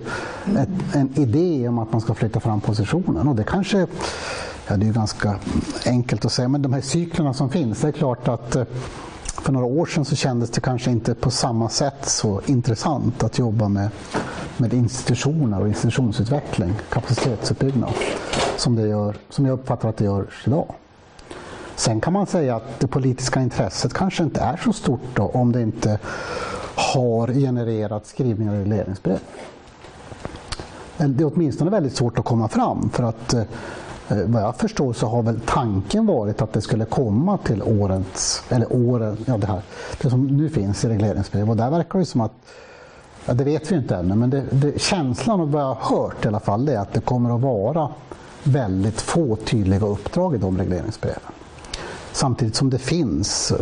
ett, 0.58 0.96
en 0.96 1.14
idé 1.16 1.68
om 1.68 1.80
att 1.80 1.92
man 1.92 2.02
ska 2.02 2.14
flytta 2.14 2.40
fram 2.40 2.62
positionen 2.62 3.28
och 3.28 3.36
det 3.36 3.44
kanske 3.44 3.88
Ja, 4.70 4.78
det 4.78 4.88
är 4.88 4.94
ganska 4.94 5.36
enkelt 5.86 6.26
att 6.26 6.32
säga, 6.32 6.48
men 6.48 6.62
de 6.62 6.74
här 6.74 6.82
cyklerna 6.82 7.34
som 7.34 7.50
finns, 7.50 7.82
det 7.82 7.88
är 7.88 7.92
klart 7.92 8.28
att 8.28 8.56
eh, 8.56 8.64
för 9.32 9.52
några 9.52 9.66
år 9.66 9.86
sedan 9.86 10.06
så 10.06 10.16
kändes 10.16 10.50
det 10.50 10.62
kanske 10.62 10.92
inte 10.92 11.16
på 11.16 11.32
samma 11.32 11.70
sätt 11.70 12.10
så 12.10 12.42
intressant 12.46 13.24
att 13.24 13.40
jobba 13.40 13.68
med, 13.68 13.90
med 14.58 14.74
institutioner 14.74 15.62
och 15.62 15.68
institutionsutveckling, 15.68 16.74
kapacitetsuppbyggnad, 16.90 17.94
som, 18.58 18.76
det 18.76 18.88
gör, 18.88 19.16
som 19.30 19.46
jag 19.46 19.54
uppfattar 19.54 19.90
att 19.90 19.98
det 19.98 20.06
gör 20.06 20.28
idag. 20.46 20.76
Sen 21.76 22.02
kan 22.02 22.14
man 22.14 22.28
säga 22.28 22.56
att 22.56 22.80
det 22.80 22.88
politiska 22.88 23.42
intresset 23.42 23.94
kanske 23.94 24.24
inte 24.24 24.42
är 24.42 24.58
så 24.58 24.74
stort 24.74 25.16
då, 25.16 25.24
om 25.24 25.52
det 25.52 25.62
inte 25.62 26.00
har 26.76 27.28
genererat 27.28 28.08
skrivningar 28.08 28.56
i 28.56 28.60
regleringsbrev. 28.60 29.20
Det 30.98 31.24
är 31.24 31.32
åtminstone 31.36 31.72
väldigt 31.72 31.96
svårt 31.96 32.20
att 32.20 32.26
komma 32.26 32.48
fram 32.48 32.90
för 32.90 33.04
att 33.04 33.34
eh, 33.34 33.44
Eh, 34.10 34.18
vad 34.26 34.42
jag 34.42 34.56
förstår 34.56 34.94
så 34.94 35.08
har 35.08 35.24
väl 35.24 35.40
tanken 35.46 36.06
varit 36.06 36.42
att 36.42 36.54
det 36.54 36.62
skulle 36.62 36.86
komma 36.86 37.38
till 37.38 37.64
årets, 37.64 38.44
eller 38.50 38.74
åren, 38.74 39.18
ja 39.26 39.38
det 39.38 39.48
här, 39.48 39.62
det 40.02 40.10
som 40.10 40.28
nu 40.28 40.50
finns 40.50 40.86
i 40.86 40.90
regleringsbrev 40.90 41.50
och 41.50 41.58
där 41.58 41.70
verkar 41.70 42.00
det 42.00 42.06
som 42.06 42.22
att 42.22 42.34
Ja, 43.26 43.34
det 43.34 43.44
vet 43.44 43.72
vi 43.72 43.76
inte 43.76 43.96
ännu, 43.96 44.16
men 44.16 44.30
det, 44.30 44.44
det, 44.52 44.82
känslan 44.82 45.40
och 45.40 45.52
vad 45.52 45.62
jag 45.62 45.74
har 45.74 45.98
hört 45.98 46.26
i 46.26 46.28
alla 46.28 46.40
fall 46.40 46.70
är 46.70 46.78
att 46.78 46.94
det 46.94 47.02
kommer 47.02 47.36
att 47.36 47.42
vara 47.42 47.90
väldigt 48.44 49.02
få 49.02 49.36
tydliga 49.36 49.86
uppdrag 49.86 50.36
i 50.36 50.38
de 50.38 50.58
regleringsbreven. 50.58 51.32
Samtidigt 52.12 52.56
som 52.56 52.70
det 52.70 52.78
finns, 52.78 53.54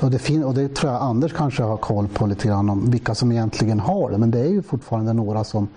och 0.00 0.10
det, 0.10 0.18
fin 0.18 0.44
och 0.44 0.54
det 0.54 0.74
tror 0.74 0.92
jag 0.92 1.02
Anders 1.02 1.32
kanske 1.32 1.62
har 1.62 1.76
koll 1.76 2.08
på 2.08 2.26
lite 2.26 2.48
grann 2.48 2.70
om 2.70 2.90
vilka 2.90 3.14
som 3.14 3.32
egentligen 3.32 3.80
har 3.80 4.10
det, 4.10 4.18
men 4.18 4.30
det 4.30 4.40
är 4.40 4.48
ju 4.48 4.62
fortfarande 4.62 5.12
några 5.12 5.44
som, 5.44 5.68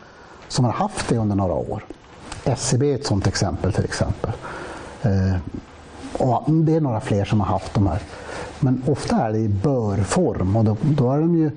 som 0.47 0.65
har 0.65 0.71
haft 0.71 1.09
det 1.09 1.17
under 1.17 1.35
några 1.35 1.53
år. 1.53 1.83
SCB 2.45 2.91
är 2.91 2.95
ett 2.95 3.05
sådant 3.05 3.27
exempel 3.27 3.73
till 3.73 3.83
exempel. 3.83 4.31
Eh, 5.01 5.35
och 6.19 6.51
det 6.51 6.75
är 6.75 6.81
några 6.81 7.01
fler 7.01 7.25
som 7.25 7.39
har 7.39 7.47
haft 7.47 7.73
de 7.73 7.87
här. 7.87 8.01
Men 8.59 8.83
ofta 8.87 9.15
är 9.15 9.31
det 9.31 9.39
i 9.39 9.49
börform 9.49 10.55
och 10.55 10.65
då, 10.65 10.77
då 10.81 11.11
är 11.11 11.19
de 11.19 11.35
ju 11.35 11.51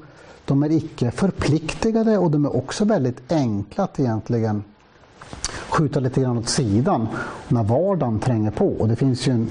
de 0.48 0.62
är 0.62 0.72
icke 0.72 1.10
förpliktigade 1.10 2.18
och 2.18 2.30
de 2.30 2.44
är 2.44 2.56
också 2.56 2.84
väldigt 2.84 3.32
enkla 3.32 3.84
att 3.84 4.00
egentligen 4.00 4.64
skjuta 5.68 6.00
lite 6.00 6.20
grann 6.20 6.38
åt 6.38 6.48
sidan 6.48 7.08
när 7.48 7.62
vardagen 7.62 8.18
tränger 8.18 8.50
på. 8.50 8.66
Och 8.66 8.88
det 8.88 8.96
finns 8.96 9.28
ju 9.28 9.32
en, 9.32 9.48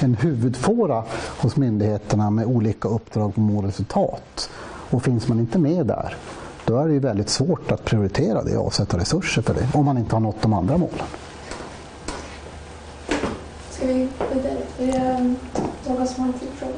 en 0.00 0.14
huvudfåra 0.14 1.04
hos 1.38 1.56
myndigheterna 1.56 2.30
med 2.30 2.46
olika 2.46 2.88
uppdrag 2.88 3.32
och 3.34 3.38
målresultat. 3.38 4.50
Och 4.90 5.02
finns 5.02 5.28
man 5.28 5.40
inte 5.40 5.58
med 5.58 5.86
där, 5.86 6.16
då 6.72 6.78
är 6.78 6.88
det 6.88 6.94
ju 6.94 7.00
väldigt 7.00 7.28
svårt 7.28 7.72
att 7.72 7.84
prioritera 7.84 8.42
det 8.42 8.56
och 8.56 8.66
avsätta 8.66 8.98
resurser 8.98 9.42
för 9.42 9.54
det 9.54 9.68
om 9.74 9.84
man 9.84 9.98
inte 9.98 10.14
har 10.14 10.20
nått 10.20 10.42
de 10.42 10.52
andra 10.52 10.76
målen. 10.76 11.06
Ska 13.70 13.86
vi 13.86 14.08
gå 14.18 14.24
vidare? 14.34 14.58
Är 14.78 14.86
det 14.86 15.34
någon 15.88 16.06
som 16.06 16.24
har 16.24 16.32
en 16.32 16.38
till 16.38 16.48
fråga? 16.56 16.72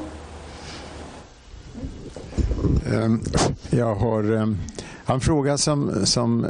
Ehm, 3.03 3.21
jag 3.69 3.95
har 3.95 4.23
ehm, 4.33 4.57
en 5.05 5.19
fråga 5.19 5.57
som, 5.57 6.05
som 6.05 6.45
eh, 6.45 6.49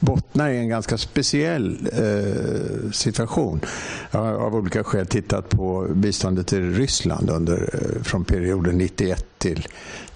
bottnar 0.00 0.50
i 0.50 0.58
en 0.58 0.68
ganska 0.68 0.98
speciell 0.98 1.88
eh, 1.92 2.90
situation. 2.90 3.60
Jag 4.10 4.20
har 4.20 4.32
av 4.32 4.54
olika 4.54 4.84
skäl 4.84 5.06
tittat 5.06 5.48
på 5.48 5.86
biståndet 5.94 6.46
till 6.46 6.74
Ryssland 6.74 7.30
under, 7.30 7.70
eh, 7.72 8.02
från 8.02 8.24
perioden 8.24 8.78
91 8.78 9.24
till 9.38 9.66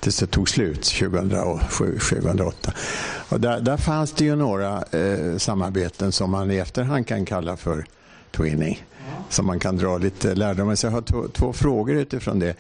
tills 0.05 0.18
det 0.18 0.26
tog 0.26 0.48
slut 0.48 0.80
2007-2008. 0.80 2.74
där, 3.38 3.61
där 3.61 3.76
fanns 3.76 4.12
det 4.12 4.24
ju 4.24 4.36
några 4.36 4.82
eh, 4.82 5.36
samarbeten 5.36 6.12
som 6.12 6.30
man 6.30 6.50
i 6.50 6.57
efterhand 6.57 7.07
kan 7.07 7.24
kalla 7.24 7.57
för 7.57 7.86
twinning. 8.30 8.86
Som 9.28 9.46
man 9.46 9.59
kan 9.59 9.76
dra 9.76 9.98
lite 9.98 10.34
lärdom 10.34 10.76
Så 10.76 10.86
jag 10.86 10.90
har 10.90 11.02
två, 11.02 11.28
två 11.32 11.52
frågor 11.52 11.96
utifrån 11.96 12.38
det. 12.38 12.57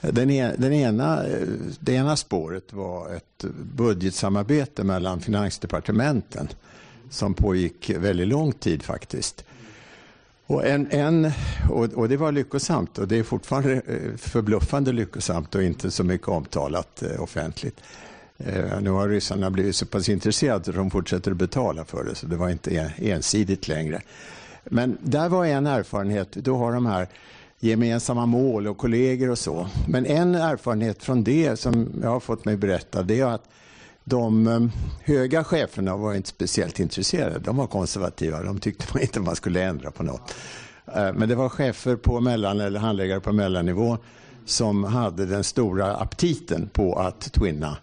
Den, 0.00 0.30
en, 0.30 0.54
den 0.58 0.72
ena, 0.72 1.26
eh, 1.26 1.48
det 1.80 1.92
ena 1.92 2.16
spåret 2.16 2.72
var 2.72 3.14
ett 3.14 3.44
budgetsamarbete 3.76 4.84
mellan 4.84 5.20
finansdepartementen 5.20 6.48
som 7.10 7.34
pågick 7.34 7.90
väldigt 7.90 8.28
lång 8.28 8.52
tid 8.52 8.82
faktiskt. 8.82 9.44
Och, 10.46 10.66
en, 10.66 10.90
en, 10.90 11.30
och, 11.70 11.84
och, 11.84 12.08
det 12.08 12.16
var 12.16 12.32
lyckosamt 12.32 12.98
och 12.98 13.08
det 13.08 13.18
är 13.18 13.22
fortfarande 13.22 13.72
eh, 13.72 14.16
förbluffande 14.16 14.92
lyckosamt 14.92 15.54
och 15.54 15.62
inte 15.62 15.90
så 15.90 16.04
mycket 16.04 16.28
omtalat 16.28 17.02
eh, 17.02 17.22
offentligt. 17.22 17.80
Eh, 18.38 18.80
nu 18.80 18.90
har 18.90 19.08
ryssarna 19.08 19.50
blivit 19.50 19.76
så 19.76 19.86
pass 19.86 20.08
intresserade 20.08 20.70
att 20.70 20.76
de 20.76 20.90
fortsätter 20.90 21.30
att 21.30 21.36
betala 21.36 21.84
för 21.84 22.04
det 22.04 22.14
så 22.14 22.26
det 22.26 22.36
var 22.36 22.48
inte 22.48 22.92
ensidigt 22.96 23.68
längre. 23.68 24.02
Men 24.64 24.98
där 25.02 25.28
var 25.28 25.44
en 25.44 25.66
erfarenhet, 25.66 26.32
då 26.32 26.56
har 26.56 26.72
de 26.72 26.86
här 26.86 27.08
gemensamma 27.60 28.26
mål 28.26 28.66
och 28.66 28.78
kollegor 28.78 29.30
och 29.30 29.38
så. 29.38 29.68
Men 29.88 30.06
en 30.06 30.34
erfarenhet 30.34 31.02
från 31.02 31.24
det 31.24 31.56
som 31.56 31.88
jag 32.02 32.10
har 32.10 32.20
fått 32.20 32.44
mig 32.44 32.56
berätta 32.56 33.02
det 33.02 33.20
är 33.20 33.26
att 33.26 33.48
de 34.04 34.46
eh, 34.46 34.60
höga 35.04 35.44
cheferna 35.44 35.96
var 35.96 36.14
inte 36.14 36.28
speciellt 36.28 36.80
intresserade. 36.80 37.38
De 37.38 37.56
var 37.56 37.66
konservativa. 37.66 38.42
De 38.42 38.60
tyckte 38.60 39.02
inte 39.02 39.20
man 39.20 39.36
skulle 39.36 39.62
ändra 39.62 39.90
på 39.90 40.02
något. 40.02 40.34
Eh, 40.94 41.12
men 41.12 41.28
det 41.28 41.34
var 41.34 41.48
chefer 41.48 41.96
på 41.96 42.20
mellan 42.20 42.60
eller 42.60 42.80
handläggare 42.80 43.20
på 43.20 43.32
mellannivå 43.32 43.98
som 44.44 44.84
hade 44.84 45.26
den 45.26 45.44
stora 45.44 45.96
aptiten 45.96 46.68
på 46.72 46.94
att 46.94 47.20
twinna 47.32 47.76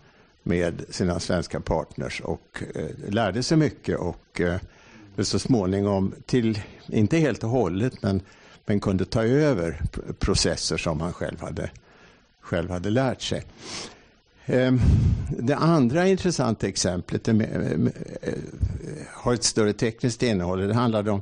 med 0.44 0.84
sina 0.90 1.20
svenska 1.20 1.60
partners 1.60 2.22
och 2.22 2.64
eh, 2.76 3.10
lärde 3.10 3.44
sig 3.44 3.58
mycket 3.58 4.00
och 4.00 4.42
eh, 4.42 4.56
så 5.18 5.40
småningom 5.40 6.14
till, 6.26 6.60
inte 6.88 7.18
helt 7.18 7.44
och 7.44 7.50
hållet, 7.50 8.02
men 8.02 8.22
men 8.66 8.80
kunde 8.80 9.06
ta 9.06 9.24
över 9.24 9.82
processer 10.20 10.78
som 10.78 11.02
han 11.02 11.14
själv 11.14 11.42
hade, 11.42 11.70
själv 12.42 12.70
hade 12.70 12.90
lärt 12.90 13.22
sig. 13.22 13.44
Ehm, 14.52 14.80
det 15.40 15.56
andra 15.56 16.08
intressanta 16.08 16.68
exemplet 16.68 17.28
eh, 17.28 17.36
har 19.08 19.34
ett 19.34 19.44
större 19.44 19.74
tekniskt 19.74 20.24
innehåll. 20.24 20.68
Det 20.68 20.74
handlade 20.74 21.12
om 21.12 21.22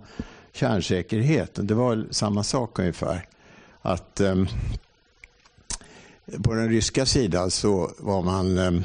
kärnsäkerhet. 0.54 1.52
Det 1.54 1.74
var 1.74 2.08
samma 2.12 2.44
sak 2.44 2.80
ungefär. 2.80 3.26
Att 3.82 4.20
ehm, 4.20 4.48
på 6.44 6.54
den 6.54 6.70
ryska 6.70 7.06
sidan 7.06 7.52
så 7.52 7.92
var 7.98 8.24
man 8.24 8.58
ehm, 8.58 8.84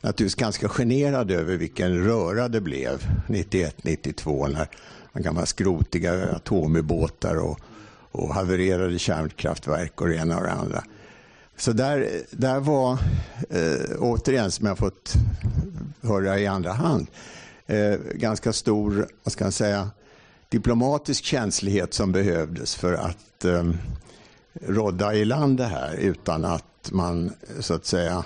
naturligtvis 0.00 0.34
ganska 0.34 0.68
generad 0.68 1.30
över 1.30 1.56
vilken 1.56 2.04
röra 2.04 2.48
det 2.48 2.60
blev 2.60 3.02
91-92 3.26 4.48
när 4.48 4.68
man 5.12 5.22
gamla 5.22 5.46
skrotiga 5.46 6.28
atomubåtar 6.36 7.36
och, 7.36 7.60
och 8.10 8.34
havererade 8.34 8.98
kärnkraftverk 8.98 10.00
och 10.00 10.08
det 10.08 10.16
ena 10.16 10.36
och 10.36 10.42
det 10.44 10.52
andra. 10.52 10.84
Så 11.56 11.72
där, 11.72 12.22
där 12.30 12.60
var, 12.60 12.92
eh, 13.50 13.96
återigen 13.98 14.50
som 14.50 14.66
jag 14.66 14.78
fått 14.78 15.14
höra 16.00 16.38
i 16.38 16.46
andra 16.46 16.72
hand, 16.72 17.06
eh, 17.66 17.94
ganska 18.14 18.52
stor, 18.52 19.08
vad 19.22 19.32
ska 19.32 19.44
jag 19.44 19.52
säga, 19.52 19.90
diplomatisk 20.48 21.24
känslighet 21.24 21.94
som 21.94 22.12
behövdes 22.12 22.74
för 22.74 22.92
att 22.92 23.44
eh, 23.44 23.70
rådda 24.66 25.14
i 25.14 25.24
land 25.24 25.58
det 25.58 25.64
här 25.64 25.94
utan 25.94 26.44
att 26.44 26.90
man 26.92 27.32
så 27.60 27.74
att 27.74 27.86
säga 27.86 28.24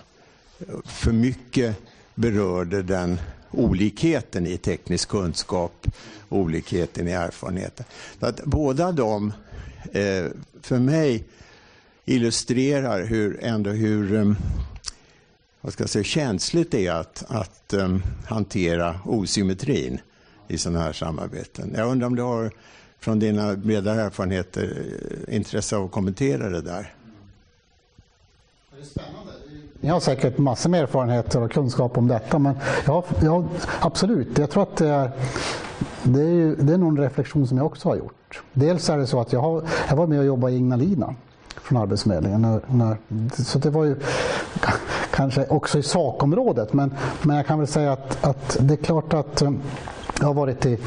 för 0.84 1.12
mycket 1.12 1.76
berörde 2.14 2.82
den 2.82 3.20
olikheten 3.50 4.46
i 4.46 4.56
teknisk 4.56 5.08
kunskap, 5.08 5.86
olikheten 6.28 7.08
i 7.08 7.10
erfarenheten. 7.10 7.86
Så 8.20 8.26
att 8.26 8.44
båda 8.44 8.92
de, 8.92 9.32
eh, 9.92 10.26
för 10.62 10.78
mig, 10.78 11.24
illustrerar 12.10 13.04
hur, 13.04 13.38
ändå 13.42 13.70
hur 13.70 14.14
ehm, 14.14 14.36
vad 15.60 15.72
ska 15.72 15.82
jag 15.82 15.90
säga, 15.90 16.04
känsligt 16.04 16.70
det 16.70 16.86
är 16.86 16.92
att, 16.92 17.24
att 17.28 17.74
um, 17.74 18.02
hantera 18.26 19.00
osymmetrin 19.04 20.00
i 20.48 20.58
sådana 20.58 20.80
här 20.80 20.92
samarbeten. 20.92 21.74
Jag 21.76 21.88
undrar 21.88 22.06
om 22.06 22.16
du 22.16 22.22
har 22.22 22.50
från 22.98 23.18
dina 23.18 23.56
bredare 23.56 24.00
erfarenheter 24.00 24.82
eh, 25.28 25.36
intresse 25.36 25.76
av 25.76 25.84
att 25.84 25.90
kommentera 25.90 26.48
det 26.48 26.60
där? 26.60 26.94
Ni 29.80 29.88
har 29.88 30.00
säkert 30.00 30.38
massor 30.38 30.70
med 30.70 30.82
erfarenheter 30.82 31.42
och 31.42 31.52
kunskap 31.52 31.98
om 31.98 32.08
detta 32.08 32.38
men 32.38 32.54
ja, 32.86 33.04
ja 33.22 33.44
absolut, 33.80 34.38
jag 34.38 34.50
tror 34.50 34.62
att 34.62 34.76
det 34.76 34.88
är, 34.88 35.10
det 36.02 36.22
är, 36.22 36.30
ju, 36.30 36.56
det 36.56 36.72
är 36.72 36.78
någon 36.78 36.98
en 36.98 37.04
reflektion 37.04 37.48
som 37.48 37.56
jag 37.56 37.66
också 37.66 37.88
har 37.88 37.96
gjort. 37.96 38.42
Dels 38.52 38.90
är 38.90 38.98
det 38.98 39.06
så 39.06 39.20
att 39.20 39.32
jag, 39.32 39.40
har, 39.40 39.64
jag 39.88 39.96
var 39.96 40.06
med 40.06 40.18
och 40.18 40.24
jobbade 40.24 40.52
i 40.52 40.56
Ignalina 40.56 41.14
från 41.70 41.82
Arbetsförmedlingen. 41.82 42.42
När, 42.42 42.60
när, 42.66 42.96
så 43.42 43.58
det 43.58 43.70
var 43.70 43.84
ju 43.84 43.96
kanske 45.10 45.46
också 45.46 45.78
i 45.78 45.82
sakområdet 45.82 46.72
men, 46.72 46.94
men 47.22 47.36
jag 47.36 47.46
kan 47.46 47.58
väl 47.58 47.68
säga 47.68 47.92
att, 47.92 48.24
att 48.24 48.56
det 48.60 48.74
är 48.74 48.84
klart 48.84 49.14
att 49.14 49.42
eh, 49.42 49.50
jag 50.20 50.26
har 50.26 50.34
varit 50.34 50.66
i, 50.66 50.78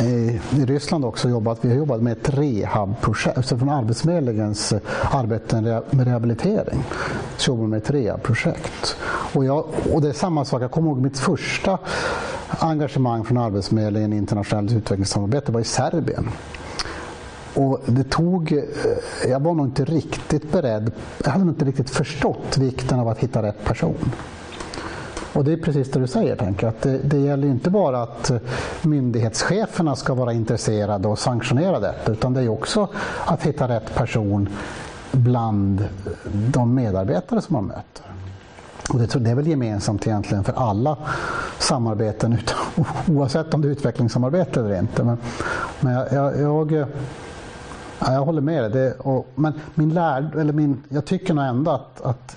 i, 0.00 0.40
i 0.56 0.64
Ryssland 0.66 1.04
också 1.04 1.28
och 1.28 1.32
jobbat. 1.32 1.58
Vi 1.60 1.68
har 1.68 1.76
jobbat 1.76 2.02
med 2.02 2.12
ett 2.12 2.28
rehabprojekt, 2.28 3.36
alltså 3.36 3.58
från 3.58 3.68
Arbetsförmedlingens 3.68 4.72
eh, 4.72 4.80
arbete 5.10 5.82
med 5.90 6.06
rehabilitering. 6.06 6.84
Så 7.36 7.50
jobbar 7.50 7.64
vi 7.64 7.70
med 7.70 7.76
ett 7.76 7.90
rehabprojekt. 7.90 8.96
Och, 9.34 9.44
jag, 9.44 9.64
och 9.92 10.02
det 10.02 10.08
är 10.08 10.12
samma 10.12 10.44
sak, 10.44 10.62
jag 10.62 10.70
kommer 10.70 10.88
ihåg 10.88 11.00
mitt 11.00 11.18
första 11.18 11.78
engagemang 12.58 13.24
från 13.24 13.38
Arbetsförmedlingen 13.38 14.12
i 14.12 14.16
internationellt 14.16 14.72
utvecklingssamarbete 14.72 15.52
var 15.52 15.60
i 15.60 15.64
Serbien. 15.64 16.28
Och 17.54 17.80
det 17.86 18.04
tog, 18.04 18.52
eh, 18.52 18.64
jag 19.28 19.40
var 19.40 19.54
nog 19.54 19.66
inte 19.66 19.84
riktigt 19.84 20.52
beredd, 20.52 20.92
jag 21.24 21.30
hade 21.30 21.44
nog 21.44 21.54
inte 21.54 21.64
riktigt 21.64 21.90
förstått 21.90 22.58
vikten 22.58 23.00
av 23.00 23.08
att 23.08 23.18
hitta 23.18 23.42
rätt 23.42 23.64
person. 23.64 24.12
Och 25.32 25.44
det 25.44 25.52
är 25.52 25.56
precis 25.56 25.90
det 25.90 26.00
du 26.00 26.06
säger, 26.06 26.36
tänker 26.36 26.66
att 26.66 26.82
det, 26.82 26.98
det 26.98 27.18
gäller 27.18 27.48
inte 27.48 27.70
bara 27.70 28.02
att 28.02 28.30
myndighetscheferna 28.82 29.96
ska 29.96 30.14
vara 30.14 30.32
intresserade 30.32 31.08
och 31.08 31.18
sanktionera 31.18 31.80
detta, 31.80 32.12
utan 32.12 32.34
det 32.34 32.42
är 32.42 32.48
också 32.48 32.88
att 33.26 33.42
hitta 33.42 33.68
rätt 33.68 33.94
person 33.94 34.48
bland 35.12 35.88
de 36.32 36.74
medarbetare 36.74 37.40
som 37.40 37.52
man 37.52 37.64
möter. 37.64 38.04
Och 38.90 38.98
det, 38.98 39.24
det 39.24 39.30
är 39.30 39.34
väl 39.34 39.46
gemensamt 39.46 40.06
egentligen 40.06 40.44
för 40.44 40.52
alla 40.52 40.96
samarbeten, 41.58 42.38
oavsett 43.08 43.54
om 43.54 43.62
det 43.62 43.68
är 43.68 43.72
utvecklingssamarbete 43.72 44.60
eller 44.60 44.78
inte. 44.78 45.04
Men, 45.04 45.18
men 45.80 45.92
jag, 45.92 46.12
jag, 46.12 46.72
jag, 46.72 46.86
jag 48.12 48.24
håller 48.24 48.40
med 48.40 48.72
dig. 48.72 48.94
men 49.34 49.52
min 49.74 49.94
lärd, 49.94 50.34
eller 50.34 50.52
min, 50.52 50.82
jag 50.88 51.04
tycker 51.04 51.34
nog 51.34 51.44
ändå 51.44 51.70
att, 51.70 52.00
att 52.00 52.36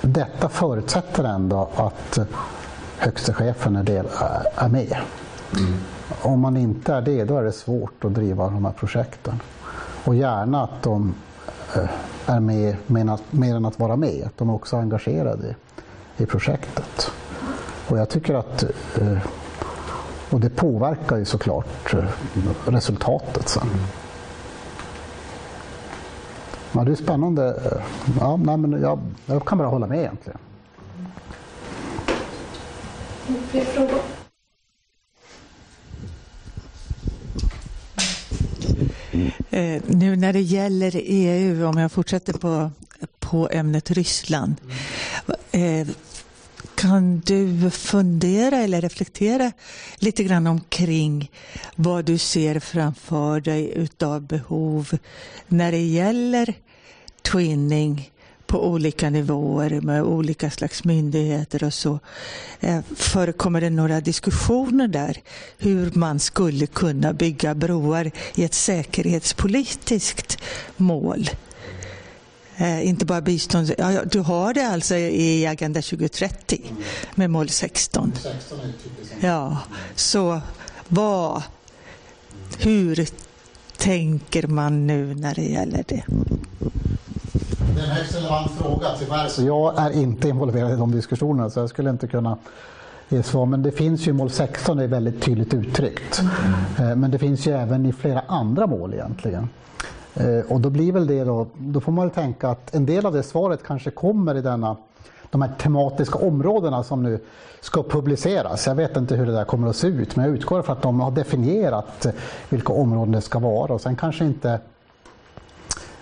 detta 0.00 0.48
förutsätter 0.48 1.24
ändå 1.24 1.68
att 1.76 2.18
högste 2.98 3.32
chefen 3.32 3.76
är, 3.76 3.82
del, 3.82 4.06
är 4.54 4.68
med. 4.68 4.96
Mm. 5.58 5.74
Om 6.22 6.40
man 6.40 6.56
inte 6.56 6.94
är 6.94 7.00
det, 7.00 7.24
då 7.24 7.38
är 7.38 7.42
det 7.42 7.52
svårt 7.52 8.04
att 8.04 8.14
driva 8.14 8.44
de 8.44 8.64
här 8.64 8.72
projekten. 8.72 9.40
Och 10.04 10.14
gärna 10.14 10.62
att 10.62 10.82
de 10.82 11.14
eh, 11.76 11.90
är 12.26 12.40
med 12.40 12.76
mer 13.30 13.56
än 13.56 13.64
att 13.64 13.78
vara 13.78 13.96
med, 13.96 14.24
att 14.26 14.38
de 14.38 14.50
är 14.50 14.54
också 14.54 14.76
engagerade 14.76 15.54
i, 16.16 16.26
projektet. 16.26 17.10
Och 17.88 17.98
jag 17.98 18.08
tycker 18.08 18.34
att 18.34 18.62
eh, 19.00 19.18
och 20.30 20.40
det 20.40 20.50
påverkar 20.50 21.16
ju 21.16 21.24
såklart 21.24 21.94
eh, 21.94 22.04
resultatet 22.66 23.48
sen. 23.48 23.68
Ja, 26.72 26.84
det 26.84 26.90
är 26.90 26.96
spännande. 26.96 27.60
Ja, 28.20 28.36
nej, 28.36 28.56
men 28.56 28.80
jag, 28.82 28.98
jag 29.26 29.46
kan 29.46 29.58
bara 29.58 29.68
hålla 29.68 29.86
med 29.86 29.98
egentligen. 29.98 30.38
Fler 33.50 33.64
frågor? 33.64 34.00
Eh, 39.50 39.82
nu 39.86 40.16
när 40.16 40.32
det 40.32 40.40
gäller 40.40 40.92
EU, 40.94 41.66
om 41.66 41.78
jag 41.78 41.92
fortsätter 41.92 42.32
på, 42.32 42.70
på 43.18 43.48
ämnet 43.52 43.90
Ryssland. 43.90 44.54
Eh, 45.50 45.88
kan 46.78 47.22
du 47.26 47.70
fundera 47.70 48.56
eller 48.56 48.80
reflektera 48.80 49.52
lite 49.96 50.24
grann 50.24 50.46
omkring 50.46 51.30
vad 51.76 52.04
du 52.04 52.18
ser 52.18 52.60
framför 52.60 53.40
dig 53.40 53.72
utav 53.74 54.22
behov 54.22 54.98
när 55.48 55.72
det 55.72 55.82
gäller 55.82 56.54
twinning 57.22 58.10
på 58.46 58.66
olika 58.68 59.10
nivåer 59.10 59.80
med 59.80 60.02
olika 60.02 60.50
slags 60.50 60.84
myndigheter 60.84 61.64
och 61.64 61.74
så. 61.74 61.98
Eh, 62.60 62.80
förekommer 62.96 63.60
det 63.60 63.70
några 63.70 64.00
diskussioner 64.00 64.88
där 64.88 65.16
hur 65.58 65.90
man 65.94 66.18
skulle 66.18 66.66
kunna 66.66 67.12
bygga 67.12 67.54
broar 67.54 68.10
i 68.34 68.44
ett 68.44 68.54
säkerhetspolitiskt 68.54 70.38
mål? 70.76 71.30
Eh, 72.60 72.88
inte 72.88 73.06
bara 73.06 73.20
bistånd. 73.20 73.72
Ja, 73.78 74.04
du 74.04 74.20
har 74.20 74.54
det 74.54 74.66
alltså 74.66 74.94
i 74.96 75.46
Agenda 75.46 75.82
2030 75.82 76.60
med 77.14 77.30
mål 77.30 77.48
16. 77.48 78.12
Ja, 79.20 79.58
så 79.94 80.40
vad, 80.88 81.42
hur 82.58 83.08
tänker 83.76 84.46
man 84.46 84.86
nu 84.86 85.14
när 85.14 85.34
det 85.34 85.44
gäller 85.44 85.84
det? 85.88 86.04
Det 87.74 87.80
är 87.80 87.84
en 87.84 87.90
högst 87.90 88.16
relevant 88.16 88.50
fråga. 88.58 88.86
Tyvärr 88.98 89.28
så 89.28 89.42
jag 89.42 89.78
är 89.78 89.90
inte 89.90 90.28
involverad 90.28 90.72
i 90.72 90.76
de 90.76 90.92
diskussionerna 90.92 91.50
så 91.50 91.60
jag 91.60 91.68
skulle 91.68 91.90
inte 91.90 92.06
kunna 92.06 92.38
ge 93.08 93.22
svar. 93.22 93.46
Men 93.46 93.62
det 93.62 93.72
finns 93.72 94.08
ju 94.08 94.12
mål 94.12 94.30
16, 94.30 94.76
det 94.76 94.84
är 94.84 94.88
väldigt 94.88 95.22
tydligt 95.22 95.54
uttryckt. 95.54 96.22
Mm. 96.78 97.00
Men 97.00 97.10
det 97.10 97.18
finns 97.18 97.46
ju 97.46 97.52
även 97.52 97.86
i 97.86 97.92
flera 97.92 98.22
andra 98.28 98.66
mål 98.66 98.94
egentligen. 98.94 99.48
Eh, 100.18 100.52
och 100.52 100.60
då 100.60 100.70
blir 100.70 100.92
väl 100.92 101.06
det 101.06 101.24
då, 101.24 101.46
då 101.54 101.80
får 101.80 101.92
man 101.92 102.06
väl 102.06 102.14
tänka 102.14 102.48
att 102.48 102.74
en 102.74 102.86
del 102.86 103.06
av 103.06 103.12
det 103.12 103.22
svaret 103.22 103.62
kanske 103.62 103.90
kommer 103.90 104.34
i 104.34 104.40
denna 104.40 104.76
de 105.30 105.42
här 105.42 105.50
tematiska 105.58 106.18
områdena 106.18 106.82
som 106.82 107.02
nu 107.02 107.20
ska 107.60 107.82
publiceras. 107.82 108.66
Jag 108.66 108.74
vet 108.74 108.96
inte 108.96 109.16
hur 109.16 109.26
det 109.26 109.32
där 109.32 109.44
kommer 109.44 109.68
att 109.68 109.76
se 109.76 109.86
ut 109.86 110.16
men 110.16 110.24
jag 110.24 110.34
utgår 110.34 110.62
från 110.62 110.76
att 110.76 110.82
de 110.82 111.00
har 111.00 111.10
definierat 111.10 112.06
vilka 112.48 112.72
områden 112.72 113.12
det 113.12 113.20
ska 113.20 113.38
vara 113.38 113.72
och 113.72 113.80
sen 113.80 113.96
kanske 113.96 114.24
inte 114.24 114.60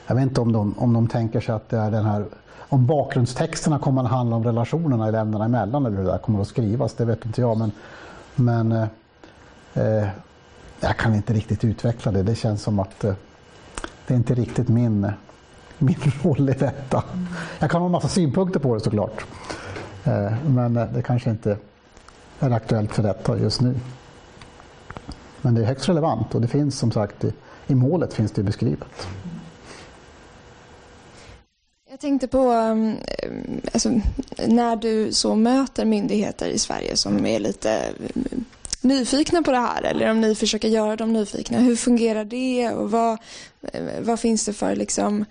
jag 0.07 0.15
vet 0.15 0.23
inte 0.23 0.41
om 0.41 0.53
de, 0.53 0.75
om 0.79 0.93
de 0.93 1.09
tänker 1.09 1.41
sig 1.41 1.55
att 1.55 1.69
det 1.69 1.77
är 1.77 1.91
den 1.91 2.05
här 2.05 2.25
om 2.69 2.87
bakgrundstexterna 2.87 3.79
kommer 3.79 4.03
att 4.03 4.11
handla 4.11 4.37
om 4.37 4.45
relationerna 4.45 5.09
i 5.09 5.13
länderna 5.13 5.45
emellan 5.45 5.87
eller 5.87 5.97
hur 5.97 6.05
det 6.05 6.11
där 6.11 6.19
kommer 6.19 6.41
att 6.41 6.49
skrivas, 6.49 6.95
det 6.95 7.05
vet 7.05 7.25
inte 7.27 7.41
jag. 7.41 7.59
Men, 7.59 7.73
men 8.35 8.73
eh, 8.73 8.89
eh 9.75 10.09
jag 10.81 10.97
kan 10.97 11.15
inte 11.15 11.33
riktigt 11.33 11.65
utveckla 11.65 12.13
det. 12.13 12.23
Det 12.23 12.35
känns 12.35 12.63
som 12.63 12.79
att 12.79 13.05
eh, 13.05 13.15
det 14.07 14.15
är 14.15 14.17
inte 14.17 14.35
riktigt 14.35 14.69
min, 14.69 15.13
min 15.79 15.97
roll 16.23 16.49
i 16.49 16.53
detta. 16.53 17.05
Jag 17.59 17.71
kan 17.71 17.81
ha 17.81 17.87
en 17.87 17.93
massa 17.93 18.09
synpunkter 18.09 18.61
på 18.61 18.75
det 18.75 18.81
såklart. 18.81 19.25
Eh, 20.05 20.33
men 20.47 20.77
eh, 20.77 20.87
det 20.95 21.03
kanske 21.03 21.31
inte 21.31 21.57
är 22.41 22.51
aktuellt 22.51 22.95
för 22.95 23.03
detta 23.03 23.39
just 23.39 23.61
nu. 23.61 23.75
Men 25.43 25.55
det 25.55 25.61
är 25.61 25.65
högst 25.65 25.89
relevant 25.89 26.35
och 26.35 26.41
det 26.41 26.49
finns 26.49 26.79
som 26.79 26.93
sagt 26.93 27.25
i, 27.25 27.33
i 27.67 27.75
målet 27.75 28.15
finns 28.15 28.33
det 28.33 28.43
beskrivet. 28.43 29.09
Jag 31.91 32.01
tänkte 32.01 32.29
på 32.29 32.51
mm, 32.51 32.97
alltså, 33.73 34.01
när 34.47 34.77
du 34.77 35.13
så 35.13 35.35
möter 35.35 35.85
myndigheter 35.85 36.49
i 36.49 36.59
Sverige 36.59 36.97
som 36.97 37.27
är 37.27 37.39
lite 37.41 37.71
mm, 37.71 38.45
nyfikna 38.81 39.43
på 39.43 39.51
det 39.51 39.59
här 39.59 39.83
eller 39.83 40.11
om 40.11 40.21
ni 40.21 40.35
försöker 40.35 40.69
göra 40.69 40.97
dem 40.97 41.13
nyfikna. 41.13 41.59
Hur 41.59 41.77
fungerar 41.77 42.25
det 42.25 42.71
och 42.71 42.91
vad, 42.91 43.19
eh, 43.63 43.83
vad 44.01 44.21
finns 44.21 44.45
det 44.45 44.53
för 44.53 44.77
liksom, 44.77 45.25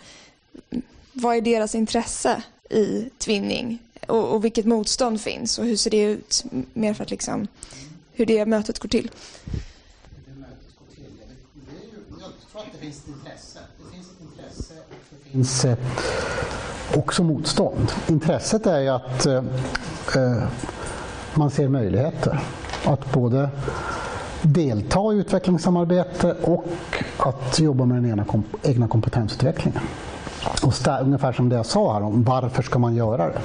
vad 1.14 1.38
är 1.38 1.42
deras 1.42 1.76
intresse 1.76 2.44
i 2.70 3.10
twinning 3.18 3.80
Och, 4.08 4.34
och 4.34 4.46
vilket 4.46 4.66
motstånd 4.66 5.22
finns 5.22 5.60
och 5.60 5.66
hur 5.66 5.76
ser 5.78 5.92
det 5.92 6.02
ut? 6.02 6.46
Mer 6.74 6.94
för 6.94 7.04
att 7.04 7.12
liksom, 7.12 7.48
hur 8.14 8.26
det 8.26 8.46
mötet 8.46 8.80
går 8.80 8.90
till. 8.90 9.12
det 12.72 12.78
finns 12.78 13.04
ett 13.04 13.08
intresse. 13.08 13.60
Det 13.78 13.96
finns 13.96 14.08
ett 14.12 14.22
intresse 14.22 14.74
och 14.90 14.96
det 15.24 15.30
finns 15.30 15.66
också 16.96 17.24
motstånd. 17.24 17.92
Intresset 18.08 18.66
är 18.66 18.80
ju 18.80 18.90
att 18.90 19.26
eh, 19.26 19.44
eh 20.16 20.48
man 21.34 21.52
ser 21.52 21.68
möjligheter. 21.68 22.40
Att 22.86 23.14
både 23.14 23.50
delta 24.42 25.14
i 25.14 25.18
utvecklingssamarbete 25.18 26.36
och 26.44 26.66
att 27.18 27.60
jobba 27.60 27.86
med 27.86 27.98
den 27.98 28.06
egna, 28.06 28.26
egna 28.64 28.88
kompetensutvecklingen. 28.88 29.82
Och 30.64 30.74
ungefär 31.02 31.32
som 31.32 31.50
det 31.50 31.56
jag 31.56 31.66
sa 31.66 31.94
här 31.94 32.04
om 32.04 32.24
varför 32.24 32.64
ska 32.64 32.80
man 32.80 32.96
göra 32.96 33.28
det? 33.28 33.40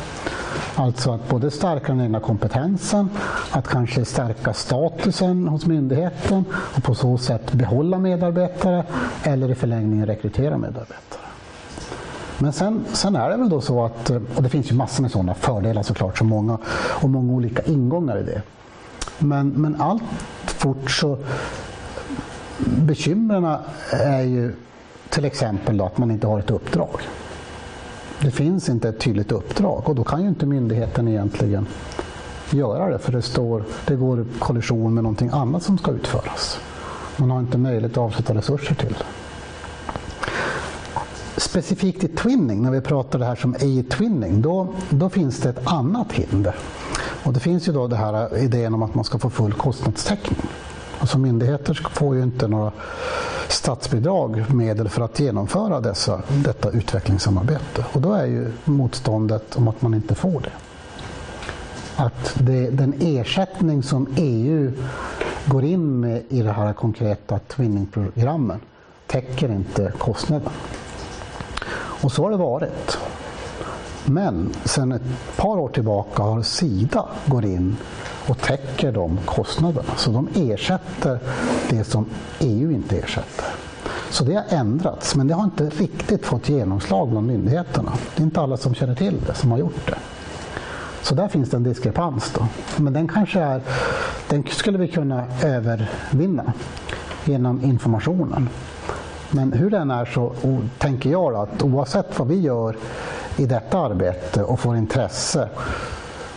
Alltså 0.74 1.12
att 1.12 1.28
både 1.28 1.50
stärka 1.50 1.92
den 1.92 2.00
egna 2.00 2.20
kompetensen, 2.20 3.10
att 3.50 3.68
kanske 3.68 4.04
stärka 4.04 4.52
statusen 4.52 5.48
hos 5.48 5.66
myndigheten 5.66 6.44
och 6.52 6.82
på 6.82 6.94
så 6.94 7.18
sätt 7.18 7.52
behålla 7.52 7.98
medarbetare 7.98 8.84
eller 9.22 9.50
i 9.50 9.54
förlängningen 9.54 10.06
rekrytera 10.06 10.58
medarbetare. 10.58 11.20
Men 12.38 12.52
sen, 12.52 12.84
sen 12.92 13.16
är 13.16 13.30
det 13.30 13.36
väl 13.36 13.48
då 13.48 13.60
så 13.60 13.84
att, 13.84 14.10
och 14.10 14.42
det 14.42 14.48
finns 14.48 14.70
ju 14.70 14.74
massor 14.74 15.02
med 15.02 15.10
sådana 15.10 15.34
fördelar 15.34 15.82
såklart, 15.82 16.18
så 16.18 16.24
många, 16.24 16.58
och 17.02 17.10
många 17.10 17.32
olika 17.32 17.62
ingångar 17.62 18.18
i 18.18 18.22
det. 18.22 18.42
Men, 19.20 19.48
men 19.48 19.80
allt 19.80 20.02
fort 20.46 20.90
så 20.90 21.18
bekymren 22.66 23.56
är 23.90 24.22
ju 24.22 24.54
till 25.08 25.24
exempel 25.24 25.76
då 25.76 25.84
att 25.84 25.98
man 25.98 26.10
inte 26.10 26.26
har 26.26 26.38
ett 26.38 26.50
uppdrag. 26.50 27.00
Det 28.20 28.30
finns 28.30 28.68
inte 28.68 28.88
ett 28.88 29.00
tydligt 29.00 29.32
uppdrag 29.32 29.88
och 29.88 29.94
då 29.94 30.04
kan 30.04 30.22
ju 30.22 30.28
inte 30.28 30.46
myndigheten 30.46 31.08
egentligen 31.08 31.66
göra 32.50 32.90
det 32.90 32.98
för 32.98 33.12
det, 33.12 33.22
står, 33.22 33.64
det 33.86 33.96
går 33.96 34.20
i 34.20 34.24
kollision 34.38 34.94
med 34.94 35.02
någonting 35.02 35.30
annat 35.32 35.62
som 35.62 35.78
ska 35.78 35.90
utföras. 35.90 36.60
Man 37.16 37.30
har 37.30 37.40
inte 37.40 37.58
möjlighet 37.58 37.92
att 37.92 37.98
avsätta 37.98 38.34
resurser 38.34 38.74
till 38.74 38.92
det. 38.98 39.04
Specifikt 41.40 42.04
i 42.04 42.08
twinning, 42.08 42.62
när 42.62 42.70
vi 42.70 42.80
pratar 42.80 43.18
det 43.18 43.24
här 43.24 43.36
som 43.36 43.54
e-twinning, 43.54 44.42
då, 44.42 44.74
då 44.90 45.08
finns 45.08 45.40
det 45.40 45.48
ett 45.48 45.66
annat 45.66 46.12
hinder. 46.12 46.54
Och 47.24 47.32
det 47.32 47.40
finns 47.40 47.68
ju 47.68 47.72
då 47.72 47.86
det 47.86 47.96
här 47.96 48.36
eh, 48.36 48.44
idén 48.44 48.74
om 48.74 48.82
att 48.82 48.94
man 48.94 49.04
ska 49.04 49.18
få 49.18 49.30
full 49.30 49.52
kostnadstäckning. 49.52 50.40
Alltså 50.98 51.18
myndigheter 51.18 51.88
får 51.92 52.16
ju 52.16 52.22
inte 52.22 52.48
några 52.48 52.72
statsbidrag, 53.48 54.54
medel 54.54 54.88
för 54.88 55.02
att 55.02 55.20
genomföra 55.20 55.80
dessa, 55.80 56.22
detta 56.28 56.70
utvecklingssamarbete. 56.70 57.84
Och 57.92 58.00
då 58.00 58.12
är 58.12 58.26
ju 58.26 58.52
motståndet 58.64 59.56
om 59.56 59.68
att 59.68 59.82
man 59.82 59.94
inte 59.94 60.14
får 60.14 60.40
det. 60.40 60.52
Att 61.96 62.34
det, 62.34 62.70
den 62.70 62.94
ersättning 63.00 63.82
som 63.82 64.06
EU 64.16 64.72
går 65.46 65.64
in 65.64 66.00
med 66.00 66.22
i 66.28 66.42
det 66.42 66.52
här 66.52 66.72
konkreta 66.72 67.38
twinningprogrammen 67.38 68.60
täcker 69.06 69.48
inte 69.48 69.92
kostnaden. 69.98 70.52
Och 72.02 72.12
så 72.12 72.22
har 72.22 72.30
det 72.30 72.36
varit. 72.36 72.98
Men 74.04 74.54
sedan 74.64 74.92
ett 74.92 75.36
par 75.36 75.58
år 75.58 75.68
tillbaka 75.68 76.22
har 76.22 76.42
Sida 76.42 77.08
gått 77.26 77.44
in 77.44 77.76
och 78.28 78.38
täcker 78.38 78.92
de 78.92 79.18
kostnaderna. 79.24 79.96
Så 79.96 80.10
de 80.10 80.28
ersätter 80.34 81.18
det 81.70 81.84
som 81.84 82.06
EU 82.40 82.70
inte 82.70 82.98
ersätter. 82.98 83.44
Så 84.10 84.24
det 84.24 84.34
har 84.34 84.44
ändrats, 84.48 85.16
men 85.16 85.28
det 85.28 85.34
har 85.34 85.44
inte 85.44 85.64
riktigt 85.64 86.26
fått 86.26 86.48
genomslag 86.48 87.08
bland 87.08 87.26
myndigheterna. 87.26 87.92
Det 88.16 88.22
är 88.22 88.24
inte 88.24 88.40
alla 88.40 88.56
som 88.56 88.74
känner 88.74 88.94
till 88.94 89.20
det, 89.26 89.34
som 89.34 89.50
har 89.50 89.58
gjort 89.58 89.86
det. 89.86 89.98
Så 91.02 91.14
där 91.14 91.28
finns 91.28 91.50
det 91.50 91.56
en 91.56 91.62
diskrepans. 91.62 92.32
Då. 92.34 92.46
Men 92.76 92.92
den 92.92 93.08
kanske 93.08 93.40
är, 93.40 93.60
den 94.28 94.44
skulle 94.50 94.78
vi 94.78 94.88
kunna 94.88 95.24
övervinna 95.42 96.52
genom 97.24 97.64
informationen. 97.64 98.48
Men 99.30 99.52
hur 99.52 99.70
den 99.70 99.90
är 99.90 100.04
så 100.04 100.32
tänker 100.78 101.10
jag 101.10 101.34
att 101.34 101.62
oavsett 101.62 102.18
vad 102.18 102.28
vi 102.28 102.40
gör 102.40 102.76
i 103.36 103.46
detta 103.46 103.78
arbete 103.78 104.42
och 104.42 104.60
får 104.60 104.76
intresse 104.76 105.48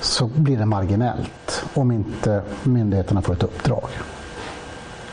så 0.02 0.28
blir 0.28 0.58
det 0.58 0.66
marginellt 0.66 1.66
om 1.74 1.92
inte 1.92 2.42
myndigheterna 2.64 3.22
får 3.22 3.34
ett 3.34 3.44
uppdrag. 3.44 3.90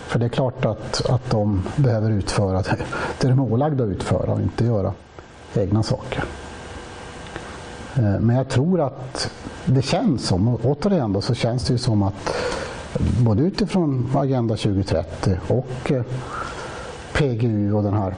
För 0.07 0.19
det 0.19 0.25
är 0.25 0.29
klart 0.29 0.65
att, 0.65 1.11
att 1.11 1.31
de 1.31 1.63
behöver 1.77 2.11
utföra 2.11 2.63
det, 2.63 2.77
det 3.21 3.29
de 3.29 3.39
är 3.39 3.53
ålagda 3.53 3.85
att 3.85 3.91
utföra 3.91 4.33
och 4.33 4.41
inte 4.41 4.65
göra 4.65 4.93
egna 5.55 5.83
saker. 5.83 6.25
Eh, 7.97 8.21
men 8.21 8.37
jag 8.37 8.49
tror 8.49 8.81
att 8.81 9.31
det 9.65 9.83
känns 9.83 10.27
som, 10.27 10.49
och 10.49 10.61
återigen 10.65 11.13
då, 11.13 11.21
så 11.21 11.35
känns 11.35 11.65
det 11.65 11.73
ju 11.73 11.79
som 11.79 12.03
att 12.03 12.35
både 13.21 13.43
utifrån 13.43 14.11
Agenda 14.15 14.57
2030 14.57 15.37
och 15.49 15.93
eh, 15.93 16.03
PGU 17.13 17.73
och 17.73 17.83
den 17.83 17.95
här 17.95 18.15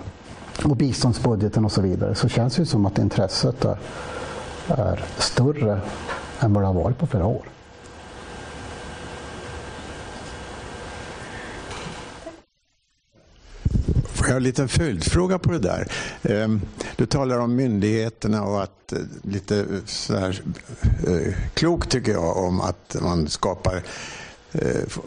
och 0.70 0.76
biståndsbudgeten 0.76 1.64
och 1.64 1.72
så 1.72 1.80
vidare 1.80 2.14
så 2.14 2.28
känns 2.28 2.56
det 2.56 2.66
som 2.66 2.86
att 2.86 2.98
intresset 2.98 3.64
är, 3.64 3.76
är 4.66 5.04
större 5.18 5.80
än 6.40 6.52
vad 6.52 6.62
det 6.62 6.66
har 6.66 6.74
varit 6.74 6.98
på 6.98 7.06
flera 7.06 7.26
år. 7.26 7.48
Får 14.22 14.28
jag 14.28 14.36
en 14.36 14.42
liten 14.42 14.68
följdfråga 14.68 15.38
på 15.38 15.52
det 15.52 15.58
där? 15.58 15.88
Ehm, 16.22 16.60
du 16.96 17.06
talar 17.06 17.38
om 17.38 17.56
myndigheterna 17.56 18.42
och 18.42 18.62
att 18.62 18.92
eh, 18.92 18.98
lite 19.22 19.58
eh, 19.58 19.66
så 19.86 20.16
här, 20.16 20.42
eh, 21.06 21.34
klokt 21.54 21.90
tycker 21.90 22.12
jag 22.12 22.36
om 22.36 22.60
att 22.60 22.96
man 23.02 23.28
skapar 23.28 23.82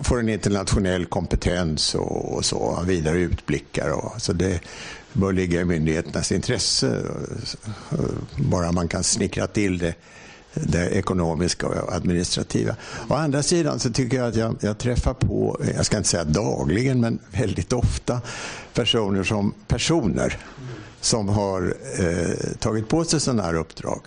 får 0.01 0.19
en 0.19 0.29
internationell 0.29 1.05
kompetens 1.05 1.95
och, 1.95 2.45
så, 2.45 2.83
vidare 2.85 3.19
utblickar. 3.19 3.89
Och, 3.89 4.21
så 4.21 4.33
det 4.33 4.59
bör 5.15 5.33
ligga 5.33 5.61
i 5.61 5.65
myndigheternas 5.65 6.31
intresse, 6.31 7.01
bara 8.35 8.71
man 8.71 8.87
kan 8.87 9.03
snickra 9.03 9.47
till 9.47 9.77
det 9.77 9.95
det 10.63 10.89
ekonomiska 10.89 11.67
och 11.67 11.93
administrativa. 11.93 12.75
Å 13.07 13.13
andra 13.13 13.43
sidan 13.43 13.79
så 13.79 13.89
tycker 13.89 14.17
jag 14.17 14.27
att 14.27 14.35
jag, 14.35 14.55
jag, 14.61 14.77
träffar 14.77 15.13
på, 15.13 15.61
jag 15.75 15.85
ska 15.85 15.97
inte 15.97 16.09
säga 16.09 16.23
dagligen, 16.23 17.01
men 17.01 17.19
väldigt 17.31 17.73
ofta 17.73 18.21
personer 18.73 19.23
som 19.23 19.53
personer 19.67 20.37
som 21.01 21.29
har 21.29 21.75
eh, 21.99 22.57
tagit 22.59 22.87
på 22.89 23.03
sig 23.03 23.19
sådana 23.19 23.43
här 23.43 23.55
uppdrag 23.55 24.01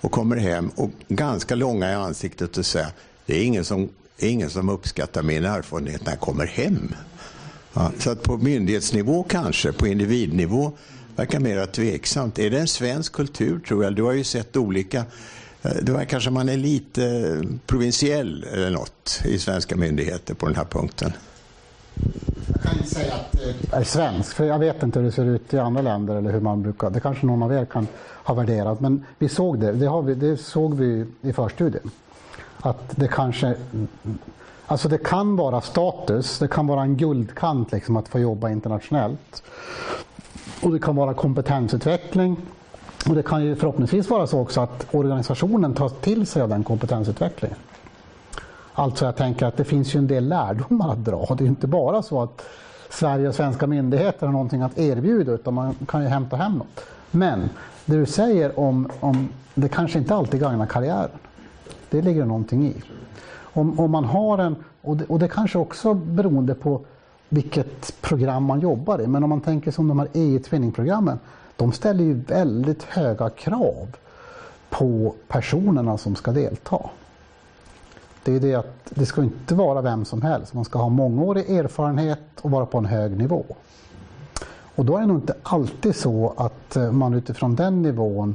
och 0.00 0.12
kommer 0.12 0.36
hem 0.36 0.70
och 0.74 0.90
ganska 1.08 1.54
långa 1.54 1.90
i 1.90 1.94
ansiktet 1.94 2.56
och 2.56 2.66
säger 2.66 2.88
det 3.26 3.38
är 3.38 3.44
ingen 3.44 3.64
som, 3.64 3.88
ingen 4.18 4.50
som 4.50 4.68
uppskattar 4.68 5.22
min 5.22 5.44
erfarenhet 5.44 6.04
när 6.04 6.12
jag 6.12 6.20
kommer 6.20 6.46
hem. 6.46 6.94
Ja, 7.74 7.92
så 7.98 8.10
att 8.10 8.22
på 8.22 8.36
myndighetsnivå 8.36 9.22
kanske, 9.22 9.72
på 9.72 9.86
individnivå 9.86 10.72
verkar 11.16 11.40
mera 11.40 11.66
tveksamt. 11.66 12.38
Är 12.38 12.50
det 12.50 12.58
en 12.58 12.68
svensk 12.68 13.12
kultur 13.12 13.60
tror 13.68 13.84
jag? 13.84 13.94
Du 13.94 14.02
har 14.02 14.12
ju 14.12 14.24
sett 14.24 14.56
olika 14.56 15.04
Eh, 15.62 15.72
det 15.82 15.92
var 15.92 16.04
kanske 16.04 16.30
man 16.30 16.48
är 16.48 16.56
lite 16.56 17.36
provinsiell 17.66 18.46
eller 18.52 18.70
något 18.70 19.22
i 19.24 19.38
svenska 19.38 19.76
myndigheter 19.76 20.34
på 20.34 20.46
den 20.46 20.56
här 20.56 20.64
punkten. 20.64 21.12
Jag 22.54 22.62
kan 22.62 22.76
inte 22.76 22.94
säga 22.94 23.14
att 23.14 23.32
det 23.32 23.76
är 23.76 23.84
svensk, 23.84 24.36
för 24.36 24.44
jag 24.44 24.58
vet 24.58 24.82
inte 24.82 24.98
hur 24.98 25.06
det 25.06 25.12
ser 25.12 25.24
ut 25.24 25.54
i 25.54 25.58
andra 25.58 25.82
länder 25.82 26.16
eller 26.16 26.32
hur 26.32 26.40
man 26.40 26.62
brukar, 26.62 26.90
det 26.90 27.00
kanske 27.00 27.26
någon 27.26 27.42
av 27.42 27.52
er 27.52 27.64
kan 27.64 27.86
ha 28.24 28.34
värderat, 28.34 28.80
men 28.80 29.04
vi 29.18 29.28
såg 29.28 29.60
det, 29.60 29.72
det, 29.72 30.02
vi, 30.02 30.14
det 30.14 30.36
såg 30.36 30.74
vi 30.74 31.06
i 31.22 31.32
förstudien. 31.32 31.90
Att 32.60 32.96
det 32.96 33.08
kanske, 33.08 33.54
alltså 34.72 34.88
det 34.88 34.98
kan 34.98 35.36
vara 35.36 35.60
status, 35.60 36.38
det 36.38 36.48
kan 36.48 36.66
vara 36.66 36.82
en 36.82 36.96
guldkant 36.96 37.72
liksom 37.72 37.96
att 37.96 38.08
få 38.08 38.18
jobba 38.18 38.50
internationellt. 38.50 39.42
Och 40.62 40.72
det 40.72 40.78
kan 40.78 40.96
vara 40.96 41.14
kompetensutveckling, 41.14 42.36
och 43.08 43.14
det 43.14 43.22
kan 43.22 43.44
ju 43.44 43.56
förhoppningsvis 43.56 44.10
vara 44.10 44.26
så 44.26 44.40
också 44.40 44.60
att 44.60 44.86
organisationen 44.90 45.74
tar 45.74 45.88
till 45.88 46.26
sig 46.26 46.42
av 46.42 46.48
den 46.48 46.64
kompetensutvecklingen. 46.64 47.58
Alltså 48.72 49.04
jag 49.04 49.16
tänker 49.16 49.46
att 49.46 49.56
det 49.56 49.64
finns 49.64 49.94
ju 49.94 49.98
en 49.98 50.06
del 50.06 50.28
lärdomar 50.28 50.92
att 50.92 51.04
dra. 51.04 51.34
Det 51.38 51.44
är 51.44 51.48
inte 51.48 51.66
bara 51.66 52.02
så 52.02 52.22
att 52.22 52.42
Sverige 52.90 53.28
och 53.28 53.34
svenska 53.34 53.66
myndigheter 53.66 54.26
har 54.26 54.32
någonting 54.32 54.62
att 54.62 54.78
erbjuda 54.78 55.32
utan 55.32 55.54
man 55.54 55.74
kan 55.88 56.02
ju 56.02 56.08
hämta 56.08 56.36
hem 56.36 56.52
något. 56.52 56.80
Men 57.10 57.50
det 57.84 57.96
du 57.96 58.06
säger 58.06 58.58
om, 58.60 58.88
om 59.00 59.28
det 59.54 59.68
kanske 59.68 59.98
inte 59.98 60.14
alltid 60.14 60.40
gagnar 60.40 60.66
karriären. 60.66 61.18
Det 61.90 62.02
ligger 62.02 62.24
någonting 62.24 62.66
i. 62.66 62.82
Om, 63.52 63.80
om 63.80 63.90
man 63.90 64.04
har 64.04 64.38
en, 64.38 64.56
och 64.82 64.96
det, 64.96 65.04
och 65.04 65.18
det 65.18 65.28
kanske 65.28 65.58
också 65.58 65.94
beroende 65.94 66.54
på 66.54 66.80
vilket 67.28 68.02
program 68.02 68.44
man 68.44 68.60
jobbar 68.60 69.00
i, 69.00 69.06
men 69.06 69.24
om 69.24 69.30
man 69.30 69.40
tänker 69.40 69.70
som 69.70 69.88
de 69.88 69.98
här 69.98 70.08
e-twinning-programmen 70.12 71.18
de 71.56 71.72
ställer 71.72 72.04
ju 72.04 72.14
väldigt 72.14 72.82
höga 72.82 73.30
krav 73.30 73.96
på 74.70 75.14
personerna 75.28 75.98
som 75.98 76.14
ska 76.16 76.32
delta. 76.32 76.78
Det 78.24 78.36
är 78.36 78.40
det 78.40 78.54
att 78.54 78.76
det 78.90 79.06
ska 79.06 79.22
inte 79.22 79.54
vara 79.54 79.80
vem 79.80 80.04
som 80.04 80.22
helst. 80.22 80.54
Man 80.54 80.64
ska 80.64 80.78
ha 80.78 80.88
mångårig 80.88 81.50
erfarenhet 81.50 82.20
och 82.40 82.50
vara 82.50 82.66
på 82.66 82.78
en 82.78 82.84
hög 82.84 83.16
nivå. 83.16 83.44
Och 84.74 84.84
då 84.84 84.96
är 84.96 85.00
det 85.00 85.06
nog 85.06 85.16
inte 85.16 85.34
alltid 85.42 85.96
så 85.96 86.34
att 86.36 86.76
eh, 86.76 86.92
man 86.92 87.14
utifrån 87.14 87.54
den 87.54 87.82
nivån 87.82 88.34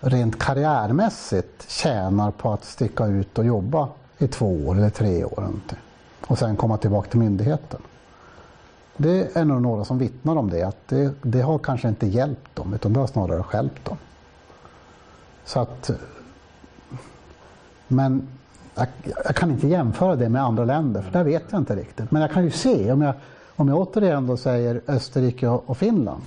rent 0.00 0.38
karriärmässigt 0.38 1.70
tjänar 1.70 2.30
på 2.30 2.52
att 2.52 2.64
sticka 2.64 3.06
ut 3.06 3.38
och 3.38 3.44
jobba 3.44 3.88
i 4.20 4.28
två 4.28 4.66
år 4.66 4.76
eller 4.76 4.90
tre 4.90 5.24
år 5.24 5.50
och 6.26 6.38
sen 6.38 6.56
komma 6.56 6.76
tillbaka 6.76 7.10
till 7.10 7.18
myndigheten. 7.18 7.80
Det 8.96 9.36
är 9.36 9.44
nog 9.44 9.62
några 9.62 9.84
som 9.84 9.98
vittnar 9.98 10.36
om 10.36 10.50
det, 10.50 10.62
att 10.62 10.88
det, 10.88 11.12
det 11.22 11.40
har 11.40 11.58
kanske 11.58 11.88
inte 11.88 12.06
hjälpt 12.06 12.56
dem 12.56 12.74
utan 12.74 12.92
det 12.92 13.00
har 13.00 13.06
snarare 13.06 13.42
skälpt 13.42 13.84
dem. 13.84 13.96
Så 15.44 15.60
att, 15.60 15.90
men 17.88 18.28
jag, 18.74 18.86
jag, 19.24 19.36
kan 19.36 19.50
inte 19.50 19.68
jämföra 19.68 20.16
det 20.16 20.28
med 20.28 20.42
andra 20.42 20.64
länder 20.64 21.02
för 21.02 21.12
där 21.12 21.24
vet 21.24 21.44
jag 21.50 21.60
inte 21.60 21.76
riktigt. 21.76 22.10
Men 22.10 22.22
jag 22.22 22.30
kan 22.30 22.44
ju 22.44 22.50
se, 22.50 22.92
om 22.92 23.02
jag, 23.02 23.14
om 23.56 23.68
jag 23.68 23.78
återigen 23.78 24.26
då 24.26 24.36
säger 24.36 24.80
Österrike 24.86 25.48
och, 25.48 25.70
och 25.70 25.76
Finland, 25.76 26.22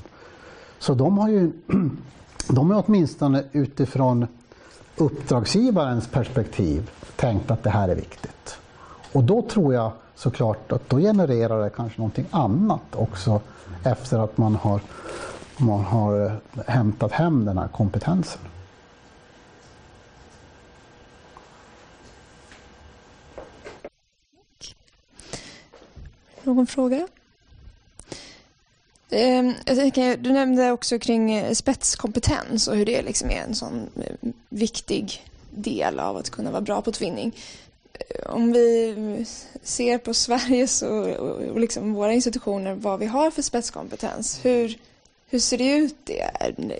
så 0.79 0.93
de 0.93 1.17
har 1.17 1.29
ju 1.29 1.51
de 2.47 2.71
är 2.71 2.83
åtminstone 2.85 3.43
utifrån 3.51 4.27
uppdragsgivarens 4.97 6.07
perspektiv 6.07 6.89
tänkt 7.15 7.51
att 7.51 7.63
det 7.63 7.69
här 7.69 7.89
är 7.89 7.95
viktigt. 7.95 8.57
Och 9.11 9.23
då 9.23 9.41
tror 9.41 9.73
jag 9.73 9.91
såklart 10.15 10.71
att 10.71 10.89
då 10.89 10.97
genererar 10.97 11.63
det 11.63 11.69
kanske 11.69 11.99
någonting 11.99 12.25
annat 12.31 12.95
också 12.95 13.41
efter 13.83 14.19
att 14.19 14.37
man 14.37 14.55
har, 14.55 14.81
man 15.57 15.79
har 15.79 16.25
eh, 16.25 16.63
hämtat 16.67 17.11
hem 17.11 17.45
den 17.45 17.57
här 17.57 17.67
kompetensen. 17.67 18.41
Någon 26.43 26.67
fråga? 26.67 27.07
Ehm, 29.09 29.53
du 30.19 30.31
nämnde 30.31 30.71
också 30.71 30.99
kring 30.99 31.55
spetskompetens 31.55 32.67
och 32.67 32.75
hur 32.75 32.85
det 32.85 33.01
liksom 33.01 33.29
är 33.29 33.43
en 33.47 33.55
sån 33.55 33.89
eh, 33.95 34.29
viktig 34.49 35.23
del 35.55 35.99
av 35.99 36.17
att 36.17 36.29
kunna 36.29 36.51
vara 36.51 36.61
bra 36.61 36.81
på 36.81 36.91
tvinning. 36.91 37.35
Eh, 37.93 38.31
om 38.31 38.51
vi 38.51 39.25
ser 39.63 39.97
på 39.97 40.13
Sveriges 40.13 40.81
och, 40.81 41.07
och 41.07 41.59
liksom 41.59 41.93
våra 41.93 42.13
institutioner 42.13 42.75
vad 42.75 42.99
vi 42.99 43.05
har 43.05 43.31
för 43.31 43.41
spetskompetens, 43.41 44.39
hur, 44.43 44.77
hur 45.29 45.39
ser 45.39 45.57
det 45.57 45.77
ut 45.77 45.95
Det? 46.03 46.21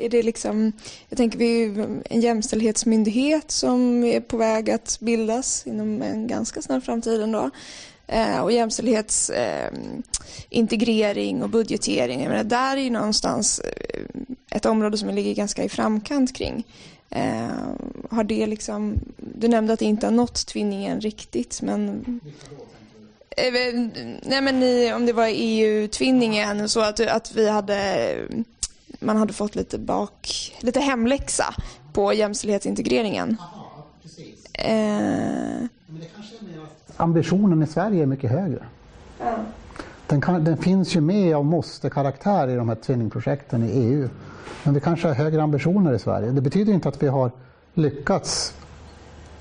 Är 0.05 0.09
det 0.09 0.23
liksom, 0.23 0.71
jag 1.09 1.17
tänker 1.17 1.39
vi 1.39 1.63
är 1.63 2.01
en 2.09 2.21
jämställdhetsmyndighet 2.21 3.51
som 3.51 4.03
är 4.03 4.19
på 4.19 4.37
väg 4.37 4.69
att 4.69 4.97
bildas 4.99 5.67
inom 5.67 6.01
en 6.01 6.27
ganska 6.27 6.61
snar 6.61 6.79
framtid 6.79 7.21
ändå. 7.21 7.49
Eh, 8.07 8.39
och 8.39 8.51
jämställdhetsintegrering 8.51 11.37
eh, 11.37 11.43
och 11.43 11.49
budgetering. 11.49 12.21
Jag 12.21 12.29
menar, 12.29 12.43
där 12.43 12.77
är 12.77 12.81
ju 12.81 12.89
någonstans 12.89 13.59
eh, 13.59 14.05
ett 14.51 14.65
område 14.65 14.97
som 14.97 15.07
vi 15.07 15.13
ligger 15.13 15.35
ganska 15.35 15.63
i 15.63 15.69
framkant 15.69 16.35
kring. 16.35 16.63
Eh, 17.15 17.47
har 18.09 18.23
det 18.23 18.47
liksom, 18.47 18.99
du 19.17 19.47
nämnde 19.47 19.73
att 19.73 19.79
det 19.79 19.85
inte 19.85 20.05
har 20.05 20.11
nått 20.11 20.45
tvinningen 20.45 21.01
riktigt, 21.01 21.61
men 21.61 22.05
eh, 23.29 23.53
Nej 24.23 24.41
men 24.41 24.63
i, 24.63 24.93
om 24.93 25.05
det 25.05 25.13
var 25.13 25.29
EU-tvinningen 25.31 26.69
så 26.69 26.79
att, 26.79 26.99
att 26.99 27.35
vi 27.35 27.49
hade 27.49 28.15
man 28.99 29.17
hade 29.17 29.33
fått 29.33 29.55
lite 29.55 29.77
bak, 29.77 30.53
lite 30.59 30.79
hemläxa 30.79 31.55
på 31.93 32.13
jämställdhetsintegreringen. 32.13 33.37
Aha, 33.39 33.85
precis. 34.01 34.45
Eh, 34.53 35.65
ambitionen 36.97 37.63
i 37.63 37.67
Sverige 37.67 38.01
är 38.01 38.05
mycket 38.05 38.31
högre. 38.31 38.65
Ja. 39.19 39.37
Den, 40.07 40.21
kan, 40.21 40.43
den, 40.43 40.57
finns 40.57 40.95
ju 40.95 41.01
med 41.01 41.35
av 41.35 41.45
måste-karaktär 41.45 42.47
i 42.47 42.55
de 42.55 42.69
här 42.69 42.75
tvillingprojekten 42.75 43.63
i 43.63 43.69
EU. 43.69 44.09
Men 44.63 44.73
vi 44.73 44.79
kanske 44.79 45.07
har 45.07 45.15
högre 45.15 45.43
ambitioner 45.43 45.93
i 45.93 45.99
Sverige. 45.99 46.31
Det 46.31 46.41
betyder 46.41 46.73
inte 46.73 46.89
att 46.89 47.03
vi 47.03 47.07
har 47.07 47.31
lyckats 47.73 48.53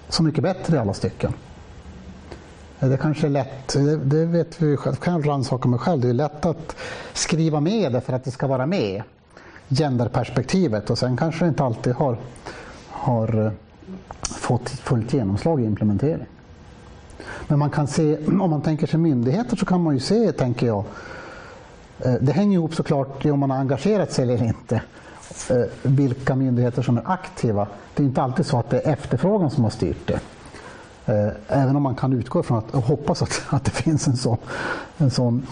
så 0.09 0.23
mycket 0.23 0.43
bättre 0.43 0.77
i 0.77 0.79
alla 0.79 0.95
stycken. 0.95 1.33
Det 2.89 2.97
kanske 2.97 3.27
är 3.27 3.31
lätt, 3.31 3.69
det, 3.73 3.97
det 3.97 4.25
vet 4.25 4.63
vi 4.63 4.77
själv, 4.77 4.95
kan 4.95 5.15
jag 5.15 5.29
rannsaka 5.29 5.69
mig 5.69 5.79
själv, 5.79 6.01
det 6.01 6.09
är 6.09 6.13
lätt 6.13 6.47
att 6.47 6.77
skriva 7.13 7.61
med 7.61 7.93
det 7.93 8.01
för 8.01 8.13
att 8.13 8.25
det 8.25 8.31
ska 8.31 8.47
vara 8.47 8.67
med. 8.67 9.03
Genderperspektivet 9.69 10.91
och 10.91 10.99
sen 10.99 11.17
kanske 11.17 11.45
det 11.45 11.49
inte 11.49 11.65
alltid 11.65 11.93
har, 11.93 12.17
har 12.89 13.47
eh, 13.47 13.53
fått 14.23 14.69
fullt 14.69 15.13
genomslag 15.13 15.61
i 15.61 15.65
implementering. 15.65 16.27
Men 17.49 17.59
man 17.59 17.71
kan 17.71 17.87
se, 17.87 18.17
om 18.27 18.51
man 18.51 18.63
tänker 18.63 18.87
sig 18.87 19.01
myndigheter 19.01 19.57
så 19.57 19.67
kan 19.67 19.83
man 19.83 19.95
ju 19.95 20.01
se, 20.01 20.33
tänker 20.33 20.67
jag, 20.67 20.85
eh, 21.99 22.15
det 22.21 22.33
hänger 22.33 22.59
ihop 22.59 22.75
såklart 22.75 23.25
om 23.25 23.41
man 23.41 23.51
har 23.51 23.59
engagerat 23.59 24.13
sig 24.13 24.23
eller 24.23 24.45
inte, 24.45 24.83
eh, 25.51 25.65
vilka 25.83 26.35
myndigheter 26.35 26.83
som 26.83 26.99
är 26.99 27.03
aktiva. 27.11 27.67
Det 27.95 28.03
är 28.03 28.07
inte 28.07 28.23
alltid 28.23 28.47
så 28.47 28.59
att 28.59 28.71
det 28.71 28.81
är 28.81 28.93
efterfrågan 28.93 29.51
som 29.51 29.65
har 29.65 29.71
styrt 29.71 30.07
det. 30.07 30.21
Eh, 31.07 31.33
även 31.49 31.77
om 31.77 31.83
man 31.83 31.95
kan 31.95 32.13
utgå 32.13 32.41
ifrån 32.41 32.59
att, 32.59 32.75
och 32.75 32.83
hoppas 32.83 33.23
att, 33.23 33.43
att 33.49 33.65
det 33.65 33.71
finns 33.71 34.07
en 34.07 34.17
sån, 34.17 34.39
en 34.99 35.11
sån, 35.11 35.47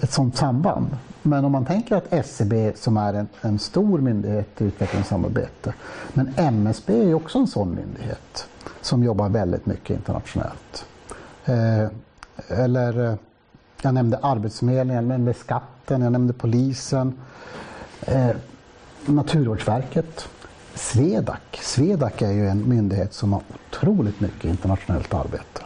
ett 0.00 0.12
sådant 0.12 0.36
samband. 0.36 0.96
Men 1.22 1.44
om 1.44 1.52
man 1.52 1.64
tänker 1.64 1.96
att 1.96 2.12
SCB 2.12 2.72
som 2.76 2.96
är 2.96 3.14
en, 3.14 3.28
en 3.40 3.58
stor 3.58 3.98
myndighet 3.98 4.60
i 4.60 4.64
utvecklingssamarbete, 4.64 5.74
men 6.12 6.34
MSB 6.36 7.10
är 7.10 7.14
också 7.14 7.38
en 7.38 7.46
sån 7.46 7.74
myndighet 7.74 8.48
som 8.80 9.04
jobbar 9.04 9.28
väldigt 9.28 9.66
mycket 9.66 9.96
internationellt. 9.96 10.86
Eh, 11.44 11.86
eller 12.48 13.04
eh, 13.10 13.14
jag 13.82 13.94
nämnde 13.94 14.18
Arbetsförmedlingen, 14.22 14.94
jag 14.94 15.04
nämnde 15.04 15.34
skatten, 15.34 16.02
jag 16.02 16.12
nämnde 16.12 16.32
polisen, 16.32 17.14
eh, 18.00 18.30
Naturvårdsverket, 19.06 20.28
SWEDAC. 20.74 21.38
SWEDAC 21.60 22.22
är 22.22 22.32
ju 22.32 22.48
en 22.48 22.68
myndighet 22.68 23.14
som 23.14 23.32
har 23.32 23.42
otroligt 23.54 24.20
mycket 24.20 24.44
internationellt 24.44 25.14
arbete. 25.14 25.62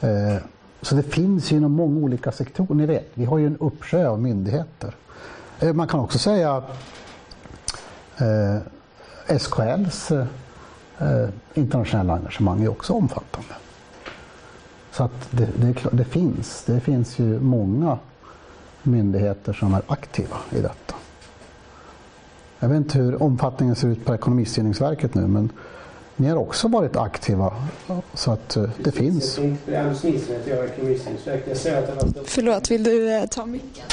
Eh, 0.00 0.42
så 0.82 0.94
det 0.94 1.02
finns 1.02 1.52
ju 1.52 1.56
inom 1.56 1.72
många 1.72 2.00
olika 2.00 2.32
sektorer. 2.32 2.74
Ni 2.74 2.86
vet, 2.86 3.10
vi 3.14 3.24
har 3.24 3.38
ju 3.38 3.46
en 3.46 3.56
uppsjö 3.56 4.08
av 4.08 4.20
myndigheter. 4.20 4.94
Eh, 5.60 5.72
man 5.72 5.88
kan 5.88 6.00
också 6.00 6.18
säga 6.18 6.62
eh, 8.18 9.38
SKLs 9.38 10.10
eh, 10.10 11.28
internationella 11.54 12.14
engagemang 12.14 12.62
är 12.62 12.68
också 12.68 12.92
omfattande. 12.92 13.54
Så 14.92 15.04
att 15.04 15.28
det, 15.30 15.48
det, 15.56 15.74
det, 15.92 16.04
finns. 16.04 16.64
Det 16.66 16.80
finns 16.80 17.18
ju 17.18 17.40
många 17.40 17.98
myndigheter 18.82 19.52
som 19.52 19.74
är 19.74 19.82
aktiva 19.86 20.36
i 20.50 20.60
detta. 20.60 20.94
Jag 22.58 22.68
vet 22.68 22.76
inte 22.76 22.98
hur 22.98 23.22
omfattningen 23.22 23.76
ser 23.76 23.88
ut 23.88 24.04
på 24.04 24.14
Ekonomistyrningsverket 24.14 25.14
nu 25.14 25.26
men 25.26 25.52
ni 26.16 26.28
har 26.28 26.36
också 26.36 26.68
varit 26.68 26.96
aktiva 26.96 27.52
så 28.14 28.32
att 28.32 28.56
eh, 28.56 28.70
det 28.84 28.92
finns. 28.92 29.38
Förlåt, 32.24 32.70
vill 32.70 32.84
du 32.84 33.12
eh, 33.12 33.26
ta 33.26 33.46
micken? 33.46 33.84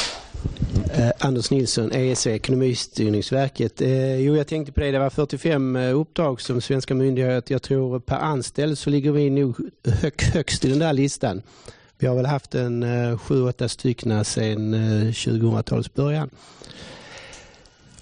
Eh, 1.00 1.12
Anders 1.20 1.52
Nilsson, 1.52 1.92
ESV, 1.92 2.28
Ekonomistyrningsverket. 2.28 3.82
Eh, 3.82 4.16
jo, 4.16 4.36
jag 4.36 4.48
tänkte 4.48 4.72
på 4.72 4.80
det. 4.80 4.92
Det 4.92 5.00
var 5.00 5.10
45 5.10 5.76
eh, 5.76 6.00
uppdrag 6.00 6.42
som 6.42 6.62
svenska 6.62 6.94
myndigheter. 6.96 7.54
Jag 7.54 7.62
tror 7.62 8.00
per 8.00 8.16
anställd 8.16 8.78
så 8.78 8.90
ligger 8.90 9.12
vi 9.12 9.30
nog 9.30 9.56
hög, 9.86 10.22
högst 10.22 10.66
i 10.66 10.70
den 10.70 10.80
där 10.80 10.94
listan. 10.94 11.42
Vi 11.98 12.08
har 12.08 12.16
väl 12.16 12.26
haft 12.26 12.56
en 12.56 12.84
eh, 12.84 13.18
7-8 13.18 13.68
stycken 13.68 14.26
sedan 14.26 14.74
eh, 14.74 15.08
2000-talets 15.08 15.94
början. 15.94 16.30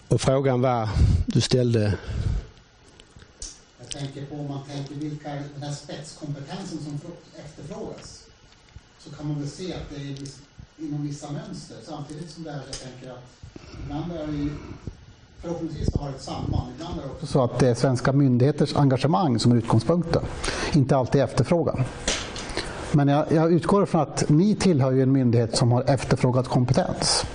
Och 0.07 0.21
frågan 0.21 0.61
var, 0.61 0.89
du 1.25 1.41
ställde 1.41 1.97
jag 3.79 3.89
tänker 3.89 4.25
på 4.25 4.35
om 4.35 4.47
man 4.47 4.65
tänker 4.67 4.95
vilka 4.95 5.29
den 5.29 5.63
här 5.63 5.73
spetskompetensen 5.73 6.77
som 6.83 6.99
efterfrågas 7.45 8.23
så 8.99 9.09
kan 9.09 9.27
man 9.27 9.39
väl 9.39 9.49
se 9.49 9.73
att 9.73 9.89
det 9.89 9.95
är 9.95 10.15
inom 10.77 11.07
vissa 11.07 11.31
mönster. 11.31 11.77
Samtidigt 11.83 12.29
som 12.29 12.43
det 12.43 12.51
här, 12.51 12.61
jag 12.65 12.79
tänker 12.79 13.09
att 13.11 13.23
ibland 13.83 14.11
är 14.11 14.27
det 14.27 14.49
Förhoppningsvis 15.41 15.95
har 15.95 16.09
det 16.09 16.15
ett 16.15 16.21
samband. 16.21 16.71
Ibland 16.75 16.99
är 16.99 17.03
det 17.03 17.09
också 17.09 17.25
så 17.25 17.43
att 17.43 17.59
det 17.59 17.67
är 17.67 17.73
svenska 17.73 18.11
myndigheters 18.13 18.75
engagemang 18.75 19.39
som 19.39 19.51
är 19.51 19.55
utgångspunkten. 19.55 20.21
Inte 20.73 20.97
alltid 20.97 21.21
efterfrågan. 21.21 21.83
Men 22.91 23.07
jag, 23.07 23.31
jag 23.31 23.53
utgår 23.53 23.85
från 23.85 24.01
att 24.01 24.29
ni 24.29 24.55
tillhör 24.55 24.91
ju 24.91 25.01
en 25.03 25.11
myndighet 25.11 25.57
som 25.57 25.71
har 25.71 25.83
efterfrågat 25.83 26.47
kompetens. 26.47 27.25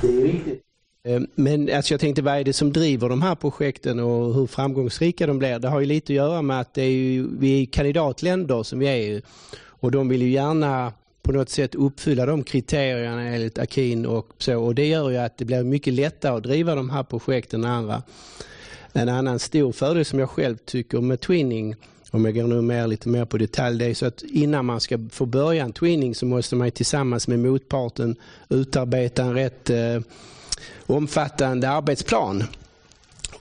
Det 0.00 0.06
är 0.06 0.22
riktigt. 0.22 0.62
Eh, 1.04 1.20
men 1.34 1.70
alltså 1.76 1.94
jag 1.94 2.00
tänkte, 2.00 2.22
vad 2.22 2.34
är 2.34 2.44
det 2.44 2.52
som 2.52 2.72
driver 2.72 3.08
de 3.08 3.22
här 3.22 3.34
projekten 3.34 4.00
och 4.00 4.34
hur 4.34 4.46
framgångsrika 4.46 5.26
de 5.26 5.38
blir? 5.38 5.58
Det 5.58 5.68
har 5.68 5.80
ju 5.80 5.86
lite 5.86 6.12
att 6.12 6.16
göra 6.16 6.42
med 6.42 6.60
att 6.60 6.74
det 6.74 6.82
är 6.82 6.90
ju, 6.90 7.28
vi 7.38 7.62
är 7.62 7.66
kandidatländer 7.66 8.62
som 8.62 8.78
vi 8.78 8.86
är 8.86 9.22
och 9.66 9.90
de 9.90 10.08
vill 10.08 10.22
ju 10.22 10.30
gärna 10.30 10.92
på 11.24 11.32
något 11.32 11.48
sätt 11.48 11.74
uppfylla 11.74 12.26
de 12.26 12.44
kriterierna 12.44 13.22
enligt 13.22 13.58
Akin 13.58 14.06
och 14.06 14.28
så. 14.38 14.58
Och 14.58 14.74
det 14.74 14.86
gör 14.86 15.10
ju 15.10 15.16
att 15.16 15.38
det 15.38 15.44
blir 15.44 15.62
mycket 15.62 15.94
lättare 15.94 16.36
att 16.36 16.42
driva 16.42 16.74
de 16.74 16.90
här 16.90 17.02
projekten 17.02 17.64
än 17.64 17.70
andra. 17.70 18.02
En 18.92 19.08
annan 19.08 19.38
stor 19.38 19.72
fördel 19.72 20.04
som 20.04 20.18
jag 20.18 20.30
själv 20.30 20.56
tycker 20.56 21.00
med 21.00 21.20
twinning 21.20 21.76
om 22.10 22.24
jag 22.24 22.34
går 22.34 22.46
nu 22.46 22.60
mer, 22.60 22.86
lite 22.86 23.08
mer 23.08 23.24
på 23.24 23.38
detalj, 23.38 23.78
det 23.78 23.84
är 23.84 23.94
så 23.94 24.06
att 24.06 24.22
innan 24.22 24.64
man 24.64 24.80
ska 24.80 24.98
få 25.10 25.26
börja 25.26 25.64
en 25.64 25.72
twinning 25.72 26.14
så 26.14 26.26
måste 26.26 26.56
man 26.56 26.70
tillsammans 26.70 27.28
med 27.28 27.38
motparten 27.38 28.16
utarbeta 28.48 29.22
en 29.22 29.34
rätt 29.34 29.70
eh, 29.70 30.00
omfattande 30.86 31.70
arbetsplan 31.70 32.44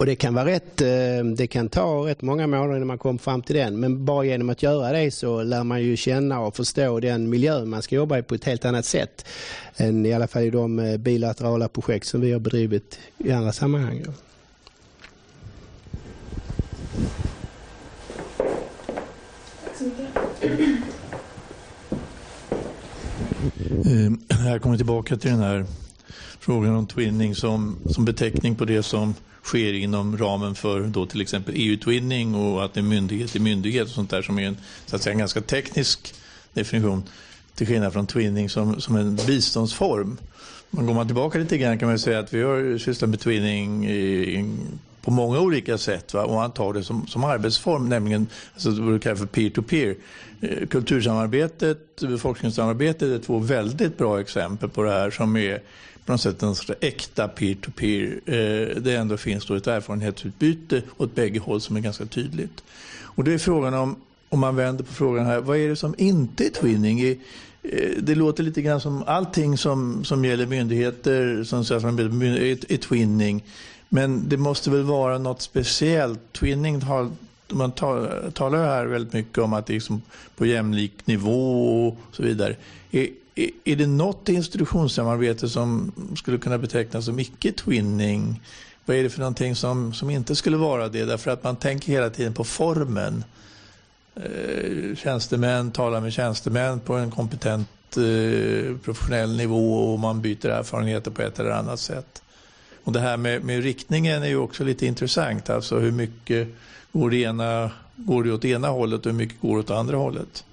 och 0.04 0.08
det 0.08 0.16
kan 0.16 0.34
vara 0.34 0.46
rätt, 0.46 0.82
eh, 0.82 1.26
det 1.36 1.48
kan 1.48 1.70
ta 1.70 2.08
rätt 2.08 2.22
många 2.22 2.48
månader 2.48 2.76
innan 2.76 2.88
man 2.88 2.98
kommer 2.98 3.20
fram 3.20 3.42
till 3.42 3.56
den. 3.56 3.80
Men 3.80 4.06
bara 4.06 4.26
genom 4.26 4.50
att 4.50 4.64
göra 4.64 4.92
det 4.92 5.12
så 5.12 5.44
lär 5.44 5.64
man 5.64 5.84
ju 5.84 5.98
känna 5.98 6.40
och 6.40 6.56
förstå 6.56 7.00
den 7.00 7.30
miljö 7.30 7.66
man 7.66 7.82
ska 7.82 7.96
jobba 7.96 8.18
i 8.18 8.24
på 8.24 8.36
ett 8.36 8.46
helt 8.46 8.66
annat 8.66 8.86
sätt. 8.86 9.26
Än 9.78 10.06
i 10.06 10.14
alla 10.14 10.28
fall 10.28 10.44
i 10.44 10.50
de 10.50 10.80
eh, 10.80 10.98
bilaterala 10.98 11.68
projekt 11.68 12.08
som 12.08 12.22
vi 12.22 12.32
har 12.32 12.40
bedrivit 12.40 13.00
i 13.18 13.32
andra 13.32 13.52
sammanhang. 13.52 14.04
Tack 18.38 19.78
så 19.78 19.84
mycket. 19.84 20.08
Jag 24.46 24.62
kommer 24.62 24.78
tillbaka 24.78 25.18
till 25.18 25.32
den 25.32 25.40
här 25.40 25.66
frågan 26.40 26.76
om 26.76 26.88
twinning 26.88 27.36
som, 27.36 27.78
som 27.88 28.06
beteckning 28.06 28.56
på 28.56 28.66
det 28.66 28.84
som 28.84 29.16
sker 29.44 29.74
inom 29.74 30.18
ramen 30.18 30.56
för 30.56 30.82
då 30.82 31.06
till 31.06 31.22
exempel 31.22 31.54
EU-twinning 31.58 32.36
och 32.36 32.66
att 32.66 32.74
det 32.74 32.80
är 32.80 32.82
myndighet 32.82 33.32
till 33.32 33.42
myndighet 33.42 33.84
och 33.84 33.94
sånt 33.94 34.10
där 34.10 34.22
som 34.22 34.40
är 34.40 34.48
en, 34.48 34.58
så 34.86 34.96
att 34.96 35.02
säga, 35.02 35.12
en 35.12 35.20
ganska 35.20 35.42
teknisk 35.42 36.14
definition 36.54 37.04
till 37.56 37.68
skillnad 37.68 37.94
från 37.94 38.08
twinning 38.08 38.50
som, 38.50 38.82
som 38.82 38.96
en 38.96 39.16
biståndsform. 39.16 40.18
Men 40.70 40.86
går 40.86 40.94
man 40.94 41.08
tillbaka 41.08 41.40
lite 41.40 41.58
grann 41.58 41.80
kan 41.80 41.90
man 41.90 42.00
säga 42.00 42.20
att 42.20 42.34
vi 42.34 42.44
har 42.44 42.78
sysslat 42.78 43.10
med 43.10 43.20
twinning 43.20 43.86
i, 43.86 43.96
i, 44.40 44.56
på 45.02 45.12
många 45.12 45.40
olika 45.40 45.78
sätt 45.78 46.14
va? 46.14 46.24
och 46.24 46.34
man 46.34 46.52
tar 46.52 46.74
det 46.74 46.84
som, 46.84 47.08
som 47.08 47.24
arbetsform, 47.24 47.90
nämligen 47.90 48.28
alltså, 48.54 48.70
vad 48.70 48.94
du 48.94 49.00
kallar 49.00 49.16
för 49.16 49.26
peer-to-peer. 49.26 49.96
Eh, 50.42 50.68
Kultursamarbetet, 50.68 52.02
befolkningssamarbetet 52.02 53.02
är 53.02 53.20
två 53.20 53.40
väldigt 53.40 53.98
bra 53.98 54.22
exempel 54.22 54.70
på 54.70 54.84
det 54.84 54.92
här 54.92 55.12
som 55.12 55.38
är 55.38 55.62
på 56.06 56.12
något 56.12 56.22
sätt 56.22 56.44
en 56.44 56.56
sorts 56.56 56.72
äkta 56.82 57.28
peer-to-peer. 57.28 58.20
Eh, 58.26 58.82
det 58.82 58.96
ändå 58.96 59.18
finns 59.18 59.46
då 59.46 59.56
ett 59.56 59.68
erfarenhetsutbyte 59.68 60.82
åt 60.98 61.16
bägge 61.16 61.40
håll 61.40 61.62
som 61.62 61.76
är 61.76 61.80
ganska 61.80 62.06
tydligt. 62.06 62.64
Och 63.02 63.24
det 63.24 63.34
är 63.34 63.38
frågan 63.38 63.74
om, 63.74 63.96
om 64.30 64.40
man 64.40 64.56
vänder 64.56 64.84
på 64.84 64.94
frågan 64.94 65.26
här, 65.26 65.42
vad 65.42 65.58
är 65.58 65.70
det 65.70 65.76
som 65.76 65.96
inte 65.98 66.46
är 66.46 66.50
twinning? 66.50 67.02
Eh, 67.02 67.18
det 68.00 68.16
låter 68.16 68.44
lite 68.44 68.62
grann 68.62 68.82
som 68.82 69.04
allting 69.04 69.58
som, 69.58 70.04
som 70.06 70.26
gäller 70.26 70.46
myndigheter 70.46 71.44
som 71.44 71.66
säger 71.66 71.88
att 71.88 72.00
är, 72.00 72.72
är 72.74 72.78
twinning. 72.78 73.44
Men 73.90 74.30
det 74.30 74.38
måste 74.38 74.70
väl 74.70 74.84
vara 74.84 75.18
något 75.18 75.42
speciellt. 75.42 76.34
Twinning 76.34 76.82
har, 76.82 77.12
man 77.50 77.72
talar 77.72 78.66
här 78.66 78.86
väldigt 78.86 79.14
mycket 79.14 79.38
om 79.38 79.54
att 79.54 79.66
det 79.66 79.74
är 79.74 79.76
liksom 79.76 80.02
på 80.36 80.46
jämlik 80.46 81.08
nivå 81.08 81.88
och 81.88 81.98
så 82.12 82.24
vidare. 82.24 82.56
Är, 83.36 83.76
det 83.76 83.88
något 83.88 84.30
institutionssamarbete 84.30 85.50
som 85.50 85.92
skulle 86.18 86.38
kunna 86.38 86.58
betecknas 86.58 87.06
som 87.06 87.20
icke-twinning? 87.20 88.42
Vad 88.86 88.98
är 88.98 89.04
det 89.04 89.10
för 89.10 89.20
någonting 89.20 89.56
som, 89.56 89.94
som 89.94 90.10
inte 90.10 90.36
skulle 90.36 90.58
vara 90.58 90.90
det? 90.90 91.06
Därför 91.06 91.32
att 91.32 91.44
man 91.44 91.56
tänker 91.56 91.92
hela 91.92 92.10
tiden 92.10 92.34
på 92.34 92.44
formen. 92.44 93.24
Eh, 94.16 94.96
tjänstemän 94.96 95.72
talar 95.72 96.02
med 96.02 96.14
tjänstemän 96.14 96.80
på 96.80 96.94
en 96.94 97.12
kompetent 97.12 97.98
eh, 97.98 98.78
professionell 98.78 99.38
nivå 99.38 99.94
och 99.94 100.00
man 100.00 100.22
byter 100.22 100.46
erfarenheter 100.46 101.12
på 101.12 101.22
ett 101.22 101.40
eller 101.40 101.52
annat 101.52 101.80
sätt. 101.80 102.24
Och 102.84 102.94
det 102.94 103.00
här 103.00 103.18
med, 103.18 103.44
med 103.44 103.64
riktningen 103.64 104.24
är 104.24 104.28
ju 104.28 104.38
också 104.38 104.64
lite 104.64 104.86
intressant. 104.86 105.50
Alltså 105.50 105.80
hur 105.80 105.92
mycket 105.92 106.48
går 106.92 107.10
det, 107.10 107.18
ena, 107.18 107.72
går 107.96 108.24
det 108.24 108.32
åt 108.32 108.46
ena 108.46 108.68
hållet 108.68 109.06
och 109.06 109.12
hur 109.12 109.18
mycket 109.18 109.42
går 109.42 109.56
det 109.56 109.60
åt 109.60 109.72
andra 109.72 109.98
hållet? 109.98 110.44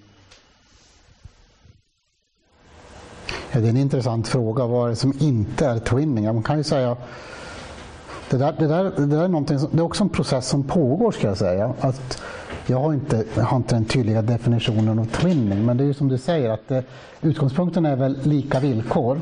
Ja, 3.52 3.60
det 3.60 3.66
är 3.66 3.70
en 3.70 3.76
intressant 3.76 4.28
fråga. 4.28 4.66
Vad 4.66 4.86
är 4.86 4.90
det 4.90 4.96
som 4.96 5.12
inte 5.20 5.66
är 5.66 5.78
twinning? 5.78 6.24
Ja, 6.24 6.32
man 6.32 6.42
kan 6.42 6.58
ju 6.58 6.64
säga 6.64 6.96
det 8.30 8.36
där, 8.36 8.54
det, 8.58 8.66
där, 8.66 8.84
det 8.96 9.06
där 9.06 9.24
är, 9.24 9.58
som, 9.58 9.68
det 9.72 9.78
är 9.78 9.84
också 9.84 10.04
en 10.04 10.08
process 10.08 10.48
som 10.48 10.62
pågår 10.62 11.12
ska 11.12 11.26
jag 11.26 11.36
säga. 11.36 11.74
Att 11.80 12.22
jag 12.66 12.80
har 12.80 12.92
inte, 12.92 13.24
jag 13.34 13.44
har 13.44 13.56
inte 13.56 13.74
den 13.74 13.84
tydliga 13.84 14.22
definitionen 14.22 14.98
av 14.98 15.04
twinning 15.04 15.66
men 15.66 15.76
det 15.76 15.84
är 15.84 15.86
ju 15.86 15.94
som 15.94 16.08
du 16.08 16.18
säger 16.18 16.50
att 16.50 16.68
det, 16.68 16.84
utgångspunkten 17.22 17.86
är 17.86 17.96
väl 17.96 18.18
lika 18.22 18.60
villkor 18.60 19.20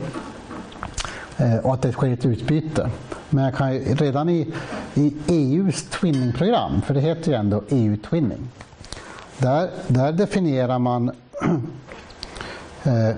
eh, 1.37 1.57
och 1.57 1.75
att 1.75 1.83
det 1.83 1.93
sker 1.93 2.13
ett 2.13 2.27
utbyte. 2.27 2.91
Men 3.31 3.45
jag 3.45 3.55
kan 3.55 3.75
ju, 3.75 3.95
redan 3.95 4.29
i, 4.29 4.55
i 4.95 5.15
EUs 5.29 5.85
twinningprogram, 5.91 6.83
för 6.83 6.95
det 6.95 7.01
heter 7.01 7.31
ju 7.31 7.37
ändå 7.37 7.63
EU-twinning, 7.69 8.49
där, 9.39 9.71
där 9.87 10.13
definierar 10.13 10.79
man 10.79 11.09
eh, 12.85 13.11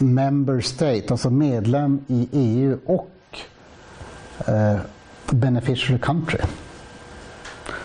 member 0.00 0.60
state, 0.60 1.04
alltså 1.10 1.30
medlem 1.30 2.04
i 2.06 2.28
EU 2.32 2.78
och 2.86 3.10
eh, 4.46 4.76
beneficiary 5.30 5.98
country. 5.98 6.40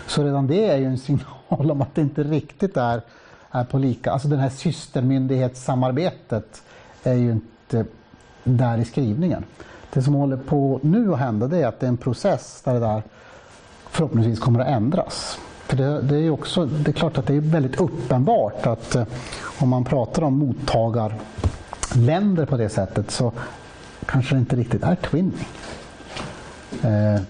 Så 0.06 0.24
redan 0.24 0.46
det 0.46 0.68
är 0.68 0.76
ju 0.76 0.84
en 0.84 0.98
signal 0.98 1.70
om 1.70 1.82
att 1.82 1.94
det 1.94 2.00
inte 2.00 2.22
riktigt 2.22 2.76
är, 2.76 3.00
är 3.50 3.64
på 3.64 3.78
lika, 3.78 4.12
alltså 4.12 4.28
det 4.28 4.36
här 4.36 4.48
systermyndighetssamarbetet 4.48 6.62
är 7.02 7.14
ju 7.14 7.30
inte 7.30 7.84
där 8.44 8.78
i 8.78 8.84
skrivningen. 8.84 9.44
Det 9.92 10.02
som 10.02 10.14
håller 10.14 10.36
på 10.36 10.80
nu 10.82 11.12
att 11.12 11.18
hända 11.18 11.46
det 11.46 11.58
är 11.58 11.66
att 11.66 11.80
det 11.80 11.86
är 11.86 11.88
en 11.88 11.96
process 11.96 12.62
där 12.64 12.74
det 12.74 12.80
där 12.80 13.02
förhoppningsvis 13.90 14.40
kommer 14.40 14.60
att 14.60 14.68
ändras. 14.68 15.38
För 15.66 15.76
det, 15.76 16.02
det 16.02 16.16
är 16.16 16.30
också, 16.30 16.66
det 16.66 16.90
är 16.90 16.92
klart 16.92 17.18
att 17.18 17.26
det 17.26 17.34
är 17.34 17.40
väldigt 17.40 17.80
uppenbart 17.80 18.66
att 18.66 18.94
eh, 18.94 19.04
om 19.58 19.68
man 19.68 19.84
pratar 19.84 20.22
om 20.22 20.38
mottagar 20.38 21.14
länder 21.96 22.46
på 22.46 22.56
det 22.56 22.68
sättet 22.68 23.10
så 23.10 23.32
kanske 24.06 24.34
det 24.34 24.38
inte 24.38 24.56
riktigt 24.56 24.82
är 24.82 24.94
twinning. 24.94 25.48
Eh, 26.82 27.20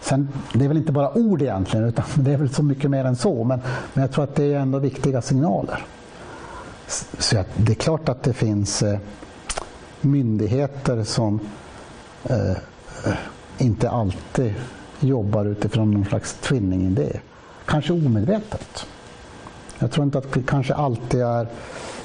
sen, 0.00 0.28
det 0.52 0.64
är 0.64 0.68
väl 0.68 0.76
inte 0.76 0.92
bara 0.92 1.12
ord 1.12 1.42
egentligen 1.42 1.88
utan 1.88 2.04
det 2.14 2.32
är 2.32 2.36
väl 2.36 2.54
så 2.54 2.62
mycket 2.62 2.90
mer 2.90 3.04
än 3.04 3.16
så 3.16 3.44
men, 3.44 3.60
men 3.94 4.02
jag 4.02 4.12
tror 4.12 4.24
att 4.24 4.34
det 4.34 4.44
är 4.54 4.58
ändå 4.58 4.78
viktiga 4.78 5.22
signaler. 5.22 5.86
Så 7.18 7.36
jag, 7.36 7.44
det 7.56 7.72
är 7.72 7.76
klart 7.76 8.08
att 8.08 8.22
det 8.22 8.32
finns 8.32 8.82
eh, 8.82 8.98
myndigheter 10.00 11.04
som 11.04 11.40
eh, 12.24 12.50
eh, 12.50 13.16
inte 13.58 13.90
alltid 13.90 14.54
jobbar 15.00 15.44
utifrån 15.44 15.90
någon 15.90 16.04
slags 16.04 16.34
twinning-idé. 16.34 17.20
Kanske 17.64 17.92
omedvetet. 17.92 18.86
Jag 19.78 19.90
tror 19.90 20.04
inte 20.04 20.18
att 20.18 20.36
vi 20.36 20.42
kanske 20.42 20.74
alltid 20.74 21.20
är, 21.20 21.46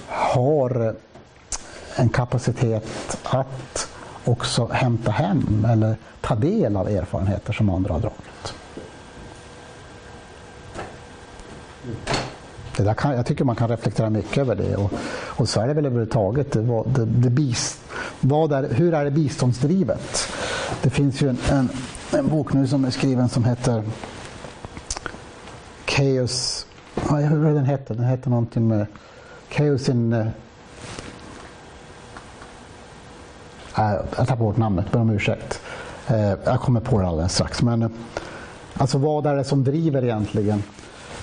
har 0.07 0.87
eh, 0.87 0.93
en 1.95 2.09
kapacitet 2.09 3.17
att 3.23 3.89
också 4.25 4.67
hämta 4.67 5.11
hem 5.11 5.65
eller 5.69 5.95
ta 6.21 6.35
del 6.35 6.77
av 6.77 6.89
erfarenheter 6.89 7.53
som 7.53 7.69
andra 7.69 7.93
har 7.93 7.99
dragit. 7.99 8.53
Det 12.77 12.83
där 12.83 12.93
kan, 12.93 13.15
jag 13.15 13.25
tycker 13.25 13.43
man 13.43 13.55
kan 13.55 13.69
reflektera 13.69 14.09
mycket 14.09 14.37
över 14.37 14.55
det 14.55 14.75
och, 14.75 14.91
och 15.13 15.49
så 15.49 15.61
är 15.61 15.67
det 15.67 15.73
väl 15.73 15.85
överhuvudtaget. 15.85 16.51
Det, 16.51 16.83
det, 16.85 17.05
det 17.05 17.29
bist, 17.29 17.79
vad 18.19 18.51
är, 18.51 18.69
hur 18.73 18.93
är 18.93 19.05
det 19.05 19.11
biståndsdrivet? 19.11 20.27
Det 20.81 20.89
finns 20.89 21.21
ju 21.21 21.29
en, 21.29 21.37
en, 21.51 21.69
en 22.13 22.27
bok 22.27 22.53
nu 22.53 22.67
som 22.67 22.85
är 22.85 22.89
skriven 22.89 23.29
som 23.29 23.43
heter 23.43 23.83
Chaos, 25.85 26.65
hur 27.09 27.45
är 27.45 27.53
den 27.53 27.65
heter? 27.65 27.95
Den 27.95 28.05
heter 28.05 28.29
någonting 28.29 28.67
med 28.67 28.85
Chaos 29.49 29.89
in 29.89 30.13
eh, 30.13 30.27
Äh, 33.77 33.91
jag 34.17 34.27
tappar 34.27 34.35
bort 34.35 34.57
namnet, 34.57 34.91
ber 34.91 34.99
om 34.99 35.09
ursäkt. 35.09 35.61
Eh, 36.07 36.33
jag 36.43 36.59
kommer 36.59 36.79
på 36.79 37.01
det 37.01 37.07
alldeles 37.07 37.33
strax. 37.33 37.61
Men, 37.61 37.81
eh, 37.81 37.89
alltså 38.73 38.97
vad 38.97 39.25
är 39.25 39.35
det 39.35 39.43
som 39.43 39.63
driver 39.63 40.03
egentligen 40.03 40.63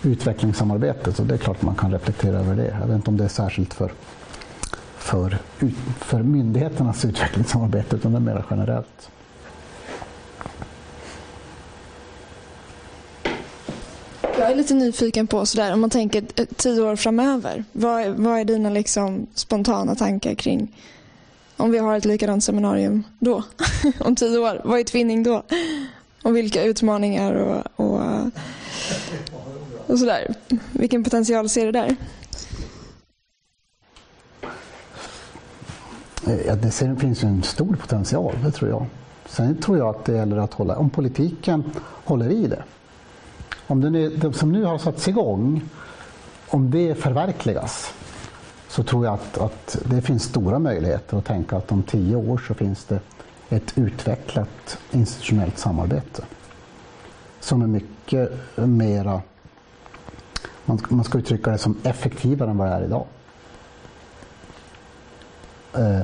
utvecklingssamarbetet? 0.03 1.17
Så 1.17 1.23
det 1.23 1.35
är 1.35 1.39
klart 1.39 1.63
man 1.63 1.75
kan 1.75 1.93
reflektera 1.93 2.39
över 2.39 2.57
det. 2.57 2.77
Jag 2.81 2.87
vet 2.87 2.97
inte 2.97 3.11
om 3.11 3.17
det 3.17 3.25
är 3.25 3.29
särskilt 3.29 3.75
för, 3.75 3.93
för, 4.99 5.39
för 5.99 6.23
myndigheternas 6.23 7.05
utvecklingssamarbete 7.05 7.97
utan 7.97 8.13
det 8.13 8.19
är 8.19 8.35
mer 8.35 8.45
generellt. 8.51 9.11
Jag 14.39 14.51
är 14.51 14.55
lite 14.55 14.75
nyfiken 14.75 15.27
på 15.27 15.47
sådär, 15.47 15.73
om 15.73 15.81
man 15.81 15.91
tänker 15.91 16.23
tio 16.57 16.83
år 16.83 16.97
framöver. 16.97 17.65
Vad, 17.73 18.09
vad 18.09 18.39
är 18.39 18.45
dina 18.45 18.71
liksom 18.71 19.27
spontana 19.35 19.95
tankar 19.95 20.35
kring 20.35 20.73
om 21.59 21.71
vi 21.71 21.79
har 21.79 21.97
ett 21.97 22.05
likadant 22.05 22.45
seminarium 22.45 23.05
då, 23.19 23.43
om 24.01 24.17
tio 24.17 24.39
år, 24.39 24.61
vad 24.65 24.81
är 24.81 24.85
twinning 24.85 25.23
då? 25.23 25.43
Och 26.23 26.37
vilka 26.37 26.63
utmaningar 26.63 27.33
och, 27.35 27.63
och, 27.77 28.01
och 29.87 29.99
sådär. 29.99 30.35
Vilken 30.73 31.05
potential 31.05 31.49
ser 31.49 31.67
du 31.67 31.73
där? 31.73 31.97
Ja, 36.47 36.55
det 36.55 36.71
finns 37.01 37.23
en 37.23 37.43
stor 37.43 37.77
potential, 37.77 38.35
det 38.45 38.51
tror 38.51 38.71
jag. 38.71 38.87
Sen 39.27 39.57
tror 39.57 39.79
jag 39.79 39.89
att 39.89 40.05
det 40.05 40.13
gäller 40.13 40.37
att 40.37 40.55
hålla, 40.55 40.77
om 40.77 40.91
politiken 40.91 41.65
håller 42.05 42.31
i 42.31 42.47
det. 42.47 42.63
Om 43.67 43.81
det, 43.81 44.09
det 44.09 44.33
som 44.33 44.53
nu 44.53 44.65
har 44.65 44.79
satts 44.79 45.09
igång, 45.09 45.63
om 46.49 46.71
det 46.71 46.95
förverkligas 46.95 47.95
så 48.69 48.83
tror 48.83 49.05
jag 49.05 49.15
att, 49.15 49.39
att 49.39 49.79
det 49.85 50.03
finns 50.03 50.23
stora 50.23 50.59
möjligheter 50.59 51.19
att 51.19 51.25
tänka 51.25 51.57
att 51.57 51.73
om 51.73 51.83
tio 51.83 52.17
år 52.17 52.43
så 52.49 52.55
finns 52.55 52.85
det 52.85 53.01
ett 53.49 53.79
utvecklat 53.79 54.79
institutionellt 54.91 55.59
samarbete. 55.59 56.25
som 57.41 57.63
är 57.63 57.67
mycket 57.67 58.31
mera, 58.55 59.23
man, 60.65 60.79
man 60.89 61.05
ska 61.05 61.19
uttrycka 61.19 61.51
det 61.51 61.59
som 61.59 61.77
effektivare 61.83 62.51
än 62.51 62.59
vad 62.59 62.69
det 62.69 62.75
är 62.75 62.85
idag. 62.85 63.07
Eh, 65.75 66.03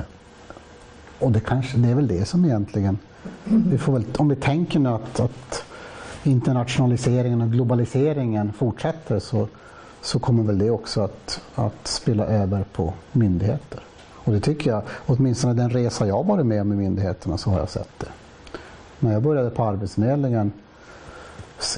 och 1.19 1.31
det, 1.31 1.39
kanske, 1.39 1.77
det 1.77 1.89
är 1.89 1.95
väl 1.95 2.07
det 2.07 2.25
som 2.25 2.45
egentligen, 2.45 2.97
vi 3.43 3.77
får 3.77 3.93
väl, 3.93 4.05
om 4.17 4.29
vi 4.29 4.35
tänker 4.35 4.79
nu 4.79 4.89
att, 4.89 5.19
att 5.19 5.65
internationaliseringen 6.23 7.41
och 7.41 7.51
globaliseringen 7.51 8.53
fortsätter 8.53 9.19
så, 9.19 9.47
så 10.05 10.19
kommer 10.19 10.43
väl 10.43 10.57
det 10.57 10.69
också 10.69 11.01
att, 11.01 11.41
att 11.55 11.87
spilla 11.87 12.25
över 12.25 12.63
på 12.73 12.93
myndigheter. 13.11 13.79
Och 14.13 14.33
det 14.33 14.39
tycker 14.39 14.69
jag, 14.69 14.81
åtminstone 15.05 15.53
den 15.53 15.69
resa 15.69 16.07
jag 16.07 16.23
varit 16.23 16.45
med 16.45 16.61
om 16.61 16.73
i 16.73 16.75
myndigheterna 16.75 17.37
så 17.37 17.49
har 17.49 17.59
jag 17.59 17.69
sett 17.69 17.89
det. 17.99 18.07
När 18.99 19.13
jag 19.13 19.21
började 19.21 19.49
på 19.49 19.63
Arbetsförmedlingens 19.63 20.53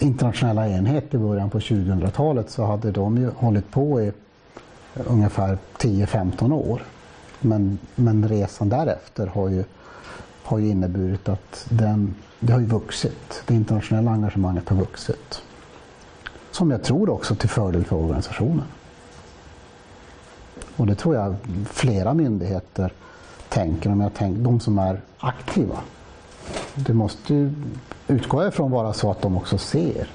internationella 0.01 0.67
enhet 0.67 1.13
i 1.13 1.17
början 1.17 1.49
på 1.49 1.59
2000-talet 1.59 2.49
så 2.49 2.65
hade 2.65 2.91
de 2.91 3.17
ju 3.17 3.29
hållit 3.35 3.71
på 3.71 4.01
i 4.01 4.11
ungefär 4.93 5.57
10-15 5.77 6.53
år. 6.53 6.81
Men, 7.39 7.77
men 7.95 8.29
resan 8.29 8.69
därefter 8.69 9.27
har 9.27 9.49
ju, 9.49 9.63
har 10.43 10.59
ju 10.59 10.67
inneburit 10.67 11.29
att 11.29 11.65
den, 11.69 12.15
det 12.39 12.53
har 12.53 12.59
ju 12.59 12.65
vuxit. 12.65 13.43
Det 13.45 13.53
internationella 13.53 14.11
engagemanget 14.11 14.69
har 14.69 14.77
vuxit. 14.77 15.41
Som 16.57 16.71
jag 16.71 16.83
tror 16.83 17.09
också 17.09 17.35
till 17.35 17.49
fördel 17.49 17.85
för 17.85 17.95
organisationen. 17.95 18.63
Och 20.75 20.87
det 20.87 20.95
tror 20.95 21.15
jag 21.15 21.35
flera 21.71 22.13
myndigheter 22.13 22.93
tänker, 23.49 23.91
om 23.91 24.01
jag 24.01 24.13
tänker 24.13 24.41
de 24.41 24.59
som 24.59 24.79
är 24.79 25.01
aktiva. 25.17 25.79
Det 26.75 26.93
måste 26.93 27.33
ju, 27.33 27.53
utgå 28.07 28.47
ifrån 28.47 28.71
vara 28.71 28.93
så 28.93 29.11
att 29.11 29.21
de 29.21 29.37
också 29.37 29.57
ser 29.57 30.09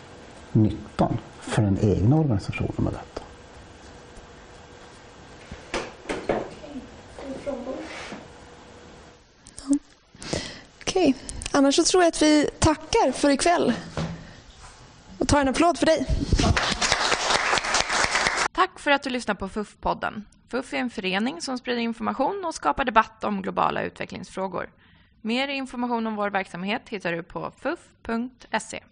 nyttan 0.53 1.19
för 1.41 1.63
den 1.63 1.79
egna 1.83 2.17
organisationen 2.17 2.75
med 2.77 2.93
detta. 2.93 3.23
Okej, 10.81 11.15
annars 11.53 11.77
så 11.77 11.85
tror 11.85 12.03
jag 12.03 12.09
att 12.09 12.23
vi 12.23 12.49
tackar 12.59 13.13
för 13.13 13.31
ikväll. 13.31 13.73
Och 15.23 15.29
tar 15.29 15.41
en 15.41 15.49
applåd 15.49 15.79
för 15.79 15.87
dig. 15.87 16.07
Tack 18.53 18.79
för 18.79 18.91
att 18.91 19.03
du 19.03 19.11
lyssnar 19.11 19.35
på 19.35 19.49
FUF-podden. 19.49 20.23
FUF 20.49 20.73
är 20.73 20.77
en 20.77 20.91
förening 20.91 21.41
som 21.41 21.59
sprider 21.59 21.81
information 21.81 22.45
och 22.45 22.55
skapar 22.55 22.85
debatt 22.85 23.25
om 23.25 23.43
globala 23.43 23.83
utvecklingsfrågor. 23.83 24.71
Mer 25.21 25.49
information 25.49 26.07
om 26.07 26.17
vår 26.17 26.31
verksamhet 26.31 26.83
hittar 26.89 27.13
du 27.13 27.23
på 27.23 27.53
fuf.se. 27.63 28.83